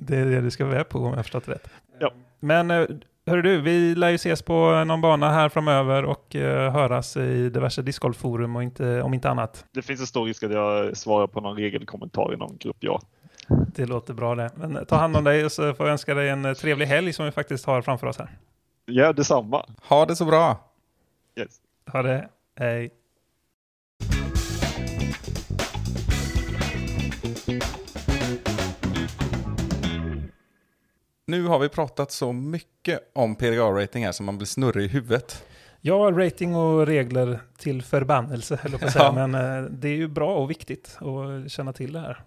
det 0.00 0.16
är 0.16 0.24
det 0.26 0.40
du 0.40 0.50
ska 0.50 0.64
vara 0.64 0.76
med 0.76 0.88
på 0.88 0.98
om 0.98 1.14
jag 1.14 1.24
förstått 1.24 1.48
rätt. 1.48 1.68
Ja. 1.98 2.12
Men 2.40 2.70
eh, 2.70 2.86
hörru 3.26 3.42
du, 3.42 3.60
vi 3.60 3.94
lär 3.94 4.08
ju 4.08 4.14
ses 4.14 4.42
på 4.42 4.84
någon 4.84 5.00
bana 5.00 5.30
här 5.30 5.48
framöver 5.48 6.04
och 6.04 6.34
höras 6.72 7.16
i 7.16 7.48
diverse 7.50 7.82
discgolfforum 7.82 8.56
och 8.56 8.62
inte, 8.62 9.02
om 9.02 9.14
inte 9.14 9.30
annat. 9.30 9.64
det 9.72 9.82
finns 9.82 10.00
en 10.00 10.06
stor 10.06 10.26
risk 10.26 10.42
att 10.42 10.52
jag 10.52 10.96
svarar 10.96 11.26
på 11.26 11.40
någon 11.40 11.56
regelkommentar 11.56 12.34
i 12.34 12.36
någon 12.36 12.56
grupp, 12.56 12.76
ja. 12.80 13.00
Det 13.48 13.86
låter 13.86 14.14
bra 14.14 14.34
det. 14.34 14.50
Men 14.54 14.76
eh, 14.76 14.84
ta 14.84 14.96
hand 14.96 15.16
om 15.16 15.24
dig 15.24 15.44
och 15.44 15.52
så 15.52 15.74
får 15.74 15.86
jag 15.86 15.92
önska 15.92 16.14
dig 16.14 16.28
en 16.28 16.44
eh, 16.44 16.54
trevlig 16.54 16.86
helg 16.86 17.12
som 17.12 17.24
vi 17.24 17.30
faktiskt 17.30 17.64
har 17.64 17.82
framför 17.82 18.06
oss 18.06 18.18
här. 18.18 18.38
Ja, 18.84 19.12
detsamma. 19.12 19.66
Ha 19.82 20.06
det 20.06 20.16
så 20.16 20.24
bra! 20.24 20.70
Yes. 21.36 21.60
Ha 21.92 22.02
det, 22.02 22.28
hej. 22.56 22.90
Nu 31.26 31.46
har 31.46 31.58
vi 31.58 31.68
pratat 31.68 32.12
så 32.12 32.32
mycket 32.32 33.00
om 33.14 33.36
PDA-rating 33.36 34.04
här 34.04 34.12
som 34.12 34.26
man 34.26 34.38
blir 34.38 34.46
snurrig 34.46 34.84
i 34.84 34.88
huvudet. 34.88 35.44
Ja, 35.80 35.94
rating 35.94 36.56
och 36.56 36.86
regler 36.86 37.40
till 37.58 37.82
förbannelse, 37.82 38.58
höll 38.62 38.72
jag 38.72 38.80
på 38.80 38.86
att 38.86 38.92
säga. 38.92 39.04
Ja. 39.16 39.26
Men 39.26 39.34
eh, 39.34 39.70
det 39.70 39.88
är 39.88 39.94
ju 39.94 40.08
bra 40.08 40.36
och 40.36 40.50
viktigt 40.50 40.98
att 41.00 41.50
känna 41.50 41.72
till 41.72 41.92
det 41.92 42.00
här. 42.00 42.20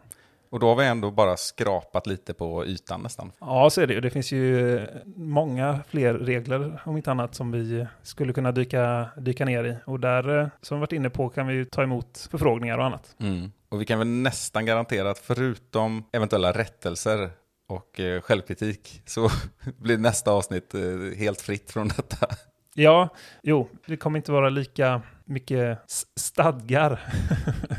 Och 0.51 0.59
då 0.59 0.67
har 0.67 0.75
vi 0.75 0.85
ändå 0.85 1.11
bara 1.11 1.37
skrapat 1.37 2.07
lite 2.07 2.33
på 2.33 2.65
ytan 2.65 3.01
nästan. 3.01 3.31
Ja, 3.39 3.69
så 3.69 3.81
är 3.81 3.87
det 3.87 3.93
ju. 3.93 4.01
Det 4.01 4.09
finns 4.09 4.31
ju 4.31 4.79
många 5.15 5.79
fler 5.87 6.13
regler, 6.13 6.81
om 6.85 6.97
inte 6.97 7.11
annat, 7.11 7.35
som 7.35 7.51
vi 7.51 7.87
skulle 8.03 8.33
kunna 8.33 8.51
dyka, 8.51 9.09
dyka 9.17 9.45
ner 9.45 9.63
i. 9.63 9.75
Och 9.85 9.99
där, 9.99 10.39
eh, 10.39 10.47
som 10.61 10.77
vi 10.77 10.79
varit 10.79 10.91
inne 10.91 11.09
på, 11.09 11.29
kan 11.29 11.47
vi 11.47 11.53
ju 11.53 11.65
ta 11.65 11.83
emot 11.83 12.27
förfrågningar 12.31 12.77
och 12.77 12.85
annat. 12.85 13.15
Mm. 13.19 13.51
Och 13.69 13.81
vi 13.81 13.85
kan 13.85 13.99
väl 13.99 14.07
nästan 14.07 14.65
garantera 14.65 15.09
att 15.09 15.19
förutom 15.19 16.03
eventuella 16.11 16.51
rättelser 16.51 17.29
och 17.67 17.99
eh, 17.99 18.21
självkritik 18.21 19.01
så 19.05 19.29
blir 19.77 19.97
nästa 19.97 20.31
avsnitt 20.31 20.73
eh, 20.73 21.17
helt 21.17 21.41
fritt 21.41 21.71
från 21.71 21.87
detta. 21.87 22.27
Ja, 22.73 23.09
jo, 23.43 23.69
det 23.85 23.97
kommer 23.97 24.17
inte 24.19 24.31
vara 24.31 24.49
lika 24.49 25.01
mycket 25.25 25.79
stadgar, 26.15 26.99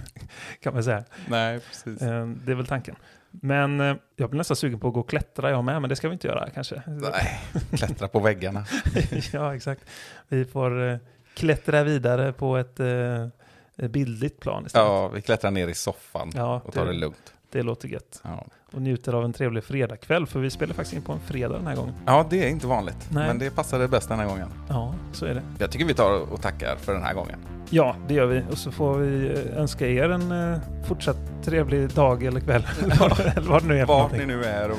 kan 0.63 0.75
man 0.75 0.85
säga. 0.85 1.05
Nej, 1.29 1.61
precis. 1.61 2.03
Eh, 2.03 2.27
Det 2.27 2.53
är 2.53 2.57
väl 2.57 2.67
tanken. 2.67 2.97
Men 3.31 3.81
eh, 3.81 3.97
jag 4.17 4.31
blir 4.31 4.39
nästan 4.39 4.57
sugen 4.57 4.81
på 4.81 4.89
att 4.89 4.95
gå 4.95 5.01
och 5.01 5.09
klättra 5.09 5.51
jag 5.51 5.65
med, 5.65 5.81
men 5.81 5.89
det 5.91 5.97
ska 5.97 6.09
vi 6.09 6.13
inte 6.13 6.29
göra 6.29 6.51
kanske. 6.51 6.83
Nej, 6.87 7.41
klättra 7.77 8.09
på 8.09 8.21
väggarna. 8.21 8.65
ja, 9.33 9.55
exakt. 9.55 9.85
Vi 10.29 10.45
får 10.45 10.89
eh, 10.89 10.97
klättra 11.35 11.85
vidare 11.85 12.33
på 12.33 12.57
ett 12.57 12.81
eh, 12.81 13.89
bildligt 13.89 14.41
plan 14.41 14.67
istället. 14.67 14.87
Ja, 14.89 15.09
vi 15.09 15.23
klättrar 15.23 15.51
ner 15.51 15.69
i 15.69 15.75
soffan 15.75 16.31
Ja, 16.35 16.61
och 16.65 16.75
tar 16.75 16.87
det 16.87 16.93
lugnt. 16.93 17.35
Det 17.53 17.63
låter 17.63 17.89
gött. 17.89 18.21
Ja. 18.25 18.47
Och 18.73 18.83
njuter 18.83 19.13
av 19.13 19.25
en 19.25 19.33
trevlig 19.33 19.65
fredagkväll, 19.65 20.27
för 20.27 20.41
vi 20.41 20.51
spelar 20.51 20.75
faktiskt 20.75 20.97
in 20.97 21.03
på 21.03 21.13
en 21.13 21.21
fredag 21.21 21.55
den 21.57 21.67
här 21.67 21.77
gången. 21.77 21.95
ja, 22.07 22.27
det 22.31 22.45
är 22.45 22.49
inte 22.49 22.67
vanligt. 22.67 23.09
Nej. 23.11 23.27
Men 23.27 23.39
det 23.39 23.51
passade 23.51 23.89
bäst 23.89 24.09
den 24.09 24.19
här 24.19 24.27
gången. 24.27 24.49
Ja, 24.69 24.95
så 25.13 25.27
är 25.27 25.35
det. 25.35 25.43
Jag 25.59 25.71
tycker 25.71 25.85
vi 25.85 25.95
tar 25.95 26.33
och 26.33 26.43
tackar 26.43 26.77
för 26.77 26.93
den 26.93 27.03
här 27.03 27.15
gången. 27.15 27.39
Ja, 27.71 27.97
det 28.09 28.15
gör 28.15 28.27
vi. 28.27 28.43
Och 28.51 28.59
så 28.59 28.71
får 28.73 28.99
vi 28.99 29.29
eh, 29.29 29.59
önska 29.61 29.87
er 29.89 30.11
en 30.11 30.53
eh, 30.53 30.59
fortsatt 30.89 31.17
trevlig 31.45 31.91
dag 31.91 32.25
eller 32.25 32.41
kväll. 32.41 32.67
eller 32.83 33.49
vad 33.49 33.63
det 33.63 33.69
nu 33.69 33.79
är 33.79 33.87
Vart 33.87 33.97
någonting. 33.99 34.21
ni 34.21 34.27
nu 34.27 34.45
är 34.45 34.71
och 34.71 34.77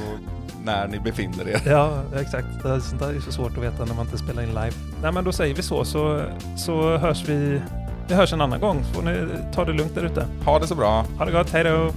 när 0.64 0.88
ni 0.88 1.00
befinner 1.00 1.50
er. 1.50 1.62
Ja, 1.66 2.02
exakt. 2.16 2.48
Det 2.64 2.70
är 2.70 2.80
sånt 2.80 3.02
där 3.02 3.14
är 3.16 3.20
så 3.20 3.32
svårt 3.32 3.58
att 3.58 3.64
veta 3.64 3.86
när 3.86 3.94
man 3.96 4.06
inte 4.06 4.18
spelar 4.18 4.44
in 4.44 4.50
live. 4.50 4.72
Nej, 5.02 5.12
men 5.12 5.24
då 5.24 5.32
säger 5.32 5.56
vi 5.56 5.62
så, 5.62 5.86
så, 5.86 6.22
så 6.58 6.98
hörs 6.98 7.30
vi. 7.30 7.62
Vi 8.08 8.14
hörs 8.14 8.34
en 8.34 8.42
annan 8.42 8.60
gång. 8.60 8.84
Så 8.84 8.94
får 8.94 9.02
ni 9.12 9.28
ta 9.54 9.66
det 9.66 9.74
lugnt 9.74 9.96
där 9.96 10.04
ute. 10.06 10.26
Ha 10.46 10.60
det 10.60 10.68
så 10.68 10.76
bra. 10.76 11.06
Ha 11.18 11.26
det 11.26 11.32
gott, 11.32 11.50
hej 11.50 11.64
då! 11.64 11.92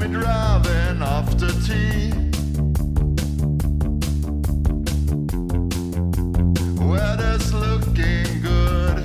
Me 0.00 0.08
driving 0.08 1.02
after 1.02 1.48
tea. 1.66 2.10
Weather's 6.82 7.52
looking 7.52 8.40
good. 8.40 8.96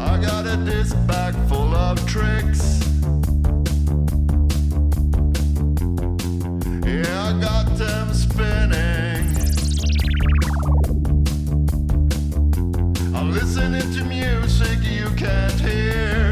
I 0.00 0.18
got 0.22 0.46
a 0.46 0.56
disc 0.64 0.96
bag 1.06 1.34
full 1.50 1.74
of 1.74 1.98
tricks. 2.06 2.80
Yeah, 6.82 7.24
I 7.28 7.38
got 7.38 7.76
them 7.76 8.14
spinning. 8.14 9.36
I'm 13.14 13.32
listening 13.32 13.92
to 13.96 14.04
music 14.04 14.78
you 14.82 15.10
can't 15.10 15.60
hear. 15.60 16.25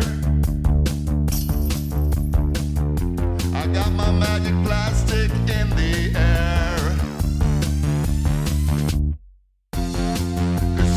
my 3.96 4.10
magic 4.10 4.54
plastic 4.64 5.30
in 5.30 5.70
the 5.70 6.12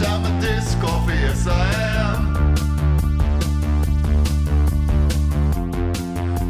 I'm 0.02 0.26
a 0.26 0.42
yes 1.22 1.48
I 1.48 1.66
am. 2.02 2.20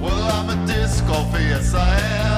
Well, 0.01 0.23
I'm 0.35 0.49
a 0.49 0.67
disco 0.67 1.07
coffee, 1.07 1.43
yes 1.43 1.73
I 1.73 1.99
am. 1.99 2.36